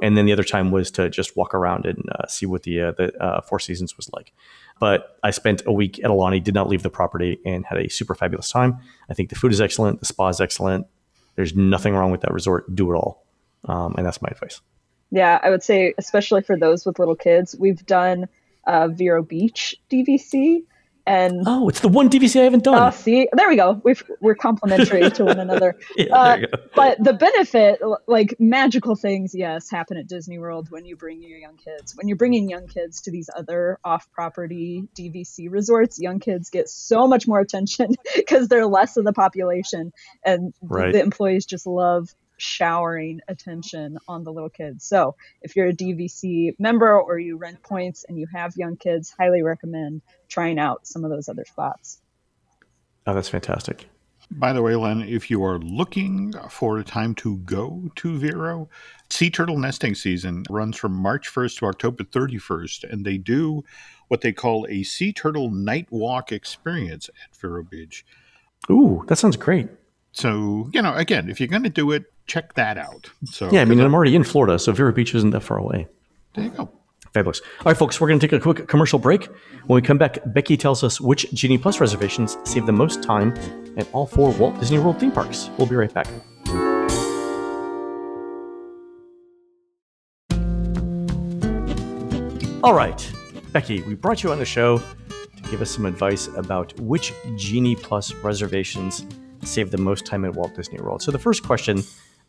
And 0.00 0.16
then 0.16 0.26
the 0.26 0.32
other 0.32 0.42
time 0.42 0.72
was 0.72 0.90
to 0.92 1.08
just 1.10 1.36
walk 1.36 1.54
around 1.54 1.86
and 1.86 2.02
uh, 2.10 2.26
see 2.26 2.44
what 2.44 2.64
the 2.64 2.80
uh, 2.80 2.92
the 2.92 3.16
uh, 3.22 3.40
Four 3.42 3.60
Seasons 3.60 3.96
was 3.96 4.10
like. 4.12 4.32
But 4.80 5.18
I 5.22 5.30
spent 5.30 5.62
a 5.64 5.72
week 5.72 6.00
at 6.00 6.06
Aulani, 6.06 6.42
did 6.42 6.54
not 6.54 6.68
leave 6.68 6.82
the 6.82 6.90
property, 6.90 7.38
and 7.46 7.64
had 7.64 7.78
a 7.78 7.88
super 7.88 8.14
fabulous 8.14 8.50
time. 8.50 8.78
I 9.08 9.14
think 9.14 9.28
the 9.28 9.36
food 9.36 9.52
is 9.52 9.60
excellent, 9.60 10.00
the 10.00 10.06
spa 10.06 10.28
is 10.28 10.40
excellent. 10.40 10.86
There's 11.36 11.54
nothing 11.54 11.94
wrong 11.94 12.10
with 12.10 12.22
that 12.22 12.32
resort. 12.32 12.74
Do 12.74 12.92
it 12.92 12.96
all, 12.96 13.24
um, 13.66 13.94
and 13.96 14.04
that's 14.04 14.20
my 14.20 14.28
advice. 14.30 14.60
Yeah, 15.12 15.38
I 15.42 15.50
would 15.50 15.62
say, 15.62 15.94
especially 15.98 16.42
for 16.42 16.56
those 16.56 16.84
with 16.84 16.98
little 16.98 17.14
kids, 17.14 17.54
we've 17.58 17.84
done 17.86 18.28
uh, 18.66 18.88
Vero 18.88 19.22
Beach 19.22 19.76
DVC, 19.90 20.64
and 21.06 21.42
Oh, 21.46 21.68
it's 21.68 21.80
the 21.80 21.88
one 21.88 22.08
DVC 22.08 22.40
I 22.40 22.44
haven't 22.44 22.64
done. 22.64 22.74
oh, 22.74 22.78
done. 22.78 22.92
see, 22.92 23.28
there 23.32 23.48
we 23.48 23.56
go. 23.56 23.80
We've, 23.84 24.02
we're 24.20 24.34
complimentary 24.34 25.10
to 25.18 25.24
one 25.24 25.38
another. 25.40 25.76
yeah, 25.96 26.14
uh, 26.14 26.24
there 26.36 26.40
you 26.40 26.46
go. 26.48 26.58
But 26.76 27.02
the 27.02 27.12
benefit, 27.12 27.80
like 28.06 28.36
magical 28.38 28.94
things, 28.94 29.34
yes, 29.34 29.70
happen 29.70 29.96
at 29.96 30.06
Disney 30.06 30.38
World 30.38 30.68
when 30.70 30.84
you 30.84 30.96
bring 30.96 31.22
your 31.22 31.38
young 31.38 31.56
kids. 31.56 31.94
When 31.96 32.08
you're 32.08 32.16
bringing 32.16 32.48
young 32.48 32.68
kids 32.68 33.00
to 33.02 33.10
these 33.10 33.28
other 33.36 33.78
off-property 33.84 34.88
DVC 34.96 35.50
resorts, 35.50 36.00
young 36.00 36.20
kids 36.20 36.50
get 36.50 36.68
so 36.68 37.06
much 37.08 37.26
more 37.26 37.40
attention 37.40 37.94
because 38.16 38.48
they're 38.48 38.66
less 38.66 38.96
of 38.96 39.04
the 39.04 39.12
population, 39.12 39.92
and 40.24 40.54
Right. 40.62 40.92
the 40.92 41.00
employees 41.00 41.46
just 41.46 41.66
love 41.66 42.14
showering 42.42 43.20
attention 43.28 43.96
on 44.08 44.24
the 44.24 44.32
little 44.32 44.50
kids. 44.50 44.84
So 44.84 45.14
if 45.42 45.54
you're 45.54 45.68
a 45.68 45.72
DVC 45.72 46.54
member 46.58 47.00
or 47.00 47.18
you 47.18 47.36
rent 47.36 47.62
points 47.62 48.04
and 48.08 48.18
you 48.18 48.26
have 48.34 48.56
young 48.56 48.76
kids, 48.76 49.14
highly 49.16 49.42
recommend 49.42 50.02
trying 50.28 50.58
out 50.58 50.86
some 50.86 51.04
of 51.04 51.10
those 51.10 51.28
other 51.28 51.44
spots. 51.44 52.00
Oh, 53.06 53.14
that's 53.14 53.28
fantastic. 53.28 53.88
By 54.30 54.52
the 54.52 54.62
way, 54.62 54.74
Len, 54.76 55.02
if 55.02 55.30
you 55.30 55.44
are 55.44 55.58
looking 55.58 56.32
for 56.48 56.78
a 56.78 56.84
time 56.84 57.14
to 57.16 57.36
go 57.38 57.90
to 57.96 58.18
Vero, 58.18 58.68
sea 59.10 59.30
turtle 59.30 59.58
nesting 59.58 59.94
season 59.94 60.44
runs 60.48 60.76
from 60.76 60.92
March 60.92 61.28
1st 61.32 61.58
to 61.58 61.66
October 61.66 62.04
31st, 62.04 62.90
and 62.90 63.04
they 63.04 63.18
do 63.18 63.62
what 64.08 64.22
they 64.22 64.32
call 64.32 64.66
a 64.70 64.82
sea 64.84 65.12
turtle 65.12 65.50
night 65.50 65.86
walk 65.90 66.32
experience 66.32 67.08
at 67.08 67.36
Vero 67.36 67.62
Beach. 67.62 68.06
Ooh, 68.70 69.04
that 69.08 69.16
sounds 69.16 69.36
great. 69.36 69.68
So, 70.12 70.68
you 70.72 70.82
know, 70.82 70.94
again, 70.94 71.28
if 71.30 71.40
you're 71.40 71.48
going 71.48 71.62
to 71.62 71.70
do 71.70 71.90
it, 71.90 72.04
check 72.26 72.54
that 72.54 72.78
out. 72.78 73.10
So, 73.24 73.50
Yeah, 73.50 73.62
I 73.62 73.64
mean, 73.64 73.80
I'm 73.80 73.94
already 73.94 74.14
in 74.14 74.24
Florida, 74.24 74.58
so 74.58 74.72
Vero 74.72 74.92
Beach 74.92 75.14
isn't 75.14 75.30
that 75.30 75.40
far 75.42 75.58
away. 75.58 75.86
there 76.34 76.44
you 76.44 76.50
go. 76.50 76.70
Fabulous. 77.14 77.40
All 77.60 77.64
right, 77.66 77.76
folks, 77.76 78.00
we're 78.00 78.08
going 78.08 78.20
to 78.20 78.26
take 78.26 78.32
a 78.38 78.40
quick 78.40 78.68
commercial 78.68 78.98
break. 78.98 79.26
When 79.66 79.74
we 79.74 79.82
come 79.82 79.98
back, 79.98 80.18
Becky 80.26 80.56
tells 80.56 80.82
us 80.82 80.98
which 81.00 81.30
Genie 81.34 81.58
Plus 81.58 81.78
reservations 81.78 82.38
save 82.44 82.64
the 82.64 82.72
most 82.72 83.02
time 83.02 83.34
at 83.76 83.86
all 83.92 84.06
four 84.06 84.30
Walt 84.32 84.58
Disney 84.60 84.78
World 84.78 84.98
theme 84.98 85.12
parks. 85.12 85.50
We'll 85.58 85.66
be 85.66 85.76
right 85.76 85.92
back. 85.92 86.08
All 92.64 92.74
right, 92.74 93.12
Becky, 93.50 93.82
we 93.82 93.94
brought 93.94 94.22
you 94.22 94.30
on 94.30 94.38
the 94.38 94.44
show 94.44 94.78
to 94.78 95.50
give 95.50 95.60
us 95.60 95.70
some 95.70 95.84
advice 95.84 96.28
about 96.36 96.78
which 96.78 97.12
Genie 97.36 97.74
Plus 97.74 98.14
reservations 98.14 99.04
save 99.44 99.70
the 99.70 99.78
most 99.78 100.06
time 100.06 100.24
at 100.24 100.34
Walt 100.34 100.54
Disney 100.54 100.80
World. 100.80 101.02
So, 101.02 101.10
the 101.10 101.18
first 101.18 101.42
question 101.42 101.78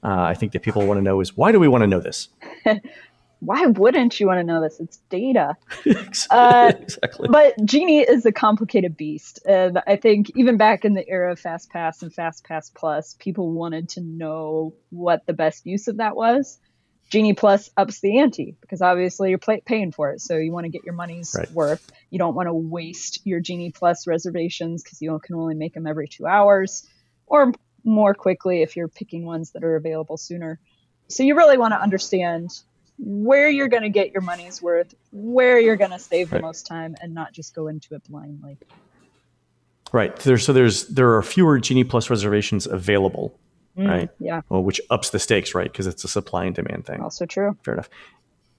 uh, 0.04 0.22
I 0.22 0.34
think 0.34 0.52
that 0.54 0.62
people 0.62 0.86
want 0.86 0.98
to 0.98 1.02
know 1.02 1.20
is 1.22 1.36
why 1.38 1.52
do 1.52 1.60
we 1.60 1.68
want 1.68 1.82
to 1.84 1.88
know 1.88 2.00
this? 2.00 2.30
Why 3.46 3.66
wouldn't 3.66 4.22
you 4.22 4.28
want 4.28 4.40
to 4.40 4.44
know 4.46 4.62
this? 4.62 4.80
It's 4.80 4.98
data. 5.10 5.56
Uh, 6.32 6.72
exactly. 6.80 7.28
But 7.30 7.54
Genie 7.66 8.00
is 8.00 8.26
a 8.26 8.32
complicated 8.32 8.96
beast. 8.96 9.40
And 9.46 9.82
I 9.86 9.98
think 9.98 10.32
even 10.36 10.56
back 10.58 10.86
in 10.86 10.94
the 10.94 11.08
era 11.08 11.32
of 11.34 11.40
Fast 11.40 11.70
Pass 11.70 12.02
and 12.02 12.14
Fast 12.14 12.46
Pass 12.46 12.70
Plus, 12.70 13.16
people 13.20 13.52
wanted 13.52 13.90
to 13.90 14.02
know 14.02 14.74
what 14.92 15.26
the 15.26 15.34
best 15.34 15.66
use 15.66 15.88
of 15.90 15.98
that 15.98 16.16
was. 16.16 16.58
Genie 17.10 17.34
Plus 17.34 17.70
ups 17.76 18.00
the 18.00 18.20
ante 18.20 18.56
because 18.62 18.82
obviously 18.82 19.30
you're 19.30 19.38
pay- 19.40 19.62
paying 19.66 19.92
for 19.92 20.12
it. 20.12 20.22
So 20.22 20.38
you 20.38 20.52
want 20.54 20.64
to 20.66 20.70
get 20.70 20.86
your 20.86 20.96
money's 20.96 21.36
Right. 21.38 21.52
worth. 21.52 21.92
You 22.10 22.20
don't 22.20 22.36
want 22.36 22.48
to 22.48 22.54
waste 22.54 23.20
your 23.26 23.42
Genie 23.42 23.72
Plus 23.72 24.08
reservations 24.08 24.84
because 24.84 25.02
you 25.02 25.20
can 25.22 25.36
only 25.36 25.56
make 25.56 25.74
them 25.74 25.86
every 25.86 26.08
two 26.08 26.26
hours 26.26 26.88
or 27.34 27.52
more 27.84 28.14
quickly 28.14 28.62
if 28.62 28.78
you're 28.78 28.88
picking 28.88 29.26
ones 29.26 29.52
that 29.52 29.64
are 29.64 29.76
available 29.76 30.18
sooner. 30.18 30.60
So 31.08 31.24
you 31.24 31.36
really 31.36 31.58
want 31.58 31.74
to 31.74 31.82
understand 31.82 32.52
where 33.00 33.50
you're 33.50 33.68
going 33.68 33.82
to 33.82 33.90
get 33.90 34.12
your 34.12 34.22
money's 34.22 34.62
worth, 34.62 34.94
where 35.12 35.60
you're 35.60 35.76
going 35.76 35.92
to 35.92 36.00
save 36.00 36.32
right. 36.32 36.38
the 36.38 36.44
most 36.44 36.68
time, 36.68 36.96
and 37.02 37.16
not 37.16 37.34
just 37.34 37.56
go 37.56 37.68
into 37.68 37.96
it 37.96 38.04
blindly. 38.08 38.58
Right. 39.92 40.16
There's, 40.18 40.46
so 40.46 40.54
there's 40.54 40.88
there 40.88 41.16
are 41.16 41.24
fewer 41.24 41.60
Genie 41.60 41.84
Plus 41.84 42.12
reservations 42.12 42.68
available, 42.68 43.38
mm, 43.76 43.88
right? 43.88 44.10
Yeah. 44.20 44.42
Well, 44.50 44.64
which 44.64 44.80
ups 44.92 45.10
the 45.10 45.20
stakes, 45.20 45.56
right? 45.56 45.72
Because 45.72 45.88
it's 45.88 46.04
a 46.04 46.08
supply 46.08 46.46
and 46.46 46.56
demand 46.56 46.86
thing. 46.86 47.02
Also 47.02 47.26
true. 47.26 47.58
Fair 47.64 47.74
enough. 47.74 47.90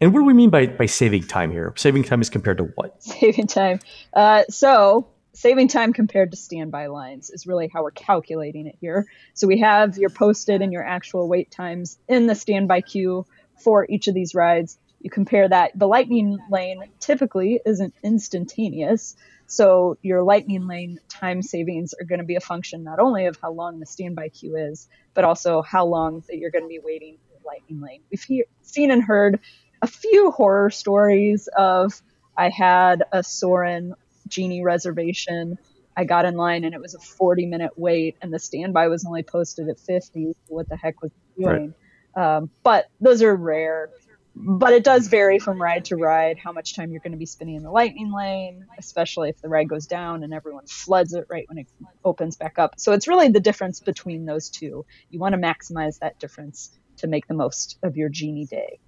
And 0.01 0.13
what 0.13 0.21
do 0.21 0.25
we 0.25 0.35
mean 0.35 0.51
by 0.51 0.67
by 0.67 0.87
saving 0.87 1.29
time 1.29 1.53
here? 1.53 1.73
Saving 1.77 2.03
time 2.03 2.21
is 2.21 2.29
compared 2.29 2.59
to 2.59 2.65
what? 2.75 3.01
Saving 3.03 3.47
time. 3.47 3.79
Uh, 4.13 4.43
so 4.51 5.07
saving 5.35 5.69
time 5.69 5.93
compared 5.93 6.31
to 6.31 6.37
standby 6.37 6.87
lines 6.87 7.31
is 7.31 7.47
really 7.47 7.69
how 7.73 7.83
we're 7.83 7.91
calculating 7.91 8.67
it 8.67 8.77
here. 8.81 9.07
So 9.35 9.47
we 9.47 9.59
have 9.61 9.99
your 9.99 10.11
posted 10.11 10.63
and 10.63 10.73
your 10.73 10.85
actual 10.85 11.29
wait 11.29 11.51
times 11.51 11.99
in 12.09 12.27
the 12.27 12.35
standby 12.35 12.83
queue 12.83 13.27
for 13.63 13.87
each 13.89 14.09
of 14.09 14.15
these 14.15 14.35
rides. 14.35 14.79
You 15.01 15.11
compare 15.11 15.49
that. 15.49 15.73
The 15.79 15.89
lightning 15.89 16.39
lane 16.51 16.83
typically 17.01 17.61
isn't 17.67 17.95
instantaneous. 18.03 19.17
So 19.47 19.99
your 20.03 20.23
lightning 20.23 20.67
lane 20.67 20.99
time 21.09 21.43
savings 21.43 21.95
are 22.01 22.05
going 22.05 22.21
to 22.21 22.25
be 22.25 22.37
a 22.37 22.41
function 22.41 22.85
not 22.85 23.01
only 23.01 23.27
of 23.27 23.37
how 23.43 23.53
long 23.53 23.81
the 23.81 23.87
standby 23.87 24.31
queue 24.31 24.57
is, 24.57 24.89
but 25.13 25.25
also 25.25 25.63
how 25.63 25.85
long 25.85 26.23
that 26.29 26.39
you're 26.39 26.51
going 26.51 26.65
to 26.65 26.69
be 26.69 26.81
waiting 26.83 27.19
for 27.29 27.47
lightning 27.47 27.81
lane. 27.81 28.01
We've 28.11 28.23
he- 28.23 28.45
seen 28.63 28.91
and 28.91 29.03
heard 29.03 29.41
a 29.83 29.87
few 29.87 30.31
horror 30.31 30.71
stories 30.71 31.49
of 31.55 32.01
I 32.37 32.49
had 32.49 33.05
a 33.13 33.23
Soarin' 33.23 33.95
Genie 34.29 34.63
reservation. 34.63 35.59
I 35.97 36.05
got 36.05 36.25
in 36.25 36.37
line 36.37 36.65
and 36.65 36.75
it 36.75 36.81
was 36.81 36.95
a 36.95 36.99
40 36.99 37.47
minute 37.47 37.73
wait, 37.77 38.17
and 38.21 38.33
the 38.33 38.39
standby 38.39 38.89
was 38.89 39.05
only 39.05 39.23
posted 39.23 39.69
at 39.69 39.79
50. 39.79 40.35
What 40.49 40.69
the 40.69 40.77
heck 40.77 41.03
was 41.03 41.13
doing? 41.39 41.75
Right. 42.17 42.37
Um, 42.37 42.51
but 42.63 42.87
those 43.01 43.23
are 43.23 43.35
rare. 43.35 43.91
But 44.37 44.73
it 44.73 44.83
does 44.83 45.07
vary 45.07 45.39
from 45.39 45.63
ride 45.63 45.85
to 45.87 45.97
ride 45.97 46.39
how 46.39 46.51
much 46.51 46.75
time 46.75 46.91
you're 46.91 47.01
going 47.01 47.13
to 47.13 47.19
be 47.19 47.27
spending 47.27 47.55
in 47.55 47.63
the 47.63 47.71
lightning 47.71 48.13
lane, 48.13 48.67
especially 48.77 49.29
if 49.29 49.41
the 49.41 49.49
ride 49.49 49.69
goes 49.69 49.87
down 49.87 50.25
and 50.25 50.35
everyone 50.35 50.67
floods 50.67 51.15
it 51.15 51.27
right 51.31 51.49
when 51.49 51.59
it 51.59 51.69
opens 52.05 52.35
back 52.35 52.59
up. 52.59 52.75
So 52.77 52.93
it's 52.93 53.07
really 53.07 53.29
the 53.29 53.39
difference 53.39 53.79
between 53.79 54.25
those 54.25 54.51
two. 54.51 54.85
You 55.09 55.21
want 55.21 55.35
to 55.35 55.41
maximize 55.41 56.01
that 56.01 56.19
difference 56.19 56.77
to 56.97 57.07
make 57.07 57.29
the 57.29 57.35
most 57.35 57.79
of 57.85 57.97
your 57.97 58.09
Genie 58.09 58.47
day. 58.47 58.81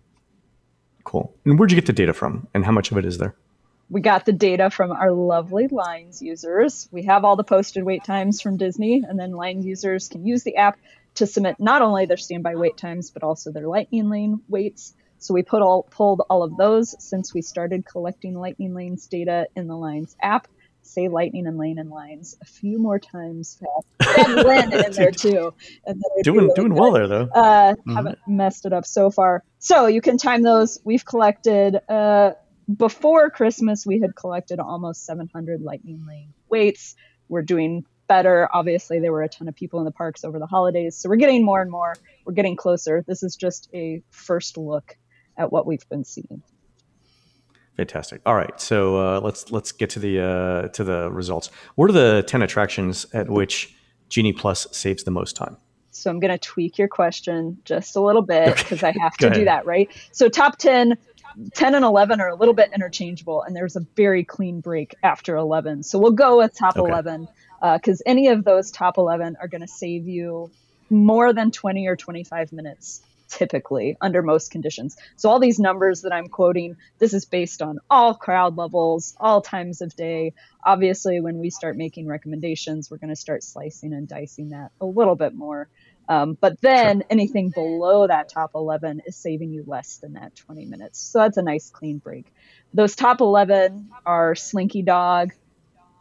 Cool. 1.04 1.32
And 1.44 1.56
where'd 1.56 1.70
you 1.70 1.76
get 1.76 1.86
the 1.86 1.92
data 1.92 2.12
from, 2.12 2.48
and 2.52 2.64
how 2.64 2.72
much 2.72 2.90
of 2.90 2.98
it 2.98 3.04
is 3.04 3.18
there? 3.18 3.36
We 3.88 4.00
got 4.00 4.24
the 4.24 4.32
data 4.32 4.70
from 4.70 4.90
our 4.90 5.12
lovely 5.12 5.68
Lines 5.68 6.20
users. 6.20 6.88
We 6.90 7.04
have 7.04 7.24
all 7.24 7.36
the 7.36 7.44
posted 7.44 7.84
wait 7.84 8.04
times 8.04 8.40
from 8.40 8.56
Disney, 8.56 9.04
and 9.08 9.18
then 9.18 9.32
Lines 9.32 9.64
users 9.64 10.08
can 10.08 10.26
use 10.26 10.42
the 10.42 10.56
app 10.56 10.78
to 11.14 11.26
submit 11.26 11.56
not 11.58 11.82
only 11.82 12.06
their 12.06 12.16
standby 12.16 12.56
wait 12.56 12.76
times 12.76 13.10
but 13.10 13.22
also 13.22 13.52
their 13.52 13.66
Lightning 13.66 14.10
Lane 14.10 14.40
waits. 14.48 14.94
So 15.18 15.34
we 15.34 15.42
put 15.42 15.62
all 15.62 15.84
pulled 15.84 16.22
all 16.28 16.42
of 16.42 16.56
those 16.56 16.94
since 17.02 17.32
we 17.32 17.42
started 17.42 17.86
collecting 17.86 18.34
Lightning 18.34 18.74
Lanes 18.74 19.06
data 19.06 19.46
in 19.56 19.66
the 19.66 19.76
Lines 19.76 20.14
app. 20.20 20.48
Say 20.82 21.08
Lightning 21.08 21.46
and 21.46 21.58
Lane 21.58 21.78
and 21.78 21.90
Lines 21.90 22.36
a 22.42 22.44
few 22.44 22.78
more 22.78 22.98
times. 22.98 23.60
And 24.00 24.34
Lynn 24.36 24.72
in 24.72 24.92
there 24.92 25.10
too. 25.10 25.52
doing 26.22 26.50
doing 26.54 26.74
well 26.74 26.92
there 26.92 27.08
though. 27.08 27.28
Uh, 27.34 27.72
mm-hmm. 27.72 27.94
Haven't 27.94 28.18
messed 28.28 28.66
it 28.66 28.72
up 28.72 28.84
so 28.84 29.10
far. 29.10 29.42
So 29.58 29.86
you 29.86 30.00
can 30.00 30.18
time 30.18 30.42
those. 30.42 30.78
We've 30.84 31.04
collected. 31.04 31.80
Uh, 31.88 32.32
before 32.74 33.30
Christmas, 33.30 33.86
we 33.86 34.00
had 34.00 34.16
collected 34.16 34.58
almost 34.58 35.04
700 35.04 35.62
Lightning 35.62 36.04
Lane 36.06 36.32
waits. 36.48 36.96
We're 37.28 37.42
doing 37.42 37.84
better. 38.08 38.48
Obviously, 38.52 39.00
there 39.00 39.12
were 39.12 39.22
a 39.22 39.28
ton 39.28 39.48
of 39.48 39.54
people 39.54 39.78
in 39.78 39.84
the 39.84 39.92
parks 39.92 40.24
over 40.24 40.38
the 40.38 40.46
holidays, 40.46 40.96
so 40.96 41.08
we're 41.08 41.16
getting 41.16 41.44
more 41.44 41.60
and 41.60 41.70
more. 41.70 41.94
We're 42.24 42.32
getting 42.32 42.56
closer. 42.56 43.04
This 43.06 43.22
is 43.22 43.36
just 43.36 43.68
a 43.74 44.02
first 44.10 44.56
look 44.56 44.96
at 45.36 45.52
what 45.52 45.66
we've 45.66 45.88
been 45.88 46.04
seeing. 46.04 46.42
Fantastic. 47.76 48.22
All 48.24 48.34
right, 48.34 48.58
so 48.60 48.96
uh, 48.96 49.20
let's 49.20 49.52
let's 49.52 49.70
get 49.70 49.90
to 49.90 49.98
the 49.98 50.20
uh, 50.20 50.68
to 50.68 50.82
the 50.82 51.10
results. 51.10 51.50
What 51.74 51.90
are 51.90 51.92
the 51.92 52.24
ten 52.26 52.42
attractions 52.42 53.06
at 53.12 53.28
which 53.28 53.76
Genie 54.08 54.32
Plus 54.32 54.66
saves 54.72 55.04
the 55.04 55.10
most 55.10 55.36
time? 55.36 55.58
So 55.90 56.10
I'm 56.10 56.20
going 56.20 56.32
to 56.32 56.38
tweak 56.38 56.78
your 56.78 56.88
question 56.88 57.58
just 57.64 57.96
a 57.96 58.00
little 58.00 58.22
bit 58.22 58.56
because 58.56 58.82
okay. 58.82 58.88
I 59.00 59.02
have 59.02 59.16
to 59.18 59.30
do 59.30 59.44
that, 59.44 59.66
right? 59.66 59.90
So 60.12 60.28
top 60.28 60.58
ten 60.58 60.96
10 61.54 61.74
and 61.74 61.84
11 61.84 62.20
are 62.20 62.28
a 62.28 62.34
little 62.34 62.54
bit 62.54 62.70
interchangeable, 62.74 63.42
and 63.42 63.54
there's 63.54 63.76
a 63.76 63.80
very 63.96 64.24
clean 64.24 64.60
break 64.60 64.94
after 65.02 65.36
11. 65.36 65.82
So 65.82 65.98
we'll 65.98 66.12
go 66.12 66.38
with 66.38 66.56
top 66.56 66.76
okay. 66.76 66.90
11 66.90 67.28
because 67.74 68.00
uh, 68.00 68.10
any 68.10 68.28
of 68.28 68.44
those 68.44 68.70
top 68.70 68.98
11 68.98 69.36
are 69.40 69.48
going 69.48 69.62
to 69.62 69.68
save 69.68 70.06
you 70.06 70.50
more 70.90 71.32
than 71.32 71.50
20 71.50 71.86
or 71.88 71.96
25 71.96 72.52
minutes 72.52 73.02
typically 73.28 73.96
under 74.00 74.22
most 74.22 74.50
conditions. 74.50 74.96
So 75.16 75.28
all 75.28 75.40
these 75.40 75.58
numbers 75.58 76.02
that 76.02 76.12
I'm 76.12 76.28
quoting, 76.28 76.76
this 76.98 77.12
is 77.12 77.24
based 77.24 77.62
on 77.62 77.78
all 77.90 78.14
crowd 78.14 78.56
levels, 78.56 79.14
all 79.18 79.40
times 79.40 79.80
of 79.80 79.94
day. 79.96 80.34
Obviously, 80.64 81.20
when 81.20 81.38
we 81.38 81.50
start 81.50 81.76
making 81.76 82.06
recommendations, 82.06 82.90
we're 82.90 82.98
going 82.98 83.10
to 83.10 83.16
start 83.16 83.42
slicing 83.42 83.92
and 83.92 84.08
dicing 84.08 84.50
that 84.50 84.70
a 84.80 84.86
little 84.86 85.16
bit 85.16 85.34
more. 85.34 85.68
Um, 86.08 86.36
but 86.40 86.60
then 86.60 86.98
sure. 86.98 87.06
anything 87.10 87.50
below 87.50 88.06
that 88.06 88.28
top 88.28 88.52
11 88.54 89.02
is 89.06 89.16
saving 89.16 89.52
you 89.52 89.64
less 89.66 89.98
than 89.98 90.14
that 90.14 90.36
20 90.36 90.64
minutes. 90.66 91.00
So 91.00 91.20
that's 91.20 91.36
a 91.36 91.42
nice 91.42 91.70
clean 91.70 91.98
break. 91.98 92.26
Those 92.74 92.94
top 92.94 93.20
11 93.20 93.90
are 94.04 94.34
Slinky 94.34 94.82
Dog, 94.82 95.32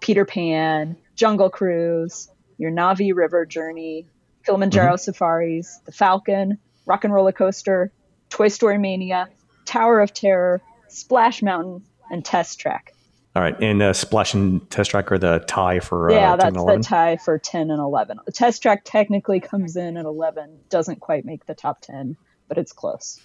Peter 0.01 0.25
Pan, 0.25 0.97
Jungle 1.15 1.49
Cruise, 1.49 2.29
your 2.57 2.71
Na'vi 2.71 3.15
River 3.15 3.45
Journey, 3.45 4.07
Kilimanjaro 4.45 4.93
mm-hmm. 4.93 4.97
Safaris, 4.97 5.79
The 5.85 5.91
Falcon, 5.91 6.59
Rock 6.85 7.03
and 7.03 7.13
Roller 7.13 7.31
Coaster, 7.31 7.91
Toy 8.29 8.49
Story 8.49 8.77
Mania, 8.77 9.27
Tower 9.65 10.01
of 10.01 10.13
Terror, 10.13 10.61
Splash 10.87 11.41
Mountain, 11.41 11.83
and 12.11 12.23
Test 12.23 12.59
Track. 12.59 12.94
All 13.35 13.41
right, 13.41 13.59
and 13.59 13.81
uh, 13.81 13.91
Splash 13.91 14.33
and 14.33 14.69
Test 14.71 14.91
Track 14.91 15.11
are 15.11 15.17
the 15.17 15.39
tie 15.39 15.81
for 15.81 16.09
uh, 16.09 16.13
yeah, 16.13 16.35
that's 16.37 16.55
the 16.55 16.79
tie 16.81 17.17
for 17.17 17.37
ten 17.37 17.69
and 17.69 17.81
eleven. 17.81 18.17
The 18.25 18.31
Test 18.31 18.61
Track 18.61 18.83
technically 18.85 19.41
comes 19.41 19.75
in 19.75 19.97
at 19.97 20.05
eleven, 20.05 20.57
doesn't 20.69 21.01
quite 21.01 21.25
make 21.25 21.45
the 21.45 21.53
top 21.53 21.81
ten, 21.81 22.15
but 22.47 22.57
it's 22.57 22.71
close. 22.71 23.19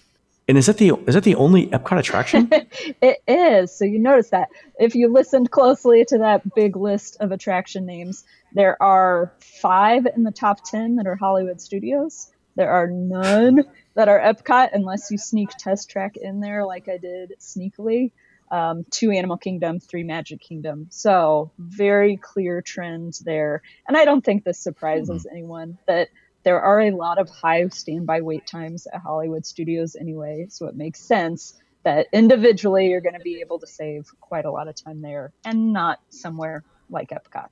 And 0.49 0.57
is 0.57 0.65
that 0.65 0.79
the 0.79 0.91
is 1.07 1.15
that 1.15 1.23
the 1.23 1.35
only 1.35 1.67
Epcot 1.67 1.97
attraction? 1.97 2.49
it 3.01 3.19
is. 3.25 3.73
So 3.73 3.85
you 3.85 3.99
notice 3.99 4.31
that 4.31 4.49
if 4.77 4.95
you 4.95 5.07
listened 5.07 5.49
closely 5.49 6.03
to 6.09 6.17
that 6.17 6.55
big 6.55 6.75
list 6.75 7.15
of 7.21 7.31
attraction 7.31 7.85
names, 7.85 8.25
there 8.51 8.81
are 8.83 9.31
five 9.39 10.05
in 10.13 10.23
the 10.23 10.31
top 10.31 10.65
ten 10.65 10.97
that 10.97 11.07
are 11.07 11.15
Hollywood 11.15 11.61
Studios. 11.61 12.29
There 12.57 12.69
are 12.69 12.87
none 12.87 13.63
that 13.93 14.09
are 14.09 14.19
Epcot 14.19 14.71
unless 14.73 15.09
you 15.09 15.17
sneak 15.17 15.51
Test 15.51 15.89
Track 15.89 16.17
in 16.17 16.41
there, 16.41 16.65
like 16.65 16.89
I 16.89 16.97
did 16.97 17.35
sneakily 17.39 18.11
um, 18.51 18.85
two 18.91 19.11
Animal 19.11 19.37
Kingdom, 19.37 19.79
three 19.79 20.03
Magic 20.03 20.41
Kingdom. 20.41 20.87
So 20.91 21.51
very 21.57 22.17
clear 22.17 22.61
trend 22.61 23.17
there. 23.23 23.63
And 23.87 23.97
I 23.97 24.05
don't 24.05 24.23
think 24.23 24.43
this 24.43 24.59
surprises 24.59 25.25
mm-hmm. 25.25 25.35
anyone 25.35 25.77
that 25.87 26.09
there 26.43 26.61
are 26.61 26.81
a 26.81 26.91
lot 26.91 27.19
of 27.19 27.29
high 27.29 27.67
standby 27.69 28.21
wait 28.21 28.45
times 28.45 28.87
at 28.91 29.01
Hollywood 29.01 29.45
studios 29.45 29.95
anyway. 29.95 30.47
So 30.49 30.67
it 30.67 30.75
makes 30.75 30.99
sense 30.99 31.57
that 31.83 32.07
individually 32.11 32.89
you're 32.89 33.01
going 33.01 33.15
to 33.15 33.21
be 33.21 33.41
able 33.41 33.59
to 33.59 33.67
save 33.67 34.07
quite 34.19 34.45
a 34.45 34.51
lot 34.51 34.67
of 34.67 34.75
time 34.75 35.01
there 35.01 35.31
and 35.45 35.71
not 35.73 35.99
somewhere 36.09 36.63
like 36.89 37.09
Epcot. 37.09 37.47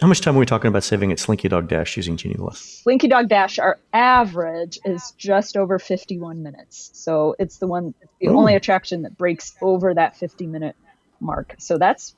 How 0.00 0.06
much 0.06 0.20
time 0.20 0.36
are 0.36 0.38
we 0.38 0.44
talking 0.44 0.68
about 0.68 0.84
saving 0.84 1.10
at 1.10 1.18
Slinky 1.18 1.48
Dog 1.48 1.68
Dash 1.68 1.96
using 1.96 2.18
Genie 2.18 2.34
Plus? 2.34 2.82
Slinky 2.82 3.08
Dog 3.08 3.30
Dash, 3.30 3.58
our 3.58 3.78
average 3.94 4.78
is 4.84 5.14
just 5.16 5.56
over 5.56 5.78
51 5.78 6.42
minutes. 6.42 6.90
So 6.92 7.34
it's 7.38 7.56
the 7.56 7.66
one, 7.66 7.94
the 8.20 8.28
Ooh. 8.28 8.36
only 8.36 8.54
attraction 8.54 9.02
that 9.02 9.16
breaks 9.16 9.54
over 9.62 9.94
that 9.94 10.14
50 10.16 10.48
minute 10.48 10.76
mark. 11.18 11.54
So 11.58 11.78
that's 11.78 12.14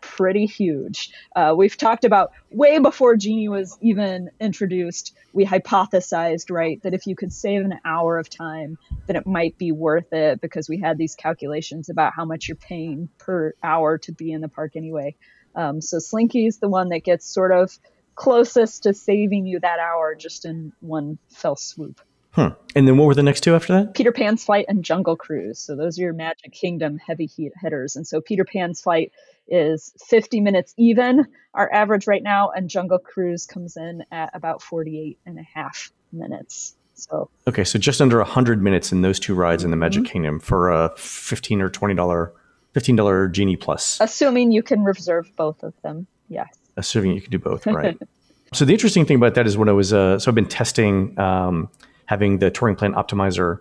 pretty 0.00 0.46
huge. 0.46 1.10
Uh, 1.34 1.54
we've 1.56 1.76
talked 1.76 2.04
about 2.04 2.30
way 2.52 2.78
before 2.78 3.16
Genie 3.16 3.48
was 3.48 3.76
even 3.80 4.30
introduced, 4.38 5.12
we 5.32 5.44
hypothesized, 5.44 6.52
right, 6.52 6.80
that 6.84 6.94
if 6.94 7.08
you 7.08 7.16
could 7.16 7.32
save 7.32 7.62
an 7.62 7.80
hour 7.84 8.16
of 8.18 8.30
time, 8.30 8.78
then 9.08 9.16
it 9.16 9.26
might 9.26 9.58
be 9.58 9.72
worth 9.72 10.12
it 10.12 10.40
because 10.40 10.68
we 10.68 10.78
had 10.78 10.98
these 10.98 11.16
calculations 11.16 11.88
about 11.88 12.12
how 12.14 12.24
much 12.24 12.46
you're 12.46 12.56
paying 12.56 13.08
per 13.18 13.54
hour 13.60 13.98
to 13.98 14.12
be 14.12 14.30
in 14.30 14.40
the 14.40 14.48
park 14.48 14.76
anyway. 14.76 15.16
Um, 15.58 15.80
so 15.80 15.98
Slinky 15.98 16.46
is 16.46 16.58
the 16.58 16.68
one 16.68 16.90
that 16.90 17.02
gets 17.02 17.26
sort 17.26 17.50
of 17.50 17.76
closest 18.14 18.84
to 18.84 18.94
saving 18.94 19.44
you 19.44 19.58
that 19.60 19.80
hour 19.80 20.14
just 20.14 20.44
in 20.44 20.72
one 20.80 21.18
fell 21.30 21.56
swoop. 21.56 22.00
Hmm. 22.30 22.48
And 22.76 22.86
then 22.86 22.96
what 22.96 23.06
were 23.06 23.14
the 23.14 23.24
next 23.24 23.40
two 23.40 23.56
after 23.56 23.72
that? 23.72 23.94
Peter 23.94 24.12
Pan's 24.12 24.44
Flight 24.44 24.66
and 24.68 24.84
Jungle 24.84 25.16
Cruise. 25.16 25.58
So 25.58 25.74
those 25.74 25.98
are 25.98 26.02
your 26.02 26.12
Magic 26.12 26.52
Kingdom 26.52 26.98
heavy 27.04 27.26
heat 27.26 27.52
hitters. 27.60 27.96
And 27.96 28.06
so 28.06 28.20
Peter 28.20 28.44
Pan's 28.44 28.80
Flight 28.80 29.10
is 29.48 29.92
50 30.06 30.40
minutes 30.40 30.74
even, 30.76 31.26
our 31.54 31.72
average 31.72 32.06
right 32.06 32.22
now, 32.22 32.50
and 32.50 32.70
Jungle 32.70 32.98
Cruise 33.00 33.44
comes 33.44 33.76
in 33.76 34.04
at 34.12 34.30
about 34.34 34.62
48 34.62 35.18
and 35.26 35.40
a 35.40 35.42
half 35.42 35.90
minutes. 36.12 36.76
So 36.94 37.30
okay, 37.48 37.64
so 37.64 37.78
just 37.78 38.00
under 38.00 38.18
100 38.18 38.62
minutes 38.62 38.92
in 38.92 39.02
those 39.02 39.18
two 39.18 39.34
rides 39.34 39.64
in 39.64 39.70
the 39.70 39.76
Magic 39.76 40.02
mm-hmm. 40.02 40.12
Kingdom 40.12 40.40
for 40.40 40.70
a 40.70 40.92
15 40.96 41.60
or 41.60 41.70
20 41.70 41.94
dollar 41.94 42.32
$15 42.78 43.32
Genie 43.32 43.56
Plus. 43.56 43.98
Assuming 44.00 44.52
you 44.52 44.62
can 44.62 44.82
reserve 44.84 45.30
both 45.36 45.62
of 45.62 45.74
them, 45.82 46.06
yes. 46.28 46.48
Assuming 46.76 47.12
you 47.12 47.20
can 47.20 47.30
do 47.30 47.38
both, 47.38 47.66
right. 47.66 47.98
so 48.52 48.64
the 48.64 48.72
interesting 48.72 49.04
thing 49.04 49.16
about 49.16 49.34
that 49.34 49.46
is 49.46 49.56
when 49.56 49.68
I 49.68 49.72
was, 49.72 49.92
uh, 49.92 50.18
so 50.18 50.30
I've 50.30 50.34
been 50.34 50.46
testing 50.46 51.18
um, 51.18 51.68
having 52.06 52.38
the 52.38 52.50
touring 52.50 52.76
plan 52.76 52.94
optimizer 52.94 53.60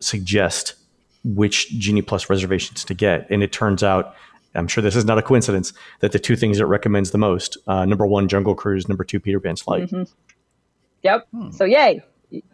suggest 0.00 0.74
which 1.24 1.70
Genie 1.78 2.02
Plus 2.02 2.28
reservations 2.28 2.84
to 2.84 2.94
get. 2.94 3.26
And 3.30 3.42
it 3.42 3.50
turns 3.50 3.82
out, 3.82 4.14
I'm 4.54 4.68
sure 4.68 4.82
this 4.82 4.94
is 4.94 5.06
not 5.06 5.16
a 5.16 5.22
coincidence, 5.22 5.72
that 6.00 6.12
the 6.12 6.18
two 6.18 6.36
things 6.36 6.60
it 6.60 6.64
recommends 6.64 7.12
the 7.12 7.18
most 7.18 7.56
uh, 7.66 7.84
number 7.86 8.06
one, 8.06 8.28
Jungle 8.28 8.54
Cruise, 8.54 8.88
number 8.88 9.04
two, 9.04 9.18
Peter 9.18 9.40
Pan's 9.40 9.62
Flight. 9.62 9.84
Mm-hmm. 9.84 10.02
Yep. 11.02 11.26
Hmm. 11.32 11.50
So, 11.50 11.64
yay 11.64 12.02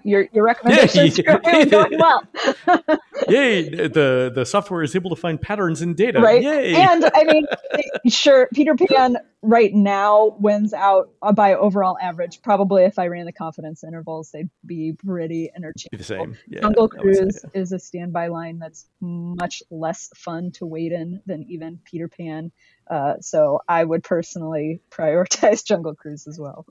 your 0.03 0.28
your 0.33 0.45
recommendations 0.45 1.18
yeah, 1.18 1.33
are 1.45 1.66
going 1.66 1.99
well. 1.99 2.22
Yay! 3.28 3.68
The 3.68 4.33
the 4.35 4.45
software 4.45 4.83
is 4.83 4.95
able 4.97 5.11
to 5.11 5.16
find 5.16 5.41
patterns 5.41 5.83
in 5.83 5.95
data. 5.95 6.20
Right. 6.20 6.43
Yay! 6.43 6.74
And 6.74 7.05
I 7.14 7.24
mean, 7.24 7.47
sure, 8.09 8.49
Peter 8.53 8.74
Pan 8.74 9.18
right 9.43 9.72
now 9.72 10.37
wins 10.39 10.72
out 10.74 11.11
by 11.35 11.55
overall 11.55 11.97
average. 12.01 12.43
Probably 12.43 12.85
if 12.85 12.99
I 12.99 13.07
ran 13.07 13.26
the 13.26 13.33
confidence 13.33 13.85
intervals, 13.85 14.31
they'd 14.31 14.51
be 14.64 14.93
pretty 14.93 15.51
interchangeable. 15.55 15.91
Be 15.93 15.97
the 15.99 16.05
same. 16.05 16.37
Yeah, 16.49 16.61
Jungle 16.61 16.89
Cruise 16.89 17.45
yeah. 17.45 17.61
is 17.61 17.72
a 17.72 17.78
standby 17.78 18.28
line 18.28 18.59
that's 18.59 18.87
much 19.01 19.62
less 19.70 20.11
fun 20.16 20.53
to 20.53 20.66
wait 20.66 20.93
in 20.93 21.22
than 21.26 21.45
even 21.49 21.78
Peter 21.85 22.09
Pan. 22.09 22.53
Uh, 22.89 23.14
so 23.20 23.61
I 23.68 23.85
would 23.85 24.03
personally 24.03 24.81
prioritize 24.91 25.64
Jungle 25.64 25.95
Cruise 25.95 26.26
as 26.26 26.39
well. 26.39 26.66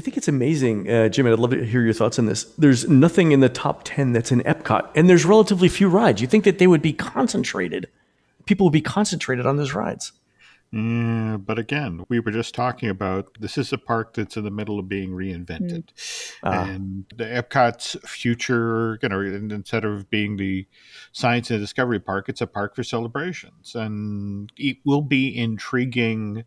I 0.00 0.02
think 0.02 0.16
it's 0.16 0.28
amazing, 0.28 0.90
uh, 0.90 1.10
Jim. 1.10 1.26
I'd 1.26 1.38
love 1.38 1.50
to 1.50 1.62
hear 1.62 1.82
your 1.82 1.92
thoughts 1.92 2.18
on 2.18 2.24
this. 2.24 2.44
There's 2.56 2.88
nothing 2.88 3.32
in 3.32 3.40
the 3.40 3.50
top 3.50 3.82
10 3.84 4.14
that's 4.14 4.32
in 4.32 4.40
Epcot, 4.44 4.88
and 4.94 5.10
there's 5.10 5.26
relatively 5.26 5.68
few 5.68 5.90
rides. 5.90 6.22
You 6.22 6.26
think 6.26 6.44
that 6.44 6.56
they 6.56 6.66
would 6.66 6.80
be 6.80 6.94
concentrated, 6.94 7.86
people 8.46 8.64
would 8.64 8.72
be 8.72 8.80
concentrated 8.80 9.44
on 9.44 9.58
those 9.58 9.74
rides. 9.74 10.12
Yeah, 10.72 11.36
but 11.36 11.58
again, 11.58 12.06
we 12.08 12.18
were 12.18 12.30
just 12.30 12.54
talking 12.54 12.88
about 12.88 13.36
this 13.40 13.58
is 13.58 13.74
a 13.74 13.78
park 13.78 14.14
that's 14.14 14.38
in 14.38 14.44
the 14.44 14.50
middle 14.50 14.78
of 14.78 14.88
being 14.88 15.10
reinvented. 15.10 15.88
Mm. 16.42 16.74
And 16.74 17.04
the 17.14 17.24
Epcot's 17.24 17.98
future, 18.08 18.98
you 19.02 19.08
know, 19.10 19.20
instead 19.20 19.84
of 19.84 20.08
being 20.08 20.38
the 20.38 20.66
science 21.12 21.50
and 21.50 21.60
discovery 21.60 22.00
park, 22.00 22.30
it's 22.30 22.40
a 22.40 22.46
park 22.46 22.74
for 22.74 22.84
celebrations. 22.84 23.74
And 23.74 24.50
it 24.56 24.78
will 24.86 25.02
be 25.02 25.36
intriguing 25.36 26.44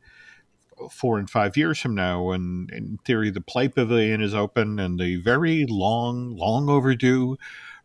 four 0.92 1.20
and 1.20 1.30
five 1.30 1.58
years 1.58 1.80
from 1.80 1.96
now, 1.96 2.32
and 2.32 2.70
in 2.72 3.00
theory, 3.06 3.30
the 3.30 3.42
Play 3.42 3.68
Pavilion 3.68 4.22
is 4.22 4.34
open, 4.34 4.80
and 4.80 5.00
the 5.00 5.18
very 5.18 5.66
long, 5.68 6.36
long 6.36 6.70
overdue 6.70 7.38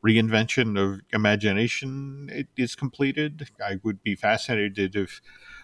reinvention 0.05 0.79
of 0.79 1.01
imagination 1.13 2.47
is 2.57 2.75
completed. 2.75 3.49
I 3.65 3.79
would 3.83 4.03
be 4.03 4.15
fascinated 4.15 4.95
if 4.95 5.21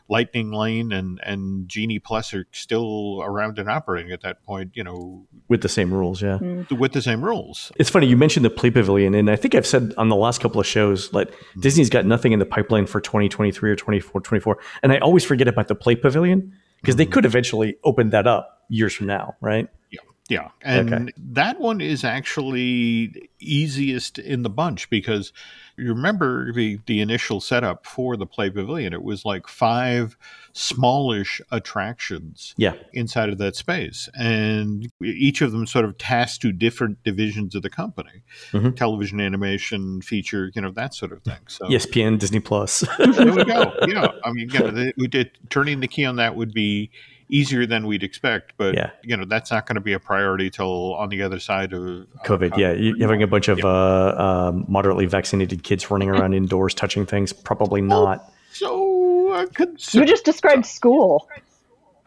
Lightning 0.09 0.53
Lane 0.53 0.93
and 0.93 1.18
and 1.22 1.68
Genie 1.68 1.99
Plus 1.99 2.35
are 2.35 2.47
still 2.53 3.22
around 3.22 3.59
and 3.59 3.70
operating 3.70 4.12
at 4.12 4.20
that 4.20 4.43
point. 4.43 4.72
You 4.75 4.85
know, 4.85 5.27
with 5.49 5.62
the 5.62 5.68
same 5.68 5.93
rules, 5.93 6.20
yeah, 6.20 6.39
mm. 6.41 6.79
with 6.79 6.93
the 6.93 7.03
same 7.03 7.25
rules. 7.25 7.72
It's 7.77 7.91
funny 7.91 8.07
you 8.07 8.16
mentioned 8.16 8.45
the 8.45 8.51
Play 8.51 8.70
Pavilion, 8.70 9.14
and 9.14 9.31
I 9.31 9.37
think 9.37 9.55
I've 9.55 9.66
said 9.66 9.95
on 9.97 10.09
the 10.09 10.16
last 10.16 10.41
couple 10.41 10.61
of 10.61 10.66
shows 10.66 11.12
like 11.12 11.31
mm. 11.31 11.61
Disney's 11.61 11.91
got 11.91 12.05
nothing 12.05 12.33
in 12.33 12.39
the 12.39 12.47
pipeline 12.47 12.87
for 12.87 13.01
2023 13.01 13.70
or 13.70 13.77
24, 13.77 14.20
24, 14.20 14.59
and 14.83 14.93
I 14.93 14.99
always 14.99 15.25
forget 15.25 15.49
about 15.49 15.68
the 15.68 15.75
Play 15.75 15.97
Pavilion 15.97 16.53
because 16.85 16.97
they 16.97 17.05
mm-hmm. 17.05 17.14
could 17.14 17.24
eventually 17.24 17.78
open 17.82 18.11
that 18.11 18.26
up 18.26 18.62
years 18.68 18.93
from 18.93 19.07
now, 19.07 19.35
right? 19.41 19.68
Yeah. 19.91 20.01
Yeah. 20.29 20.49
And 20.62 20.93
okay. 20.93 21.12
that 21.18 21.61
one 21.61 21.81
is 21.81 22.03
actually 22.03 23.29
easiest 23.41 24.18
in 24.18 24.43
the 24.43 24.49
bunch 24.49 24.89
because 24.89 25.33
you 25.77 25.89
remember 25.89 26.51
the, 26.53 26.79
the 26.87 27.01
initial 27.01 27.41
setup 27.41 27.85
for 27.85 28.16
the 28.16 28.25
Play 28.25 28.49
Pavilion. 28.49 28.95
It 28.95 29.03
was 29.03 29.27
like 29.27 29.47
five 29.49 30.16
smallish 30.55 31.43
attractions 31.51 32.55
yeah. 32.57 32.75
inside 32.95 33.29
of 33.29 33.37
that 33.39 33.55
space. 33.55 34.09
And 34.14 34.91
each 35.03 35.43
of 35.43 35.53
them 35.53 35.66
sort 35.66 35.85
of 35.85 35.99
tasked 35.99 36.41
to 36.43 36.53
different 36.53 37.03
divisions 37.03 37.55
of 37.55 37.61
the 37.61 37.70
company 37.70 38.22
mm-hmm. 38.53 38.70
television, 38.70 39.20
animation, 39.20 40.01
feature, 40.01 40.51
you 40.55 40.62
know, 40.62 40.70
that 40.70 40.95
sort 40.95 41.12
of 41.12 41.22
thing. 41.22 41.41
So 41.49 41.66
ESPN, 41.66 42.18
Disney 42.18 42.41
Plus. 42.41 42.81
there 42.99 43.33
we 43.33 43.45
go. 43.45 43.72
Yeah. 43.87 44.09
I 44.25 44.33
mean, 44.33 44.49
yeah, 44.51 44.91
we 44.97 45.07
did, 45.07 45.33
turning 45.51 45.81
the 45.81 45.89
key 45.89 46.07
on 46.07 46.16
that 46.16 46.35
would 46.35 46.55
be 46.55 46.91
easier 47.29 47.66
than 47.66 47.87
we'd 47.87 48.03
expect. 48.03 48.53
But 48.57 48.75
yeah. 48.75 48.91
you 49.03 49.16
know, 49.16 49.25
that's 49.25 49.51
not 49.51 49.66
going 49.66 49.77
to 49.77 49.81
be 49.81 49.93
a 49.93 49.99
priority 49.99 50.51
till 50.51 50.95
on 50.95 51.09
the 51.09 51.22
other 51.22 51.39
side 51.39 51.72
of 51.72 51.83
uh, 51.83 52.05
COVID. 52.25 52.57
yeah, 52.57 52.72
you, 52.72 52.97
having 53.01 53.22
a 53.22 53.27
bunch 53.27 53.49
of 53.49 53.59
yeah. 53.59 53.66
uh, 53.66 54.51
um, 54.51 54.64
moderately 54.68 55.07
vaccinated 55.07 55.62
kids 55.62 55.91
running 55.91 56.11
around 56.11 56.35
indoors 56.41 56.75
touching 56.75 57.07
things, 57.07 57.33
probably 57.33 57.81
not. 57.81 58.33
so 58.53 59.33
uh, 59.33 59.47
you 59.93 60.05
just 60.05 60.25
described 60.25 60.66
school. 60.66 61.29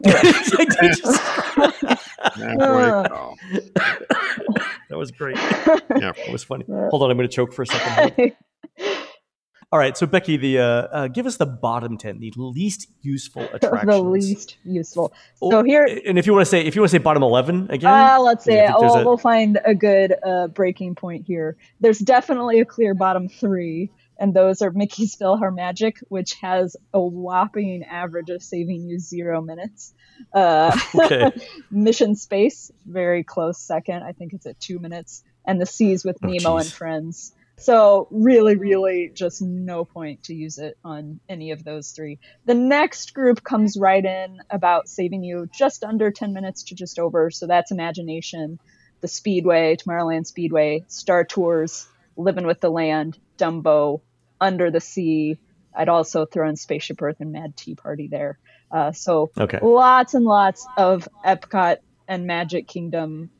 that 0.00 0.14
was 4.90 5.10
great. 5.10 5.36
Yeah, 5.36 6.12
it 6.16 6.30
was 6.30 6.44
funny. 6.44 6.64
Hold 6.68 7.02
on, 7.02 7.10
I'm 7.10 7.16
going 7.16 7.28
to 7.28 7.34
choke 7.34 7.52
for 7.52 7.62
a 7.62 7.66
second. 7.66 8.36
All 9.70 9.78
right, 9.78 9.94
so 9.98 10.06
Becky, 10.06 10.38
the 10.38 10.60
uh, 10.60 10.64
uh, 10.64 11.08
give 11.08 11.26
us 11.26 11.36
the 11.36 11.44
bottom 11.44 11.98
ten, 11.98 12.20
the 12.20 12.32
least 12.36 12.88
useful 13.02 13.42
attractions. 13.52 13.92
the 13.92 14.00
least 14.00 14.56
useful. 14.64 15.12
Oh, 15.42 15.50
so 15.50 15.62
here, 15.62 15.84
and 16.06 16.18
if 16.18 16.26
you 16.26 16.32
want 16.32 16.46
to 16.46 16.50
say, 16.50 16.62
if 16.62 16.74
you 16.74 16.80
want 16.80 16.90
to 16.90 16.96
say 16.96 17.02
bottom 17.02 17.22
eleven 17.22 17.70
again, 17.70 17.92
uh, 17.92 18.18
let's 18.18 18.44
say 18.44 18.66
we'll, 18.78 18.94
a... 18.94 19.04
we'll 19.04 19.18
find 19.18 19.60
a 19.66 19.74
good 19.74 20.14
uh, 20.24 20.46
breaking 20.46 20.94
point 20.94 21.26
here. 21.26 21.58
There's 21.80 21.98
definitely 21.98 22.60
a 22.60 22.64
clear 22.64 22.94
bottom 22.94 23.28
three, 23.28 23.90
and 24.18 24.32
those 24.32 24.62
are 24.62 24.70
Mickey's 24.70 25.14
PhilharMagic, 25.16 25.98
which 26.08 26.32
has 26.40 26.74
a 26.94 27.00
whopping 27.00 27.84
average 27.84 28.30
of 28.30 28.42
saving 28.42 28.88
you 28.88 28.98
zero 28.98 29.42
minutes. 29.42 29.92
Uh, 30.32 30.74
okay. 30.94 31.30
Mission 31.70 32.16
Space, 32.16 32.72
very 32.86 33.22
close 33.22 33.58
second. 33.58 34.02
I 34.02 34.12
think 34.12 34.32
it's 34.32 34.46
at 34.46 34.58
two 34.60 34.78
minutes, 34.78 35.24
and 35.44 35.60
the 35.60 35.66
Seas 35.66 36.06
with 36.06 36.16
oh, 36.22 36.26
Nemo 36.26 36.56
and 36.56 36.72
Friends 36.72 37.34
so 37.58 38.06
really, 38.10 38.56
really 38.56 39.10
just 39.12 39.42
no 39.42 39.84
point 39.84 40.24
to 40.24 40.34
use 40.34 40.58
it 40.58 40.78
on 40.84 41.20
any 41.28 41.50
of 41.50 41.64
those 41.64 41.90
three. 41.90 42.18
The 42.44 42.54
next 42.54 43.14
group 43.14 43.42
comes 43.42 43.76
right 43.76 44.04
in 44.04 44.40
about 44.48 44.88
saving 44.88 45.24
you 45.24 45.48
just 45.52 45.84
under 45.84 46.10
10 46.10 46.32
minutes 46.32 46.64
to 46.64 46.74
just 46.74 46.98
over. 46.98 47.30
So 47.30 47.46
that's 47.46 47.70
Imagination, 47.70 48.58
the 49.00 49.08
Speedway, 49.08 49.76
Tomorrowland 49.76 50.26
Speedway, 50.26 50.84
Star 50.88 51.24
Tours, 51.24 51.86
Living 52.16 52.46
with 52.46 52.60
the 52.60 52.70
Land, 52.70 53.18
Dumbo, 53.36 54.00
Under 54.40 54.70
the 54.70 54.80
Sea. 54.80 55.38
I'd 55.74 55.88
also 55.88 56.26
throw 56.26 56.48
in 56.48 56.56
Spaceship 56.56 57.02
Earth 57.02 57.20
and 57.20 57.32
Mad 57.32 57.56
Tea 57.56 57.74
Party 57.74 58.08
there. 58.08 58.38
Uh, 58.70 58.92
so 58.92 59.30
okay. 59.38 59.58
lots 59.62 60.14
and 60.14 60.24
lots 60.24 60.66
of 60.76 61.08
Epcot 61.24 61.78
and 62.06 62.26
Magic 62.26 62.66
Kingdom 62.66 63.30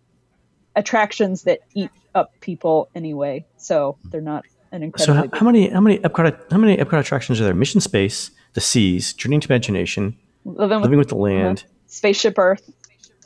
attractions 0.79 1.43
that 1.43 1.61
eat 1.75 1.91
up 2.15 2.33
people 2.41 2.89
anyway, 2.95 3.45
so 3.59 3.99
they're 4.05 4.21
not 4.21 4.45
an 4.73 4.83
incredible. 4.83 5.23
So 5.23 5.29
how, 5.29 5.39
how, 5.39 5.45
many 5.45 5.69
how 5.69 5.81
many 5.81 5.99
Epcot 5.99 6.51
how 6.51 6.59
many 6.59 6.77
Epcot 6.77 7.01
attractions 7.01 7.41
are 7.41 7.45
there? 7.45 7.55
Mission 7.55 7.81
Space, 7.81 8.31
the 8.55 8.61
Seas, 8.61 9.13
Journey 9.13 9.41
to 9.41 9.49
Imagination, 9.49 10.17
Living, 10.45 10.81
Living 10.81 10.99
with, 10.99 11.07
with, 11.07 11.09
the 11.09 11.17
Land, 11.17 11.65
uh, 11.67 11.71
Spaceship 11.89 12.39
Earth, 12.39 12.71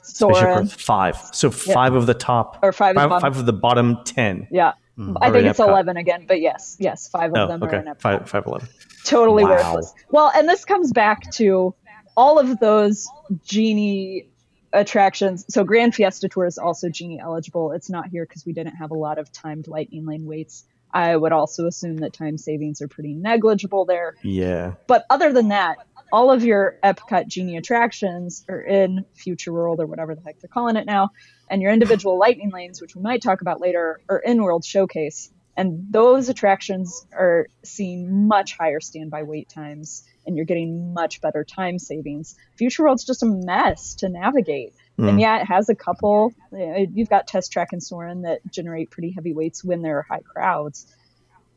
Soarin'. 0.03 0.35
Spaceship 0.35 0.49
Earth, 0.49 0.81
five. 0.81 1.17
So 1.33 1.51
five 1.51 1.95
of 1.95 2.07
the 2.07 2.15
top 2.15 2.59
or 2.63 2.73
five, 2.73 2.97
five, 2.97 3.21
five 3.21 3.37
of 3.37 3.47
the 3.47 3.53
bottom 3.53 4.03
ten. 4.05 4.49
Yeah. 4.51 4.73
Mm, 4.99 5.17
I 5.23 5.31
think 5.31 5.47
it's 5.47 5.59
Epcot. 5.59 5.69
11 5.69 5.97
again, 5.97 6.27
but 6.29 6.43
yes, 6.43 6.77
yes, 6.79 7.09
five 7.09 7.31
of 7.31 7.39
oh, 7.39 7.49
them 7.49 7.63
okay. 7.63 7.77
are 7.77 7.81
in 7.81 7.87
Epcot. 7.87 8.01
Five, 8.01 8.29
five, 8.29 8.47
11. 8.47 8.69
Totally 9.05 9.43
wow. 9.43 9.51
worthless. 9.51 9.95
Well, 10.11 10.31
and 10.37 10.47
this 10.47 10.67
comes 10.67 10.93
back 10.93 11.31
to 11.33 11.75
all 12.15 12.39
of 12.39 12.59
those 12.59 13.09
genie 13.43 14.29
attractions. 14.73 15.45
So 15.49 15.65
Grand 15.65 15.95
Fiesta 15.95 16.29
Tour 16.29 16.47
is 16.47 16.59
also 16.59 16.89
genie 16.89 17.21
eligible. 17.21 17.73
It's 17.73 17.91
not 17.91 18.09
here 18.09 18.25
because 18.27 18.47
we 18.47 18.53
didn't 18.53 18.77
have 18.77 18.91
a 18.91 18.97
lot 18.97 19.19
of 19.19 19.31
timed 19.33 19.69
lightning 19.69 20.07
lane 20.07 20.27
waits. 20.27 20.65
I 20.93 21.17
would 21.17 21.33
also 21.33 21.67
assume 21.67 21.99
that 21.99 22.13
time 22.13 22.37
savings 22.37 22.83
are 22.83 22.89
pretty 22.89 23.15
negligible 23.15 23.85
there. 23.87 24.15
Yeah. 24.23 24.75
But 24.87 25.07
other 25.09 25.33
than 25.33 25.49
that, 25.49 25.79
all 26.13 26.31
of 26.31 26.45
your 26.45 26.79
Epcot 26.85 27.27
Genie 27.29 27.57
attractions 27.57 28.45
are 28.49 28.61
in 28.61 29.07
Future 29.15 29.53
World 29.53 29.81
or 29.81 29.87
whatever 29.87 30.15
the 30.15 30.21
heck 30.21 30.39
they're 30.41 30.49
calling 30.53 30.77
it 30.77 30.85
now, 30.85 31.11
and 31.49 31.63
your 31.63 31.73
individual 31.73 32.19
lightning 32.19 32.51
lanes, 32.51 32.83
which 32.83 32.95
we 32.95 33.01
might 33.01 33.23
talk 33.23 33.41
about 33.41 33.61
later, 33.61 34.01
are 34.11 34.19
in 34.19 34.43
World 34.43 34.65
Showcase. 34.65 35.31
And 35.57 35.87
those 35.91 36.29
attractions 36.29 37.07
are 37.13 37.47
seeing 37.63 38.27
much 38.27 38.57
higher 38.57 38.81
standby 38.81 39.23
wait 39.23 39.49
times 39.49 40.05
and 40.27 40.37
you're 40.37 40.47
getting 40.47 40.93
much 40.93 41.21
better 41.21 41.45
time 41.45 41.79
savings. 41.79 42.37
Future 42.57 42.85
World's 42.85 43.05
just 43.05 43.23
a 43.23 43.27
mess 43.27 43.95
to 43.97 44.09
navigate. 44.09 44.75
Mm. 44.99 45.09
And 45.09 45.21
yeah, 45.21 45.41
it 45.41 45.47
has 45.47 45.69
a 45.69 45.75
couple. 45.75 46.33
You've 46.53 47.09
got 47.09 47.27
Test 47.27 47.53
Track 47.53 47.69
and 47.73 47.83
Soarin' 47.83 48.23
that 48.23 48.41
generate 48.51 48.91
pretty 48.91 49.13
heavy 49.13 49.33
weights 49.33 49.65
when 49.65 49.83
there 49.83 49.99
are 49.99 50.07
high 50.09 50.21
crowds. 50.21 50.87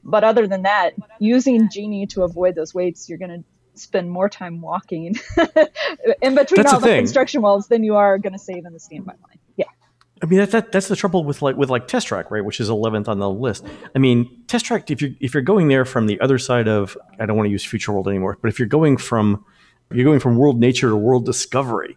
But 0.03 0.24
other 0.24 0.47
than 0.47 0.63
that, 0.63 0.93
using 1.20 1.70
Genie 1.70 2.05
to 2.07 2.24
avoid 2.24 2.55
those 2.55 2.74
weights, 2.74 3.09
you're 3.09 3.18
going 3.18 3.43
to 3.43 3.80
spend 3.80 4.09
more 4.09 4.30
time 4.30 4.61
walking 4.61 5.05
in 6.22 6.36
between 6.36 6.63
That's 6.63 6.74
all 6.74 6.80
the, 6.80 6.88
the 6.88 6.95
construction 6.95 7.41
walls 7.41 7.68
than 7.68 7.84
you 7.84 7.95
are 7.95 8.18
going 8.18 8.34
to 8.34 8.39
save 8.39 8.66
in 8.66 8.74
the 8.74 8.80
standby 8.80 9.13
line. 9.13 9.39
Yeah. 9.57 9.66
I 10.26 10.28
mean 10.30 10.39
that, 10.39 10.51
that 10.51 10.71
that's 10.71 10.88
the 10.88 10.95
trouble 10.95 11.23
with 11.23 11.41
like 11.41 11.55
with 11.55 11.69
like 11.69 11.88
Test 11.88 12.07
Track, 12.07 12.32
right? 12.32 12.43
Which 12.43 12.59
is 12.59 12.69
eleventh 12.69 13.07
on 13.07 13.19
the 13.19 13.30
list. 13.30 13.65
I 13.95 13.99
mean, 13.99 14.43
Test 14.47 14.65
Track. 14.65 14.89
If 14.89 15.01
you're 15.01 15.11
if 15.19 15.34
you're 15.34 15.43
going 15.43 15.67
there 15.67 15.86
from 15.86 16.07
the 16.07 16.19
other 16.19 16.38
side 16.39 16.67
of, 16.67 16.97
I 17.19 17.26
don't 17.26 17.38
want 17.38 17.47
to 17.47 17.51
use 17.51 17.63
Future 17.63 17.91
World 17.93 18.07
anymore, 18.07 18.38
but 18.41 18.47
if 18.49 18.57
you're 18.59 18.67
going 18.67 18.97
from 18.97 19.45
you're 19.93 20.05
going 20.05 20.19
from 20.19 20.38
World 20.38 20.59
Nature 20.59 20.89
to 20.89 20.95
World 20.95 21.26
Discovery, 21.26 21.95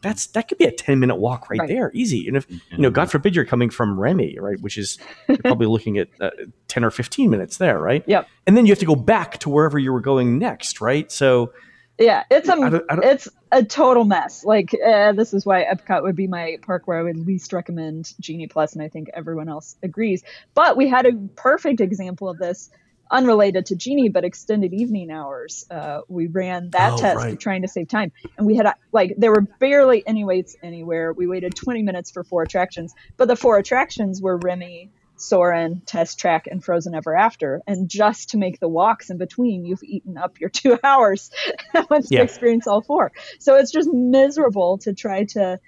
that's 0.00 0.28
that 0.28 0.46
could 0.48 0.58
be 0.58 0.64
a 0.64 0.70
10 0.70 1.00
minute 1.00 1.16
walk 1.16 1.50
right, 1.50 1.60
Right. 1.60 1.68
there 1.68 1.90
easy 1.94 2.26
and 2.26 2.36
if 2.36 2.46
you 2.50 2.58
know 2.78 2.90
god 2.90 3.08
forbid 3.10 3.36
you're 3.36 3.44
coming 3.44 3.68
from 3.70 4.00
remy 4.00 4.36
right 4.38 4.58
which 4.60 4.78
is 4.78 4.98
you're 5.28 5.36
probably 5.44 5.66
looking 5.66 5.98
at 5.98 6.08
uh, 6.20 6.30
10 6.68 6.82
or 6.82 6.90
15 6.90 7.30
minutes 7.30 7.58
there 7.58 7.78
right 7.78 8.02
Yep. 8.06 8.26
and 8.46 8.56
then 8.56 8.66
you 8.66 8.72
have 8.72 8.80
to 8.80 8.86
go 8.86 8.96
back 8.96 9.38
to 9.38 9.50
wherever 9.50 9.78
you 9.78 9.92
were 9.92 10.00
going 10.00 10.38
next 10.38 10.80
right 10.80 11.12
so 11.12 11.52
Yeah, 11.98 12.24
it's 12.30 12.48
a 12.48 12.52
I 12.54 12.70
don't, 12.70 12.84
I 12.90 12.96
don't, 12.96 13.04
it's 13.04 13.28
a 13.52 13.64
total 13.64 14.04
mess. 14.04 14.44
Like 14.44 14.74
uh, 14.74 15.12
this 15.12 15.32
is 15.32 15.46
why 15.46 15.64
Epcot 15.64 16.02
would 16.02 16.16
be 16.16 16.26
my 16.26 16.58
park 16.62 16.82
where 16.86 16.98
I 16.98 17.02
would 17.02 17.18
least 17.26 17.52
recommend 17.54 18.12
Genie 18.20 18.48
Plus, 18.48 18.74
and 18.74 18.82
I 18.82 18.88
think 18.88 19.08
everyone 19.14 19.48
else 19.48 19.76
agrees. 19.82 20.22
But 20.54 20.76
we 20.76 20.88
had 20.88 21.06
a 21.06 21.12
perfect 21.36 21.80
example 21.80 22.28
of 22.28 22.38
this, 22.38 22.68
unrelated 23.10 23.66
to 23.66 23.76
Genie, 23.76 24.10
but 24.10 24.24
extended 24.24 24.74
evening 24.74 25.10
hours. 25.10 25.64
Uh, 25.70 26.00
we 26.08 26.26
ran 26.26 26.70
that 26.72 26.92
Oh, 26.92 26.98
test 26.98 27.16
right. 27.16 27.40
trying 27.40 27.62
to 27.62 27.68
save 27.68 27.88
time, 27.88 28.12
and 28.36 28.46
we 28.46 28.56
had 28.56 28.66
uh, 28.66 28.74
like 28.92 29.14
there 29.16 29.30
were 29.32 29.46
barely 29.60 30.06
any 30.06 30.24
waits 30.24 30.56
anywhere. 30.62 31.14
We 31.14 31.26
waited 31.26 31.56
20 31.56 31.82
minutes 31.82 32.10
for 32.10 32.24
four 32.24 32.42
attractions, 32.42 32.92
but 33.16 33.28
the 33.28 33.36
four 33.36 33.56
attractions 33.58 34.20
were 34.20 34.36
Remy. 34.36 34.92
Soarin', 35.16 35.82
Test 35.86 36.18
Track, 36.18 36.46
and 36.50 36.62
Frozen 36.62 36.94
Ever 36.94 37.16
After. 37.16 37.62
And 37.66 37.88
just 37.88 38.30
to 38.30 38.38
make 38.38 38.60
the 38.60 38.68
walks 38.68 39.10
in 39.10 39.18
between, 39.18 39.64
you've 39.64 39.82
eaten 39.82 40.16
up 40.16 40.40
your 40.40 40.50
two 40.50 40.78
hours 40.84 41.30
once 41.90 42.10
Yeah. 42.10 42.20
to 42.20 42.24
experience 42.24 42.66
all 42.66 42.82
four. 42.82 43.12
So 43.38 43.56
it's 43.56 43.72
just 43.72 43.88
miserable 43.92 44.78
to 44.78 44.92
try 44.94 45.24
to 45.30 45.58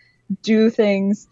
do 0.43 0.71
things 0.71 1.27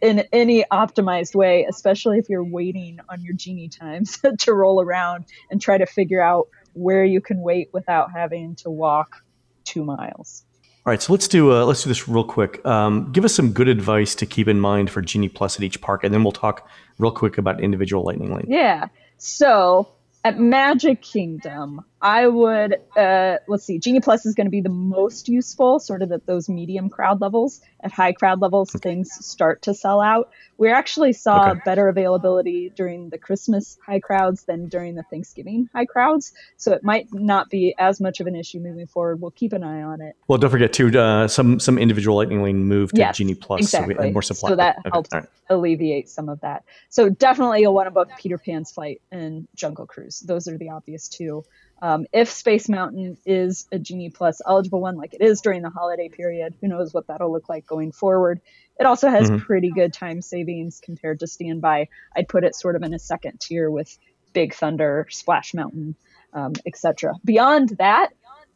in 0.00 0.24
any 0.32 0.64
optimized 0.70 1.34
way, 1.34 1.64
especially 1.68 2.18
if 2.18 2.28
you're 2.28 2.44
waiting 2.44 2.98
on 3.08 3.22
your 3.22 3.34
genie 3.34 3.68
times 3.68 4.18
to 4.40 4.52
roll 4.52 4.82
around 4.82 5.24
and 5.50 5.60
try 5.60 5.78
to 5.78 5.86
figure 5.86 6.20
out 6.20 6.48
where 6.74 7.04
you 7.04 7.20
can 7.20 7.40
wait 7.40 7.68
without 7.72 8.10
having 8.12 8.56
to 8.56 8.70
walk 8.70 9.16
two 9.64 9.84
miles. 9.84 10.44
All 10.84 10.90
right 10.90 11.02
so 11.02 11.12
let's 11.12 11.28
do 11.28 11.52
uh, 11.52 11.64
let's 11.64 11.82
do 11.82 11.88
this 11.88 12.08
real 12.08 12.24
quick 12.24 12.64
um, 12.66 13.10
give 13.12 13.24
us 13.24 13.34
some 13.34 13.52
good 13.52 13.68
advice 13.68 14.14
to 14.14 14.26
keep 14.26 14.48
in 14.48 14.60
mind 14.60 14.90
for 14.90 15.00
genie 15.02 15.28
plus 15.28 15.56
at 15.56 15.62
each 15.62 15.80
park 15.80 16.04
and 16.04 16.12
then 16.12 16.22
we'll 16.22 16.32
talk 16.32 16.68
real 16.98 17.12
quick 17.12 17.38
about 17.38 17.60
individual 17.60 18.04
lightning 18.04 18.34
lane 18.34 18.46
Yeah. 18.48 18.88
So 19.18 19.88
at 20.24 20.38
Magic 20.38 21.02
Kingdom, 21.02 21.84
I 22.02 22.26
would 22.26 22.76
uh, 22.96 23.36
let's 23.48 23.64
see. 23.64 23.78
Genie 23.78 24.00
Plus 24.00 24.26
is 24.26 24.34
going 24.34 24.46
to 24.46 24.50
be 24.50 24.60
the 24.60 24.68
most 24.68 25.28
useful, 25.28 25.78
sort 25.78 26.02
of 26.02 26.10
at 26.12 26.26
those 26.26 26.48
medium 26.48 26.90
crowd 26.90 27.20
levels. 27.20 27.60
At 27.84 27.92
high 27.92 28.12
crowd 28.12 28.40
levels, 28.40 28.70
things 28.82 29.10
start 29.24 29.62
to 29.62 29.74
sell 29.74 30.00
out. 30.00 30.28
We 30.58 30.70
actually 30.70 31.12
saw 31.12 31.50
Okay. 31.50 31.60
better 31.64 31.88
availability 31.88 32.72
during 32.76 33.10
the 33.10 33.18
Christmas 33.18 33.76
high 33.86 34.00
crowds 34.00 34.44
than 34.44 34.68
during 34.68 34.94
the 34.96 35.04
Thanksgiving 35.10 35.68
high 35.74 35.86
crowds. 35.86 36.32
So 36.56 36.72
it 36.72 36.82
might 36.84 37.06
not 37.12 37.50
be 37.50 37.74
as 37.78 38.00
much 38.00 38.20
of 38.20 38.26
an 38.26 38.34
issue 38.36 38.58
moving 38.60 38.86
forward. 38.86 39.20
We'll 39.20 39.30
keep 39.30 39.52
an 39.52 39.62
eye 39.62 39.82
on 39.82 40.00
it. 40.00 40.14
well 40.28 40.38
don't 40.38 40.50
forget 40.50 40.72
too 40.72 40.88
uh, 40.98 41.28
some 41.28 41.60
some 41.60 41.78
individual 41.78 42.16
lightning 42.16 42.42
lane 42.42 42.64
moved 42.64 42.94
to 42.96 43.00
Yes, 43.00 43.16
genie 43.16 43.34
plus 43.34 43.70
so 43.70 43.82
we 43.84 43.94
had 43.94 44.12
more 44.12 44.22
supply 44.22 44.50
So 44.50 44.56
that 44.56 44.76
Okay, 44.78 44.90
helps 44.92 45.10
right. 45.12 45.24
alleviate 45.50 46.08
some 46.08 46.28
of 46.28 46.40
that. 46.40 46.64
So 46.90 47.08
definitely 47.10 47.60
you'll 47.60 47.74
want 47.74 47.86
to 47.86 47.90
book 47.90 48.08
Peter 48.18 48.38
Pan's 48.38 48.70
flight 48.72 49.00
and 49.10 49.46
Jungle 49.54 49.86
Cruise. 49.86 50.20
Those 50.20 50.48
are 50.48 50.58
the 50.58 50.70
obvious 50.70 51.08
two. 51.08 51.44
Um, 51.82 52.06
if 52.12 52.30
Space 52.30 52.68
Mountain 52.68 53.18
is 53.26 53.66
a 53.72 53.78
Genie 53.78 54.10
Plus 54.10 54.40
eligible 54.46 54.80
one, 54.80 54.96
like 54.96 55.14
it 55.14 55.20
is 55.20 55.40
during 55.40 55.62
the 55.62 55.68
holiday 55.68 56.08
period, 56.08 56.54
who 56.60 56.68
knows 56.68 56.94
what 56.94 57.08
that'll 57.08 57.32
look 57.32 57.48
like 57.48 57.66
going 57.66 57.90
forward. 57.90 58.40
It 58.78 58.86
also 58.86 59.08
has 59.08 59.28
Mhm. 59.28 59.40
pretty 59.40 59.72
good 59.72 59.92
time 59.92 60.22
savings 60.22 60.80
compared 60.80 61.18
to 61.20 61.26
Standby. 61.26 61.88
I'd 62.16 62.28
put 62.28 62.44
it 62.44 62.54
sort 62.54 62.76
of 62.76 62.84
in 62.84 62.94
a 62.94 63.00
second 63.00 63.40
tier 63.40 63.68
with 63.68 63.98
Big 64.32 64.54
Thunder, 64.54 65.08
Splash 65.10 65.54
Mountain, 65.54 65.96
um, 66.32 66.52
etc. 66.64 67.14
Beyond 67.24 67.70
that, 67.78 68.10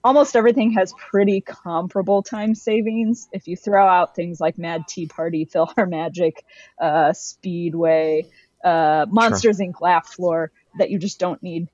almost 0.05 0.37
everything 0.37 0.71
has 0.71 0.95
pretty 1.11 1.41
comparable 1.41 2.23
time 2.23 2.55
savings. 2.55 3.29
If 3.33 3.49
you 3.49 3.57
throw 3.57 3.85
out 3.87 4.15
things 4.15 4.41
like 4.41 4.57
Mad 4.57 4.87
Tea 4.89 5.07
Party, 5.09 5.47
PhilharMagic, 5.53 6.35
uh, 6.81 7.13
Speedway, 7.13 8.27
uh, 8.65 9.07
Monsters 9.11 9.59
Inc. 9.59 9.81
Laugh 9.81 10.07
Floor, 10.07 10.53
that 10.79 10.91
you 10.91 10.99
just 11.01 11.19
don't 11.19 11.43
need. 11.43 11.69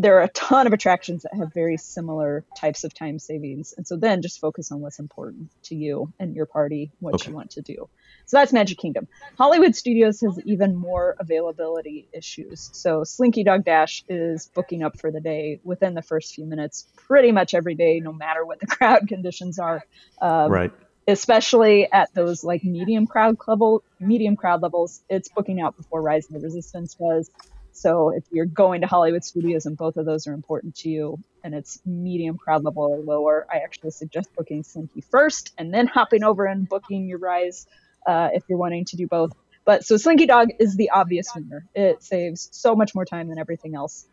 There 0.00 0.18
are 0.18 0.22
a 0.22 0.28
ton 0.28 0.68
of 0.68 0.72
attractions 0.72 1.24
that 1.24 1.34
have 1.36 1.52
very 1.52 1.76
similar 1.76 2.44
types 2.56 2.84
of 2.84 2.94
time 2.94 3.18
savings. 3.18 3.74
And 3.76 3.84
so 3.84 3.96
then 3.96 4.22
just 4.22 4.38
focus 4.40 4.70
on 4.70 4.80
what's 4.80 5.00
important 5.00 5.50
to 5.64 5.74
you 5.74 6.12
and 6.20 6.36
your 6.36 6.46
party, 6.46 6.92
what 7.00 7.14
Okay. 7.14 7.30
you 7.30 7.34
want 7.34 7.50
to 7.52 7.62
do. 7.62 7.88
So 8.26 8.36
that's 8.36 8.52
Magic 8.52 8.78
Kingdom. 8.78 9.08
Hollywood 9.36 9.74
Studios 9.74 10.20
has 10.20 10.38
even 10.44 10.76
more 10.76 11.16
availability 11.18 12.06
issues. 12.12 12.70
So 12.74 13.02
Slinky 13.02 13.42
Dog 13.42 13.64
Dash 13.64 14.04
is 14.08 14.48
booking 14.54 14.84
up 14.84 15.00
for 15.00 15.10
the 15.10 15.20
day 15.20 15.58
within 15.64 15.94
the 15.94 16.02
first 16.02 16.32
few 16.32 16.46
minutes, 16.46 16.86
pretty 16.94 17.32
much 17.32 17.52
every 17.52 17.74
day, 17.74 17.98
no 17.98 18.12
matter 18.12 18.44
what 18.46 18.60
the 18.60 18.66
crowd 18.76 19.08
conditions 19.08 19.58
are. 19.58 19.84
Um, 20.22 20.52
right 20.52 20.72
Especially 21.08 21.90
at 21.90 22.12
those 22.14 22.44
like 22.44 22.62
medium 22.62 23.06
crowd 23.06 23.38
level, 23.48 23.82
medium 23.98 24.36
crowd 24.36 24.60
levels, 24.62 25.02
it's 25.08 25.30
booking 25.30 25.58
out 25.58 25.74
before 25.74 26.02
Rise 26.02 26.26
of 26.26 26.34
the 26.34 26.40
Resistance 26.40 26.94
does. 26.94 27.30
So 27.72 28.10
if 28.10 28.24
you're 28.30 28.46
going 28.46 28.80
to 28.80 28.86
Hollywood 28.86 29.24
Studios 29.24 29.66
and 29.66 29.76
both 29.76 29.96
of 29.96 30.06
those 30.06 30.26
are 30.26 30.32
important 30.32 30.76
to 30.76 30.88
you, 30.88 31.18
and 31.44 31.54
it's 31.54 31.80
medium 31.86 32.36
crowd 32.36 32.64
level 32.64 32.82
or 32.82 32.98
lower, 32.98 33.46
I 33.52 33.58
actually 33.58 33.92
suggest 33.92 34.34
booking 34.36 34.64
Slinky 34.64 35.00
first 35.00 35.52
and 35.56 35.72
then 35.72 35.86
hopping 35.86 36.24
over 36.24 36.44
and 36.44 36.68
booking 36.68 37.06
your 37.06 37.18
Rise 37.18 37.66
uh, 38.06 38.30
if 38.32 38.42
you're 38.48 38.58
wanting 38.58 38.84
to 38.86 38.96
do 38.96 39.06
both. 39.06 39.32
But 39.64 39.84
so 39.84 39.96
Slinky 39.96 40.26
Dog 40.26 40.48
is 40.58 40.76
the 40.76 40.90
obvious 40.90 41.28
winner. 41.34 41.64
It 41.74 42.02
saves 42.02 42.48
so 42.52 42.74
much 42.74 42.94
more 42.94 43.04
time 43.04 43.28
than 43.28 43.38
everything 43.38 43.74
else. 43.74 44.06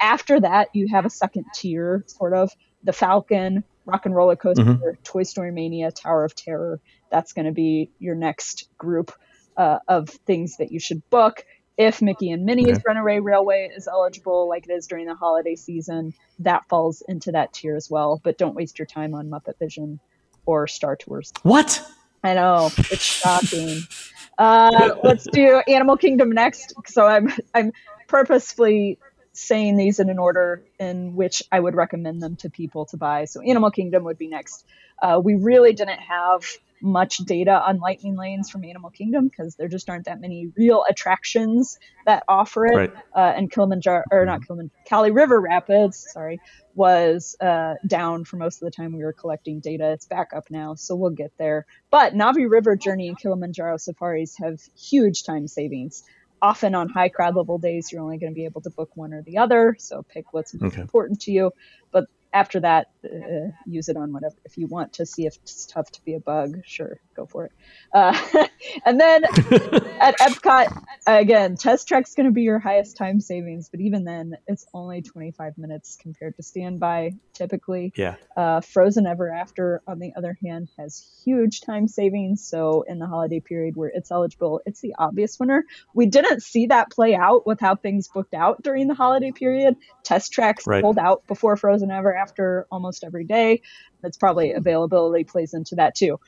After 0.00 0.40
that, 0.40 0.68
you 0.72 0.88
have 0.88 1.04
a 1.04 1.10
second 1.10 1.46
tier, 1.54 2.04
sort 2.06 2.32
of 2.32 2.50
the 2.84 2.92
Falcon, 2.92 3.64
Rock 3.84 4.06
and 4.06 4.14
Roller 4.14 4.36
Coaster, 4.36 4.98
Toy 5.04 5.24
Story 5.24 5.50
Mania, 5.50 5.90
Tower 5.90 6.24
of 6.24 6.34
Terror. 6.34 6.80
That's 7.10 7.32
going 7.32 7.46
to 7.46 7.52
be 7.52 7.90
your 7.98 8.14
next 8.14 8.68
group 8.78 9.12
uh, 9.56 9.80
of 9.88 10.08
things 10.08 10.56
that 10.58 10.72
you 10.72 10.78
should 10.78 11.08
book. 11.10 11.44
If 11.80 12.02
Mickey 12.02 12.30
and 12.30 12.44
Minnie's 12.44 12.76
Okay. 12.76 12.82
Runaway 12.86 13.20
Railway 13.20 13.70
is 13.74 13.88
eligible, 13.88 14.46
like 14.50 14.68
it 14.68 14.70
is 14.70 14.86
during 14.86 15.06
the 15.06 15.14
holiday 15.14 15.56
season, 15.56 16.12
that 16.40 16.68
falls 16.68 17.02
into 17.08 17.32
that 17.32 17.54
tier 17.54 17.74
as 17.74 17.88
well. 17.88 18.20
But 18.22 18.36
don't 18.36 18.54
waste 18.54 18.78
your 18.78 18.84
time 18.84 19.14
on 19.14 19.30
Muppet 19.30 19.58
Vision 19.58 19.98
or 20.44 20.66
Star 20.66 20.94
Tours. 20.94 21.32
what 21.42 21.82
I 22.22 22.34
know 22.34 22.70
it's 22.90 23.06
shocking. 23.24 23.88
Uh, 24.36 24.90
let's 25.02 25.26
do 25.32 25.62
Animal 25.66 25.96
Kingdom 25.96 26.32
next. 26.32 26.74
So 26.86 27.06
I'm 27.06 27.32
I'm 27.54 27.72
purposefully 28.08 28.98
saying 29.32 29.78
these 29.78 30.00
in 30.00 30.10
an 30.10 30.18
order 30.18 30.62
in 30.78 31.14
which 31.16 31.42
I 31.50 31.60
would 31.60 31.74
recommend 31.74 32.22
them 32.22 32.36
to 32.36 32.50
people 32.50 32.84
to 32.86 32.98
buy. 32.98 33.24
So 33.24 33.40
Animal 33.40 33.70
Kingdom 33.70 34.04
would 34.04 34.18
be 34.18 34.28
next. 34.28 34.66
Uh, 35.00 35.18
we 35.24 35.34
really 35.34 35.72
didn't 35.72 36.00
have 36.00 36.44
much 36.82 37.18
data 37.18 37.52
on 37.52 37.78
lightning 37.78 38.16
lanes 38.16 38.50
from 38.50 38.64
Animal 38.64 38.90
Kingdom 38.90 39.28
because 39.28 39.54
there 39.56 39.68
just 39.68 39.88
aren't 39.88 40.06
that 40.06 40.20
many 40.20 40.50
real 40.56 40.84
attractions 40.88 41.76
that 42.06 42.22
offer 42.28 42.66
it. 42.66 42.76
Right. 42.76 42.92
Uh, 43.14 43.32
and 43.36 43.50
Kilimanjaro, 43.50 44.04
or 44.10 44.24
not 44.24 44.42
Kilimanjaro, 44.46 44.70
Kali 44.88 45.10
River 45.10 45.40
Rapids, 45.40 46.06
sorry, 46.12 46.40
was 46.74 47.36
uh, 47.40 47.74
down 47.86 48.24
for 48.24 48.36
most 48.36 48.62
of 48.62 48.66
the 48.66 48.70
time 48.70 48.92
we 48.92 49.04
were 49.04 49.12
collecting 49.12 49.60
data. 49.60 49.90
It's 49.92 50.06
back 50.06 50.28
up 50.34 50.44
now, 50.50 50.74
so 50.74 50.94
we'll 50.96 51.10
get 51.10 51.32
there. 51.38 51.66
But 51.90 52.14
Na'vi 52.14 52.48
River 52.48 52.76
Journey 52.76 53.08
and 53.08 53.18
Kilimanjaro 53.18 53.76
Safaris 53.76 54.36
have 54.38 54.58
huge 54.90 55.24
time 55.24 55.46
savings. 55.46 56.02
Often 56.42 56.74
on 56.74 56.88
high 56.88 57.10
crowd 57.10 57.36
level 57.36 57.58
days, 57.58 57.90
you're 57.92 58.00
only 58.00 58.18
going 58.18 58.32
to 58.32 58.34
be 58.34 58.46
able 58.46 58.62
to 58.62 58.70
book 58.70 58.90
one 58.94 59.12
or 59.12 59.22
the 59.22 59.38
other, 59.38 59.76
so 59.78 60.02
pick 60.08 60.32
what's 60.32 60.54
most 60.54 60.72
Okay. 60.72 60.80
important 60.80 61.20
to 61.22 61.32
you. 61.32 61.50
But 61.92 62.04
after 62.32 62.60
that, 62.60 62.86
uh, 63.04 63.50
use 63.66 63.88
it 63.88 63.96
on 63.96 64.12
whatever. 64.12 64.34
If 64.44 64.56
you 64.56 64.66
want 64.66 64.94
to 64.94 65.06
see 65.06 65.26
if 65.26 65.36
it's 65.42 65.66
tough 65.66 65.90
to 65.92 66.00
be 66.04 66.14
a 66.14 66.20
bug, 66.20 66.56
sure, 66.64 67.00
go 67.16 67.26
for 67.26 67.46
it. 67.46 67.52
Uh, 67.94 68.16
and 68.86 69.00
then 69.00 69.24
at 70.00 70.18
Epcot, 70.18 70.84
again, 71.06 71.56
Test 71.56 71.88
Track's 71.88 72.14
going 72.14 72.26
to 72.26 72.32
be 72.32 72.42
your 72.42 72.58
highest 72.58 72.96
time 72.96 73.20
savings, 73.20 73.68
but 73.70 73.80
even 73.80 74.04
then, 74.04 74.34
it's 74.46 74.66
only 74.74 75.02
25 75.02 75.58
minutes 75.58 75.96
compared 76.00 76.36
to 76.36 76.42
standby 76.42 77.12
typically. 77.34 77.92
yeah 77.96 78.16
Uh, 78.36 78.60
Frozen 78.60 79.06
Ever 79.06 79.32
After, 79.32 79.80
on 79.86 79.98
the 79.98 80.12
other 80.16 80.36
hand, 80.44 80.68
has 80.78 81.02
huge 81.24 81.62
time 81.62 81.88
savings. 81.88 82.46
So 82.46 82.84
in 82.86 82.98
the 82.98 83.06
holiday 83.06 83.40
period 83.40 83.76
where 83.76 83.90
it's 83.92 84.10
eligible, 84.10 84.60
it's 84.66 84.80
the 84.80 84.94
obvious 84.98 85.38
winner. 85.40 85.64
We 85.94 86.06
didn't 86.06 86.42
see 86.42 86.66
that 86.66 86.90
play 86.90 87.14
out 87.14 87.46
with 87.46 87.60
how 87.60 87.76
things 87.76 88.08
booked 88.12 88.34
out 88.34 88.62
during 88.62 88.88
the 88.88 88.94
holiday 88.94 89.32
period. 89.32 89.76
Test 90.04 90.32
tracks 90.32 90.66
Right. 90.66 90.82
sold 90.82 90.98
out 90.98 91.26
before 91.26 91.56
Frozen 91.56 91.90
Ever 91.90 92.14
After 92.14 92.66
almost 92.70 92.89
every 93.04 93.24
day. 93.24 93.62
That's 94.02 94.16
probably 94.16 94.52
availability 94.52 95.24
plays 95.24 95.54
into 95.54 95.76
that 95.76 95.94
too. 95.94 96.18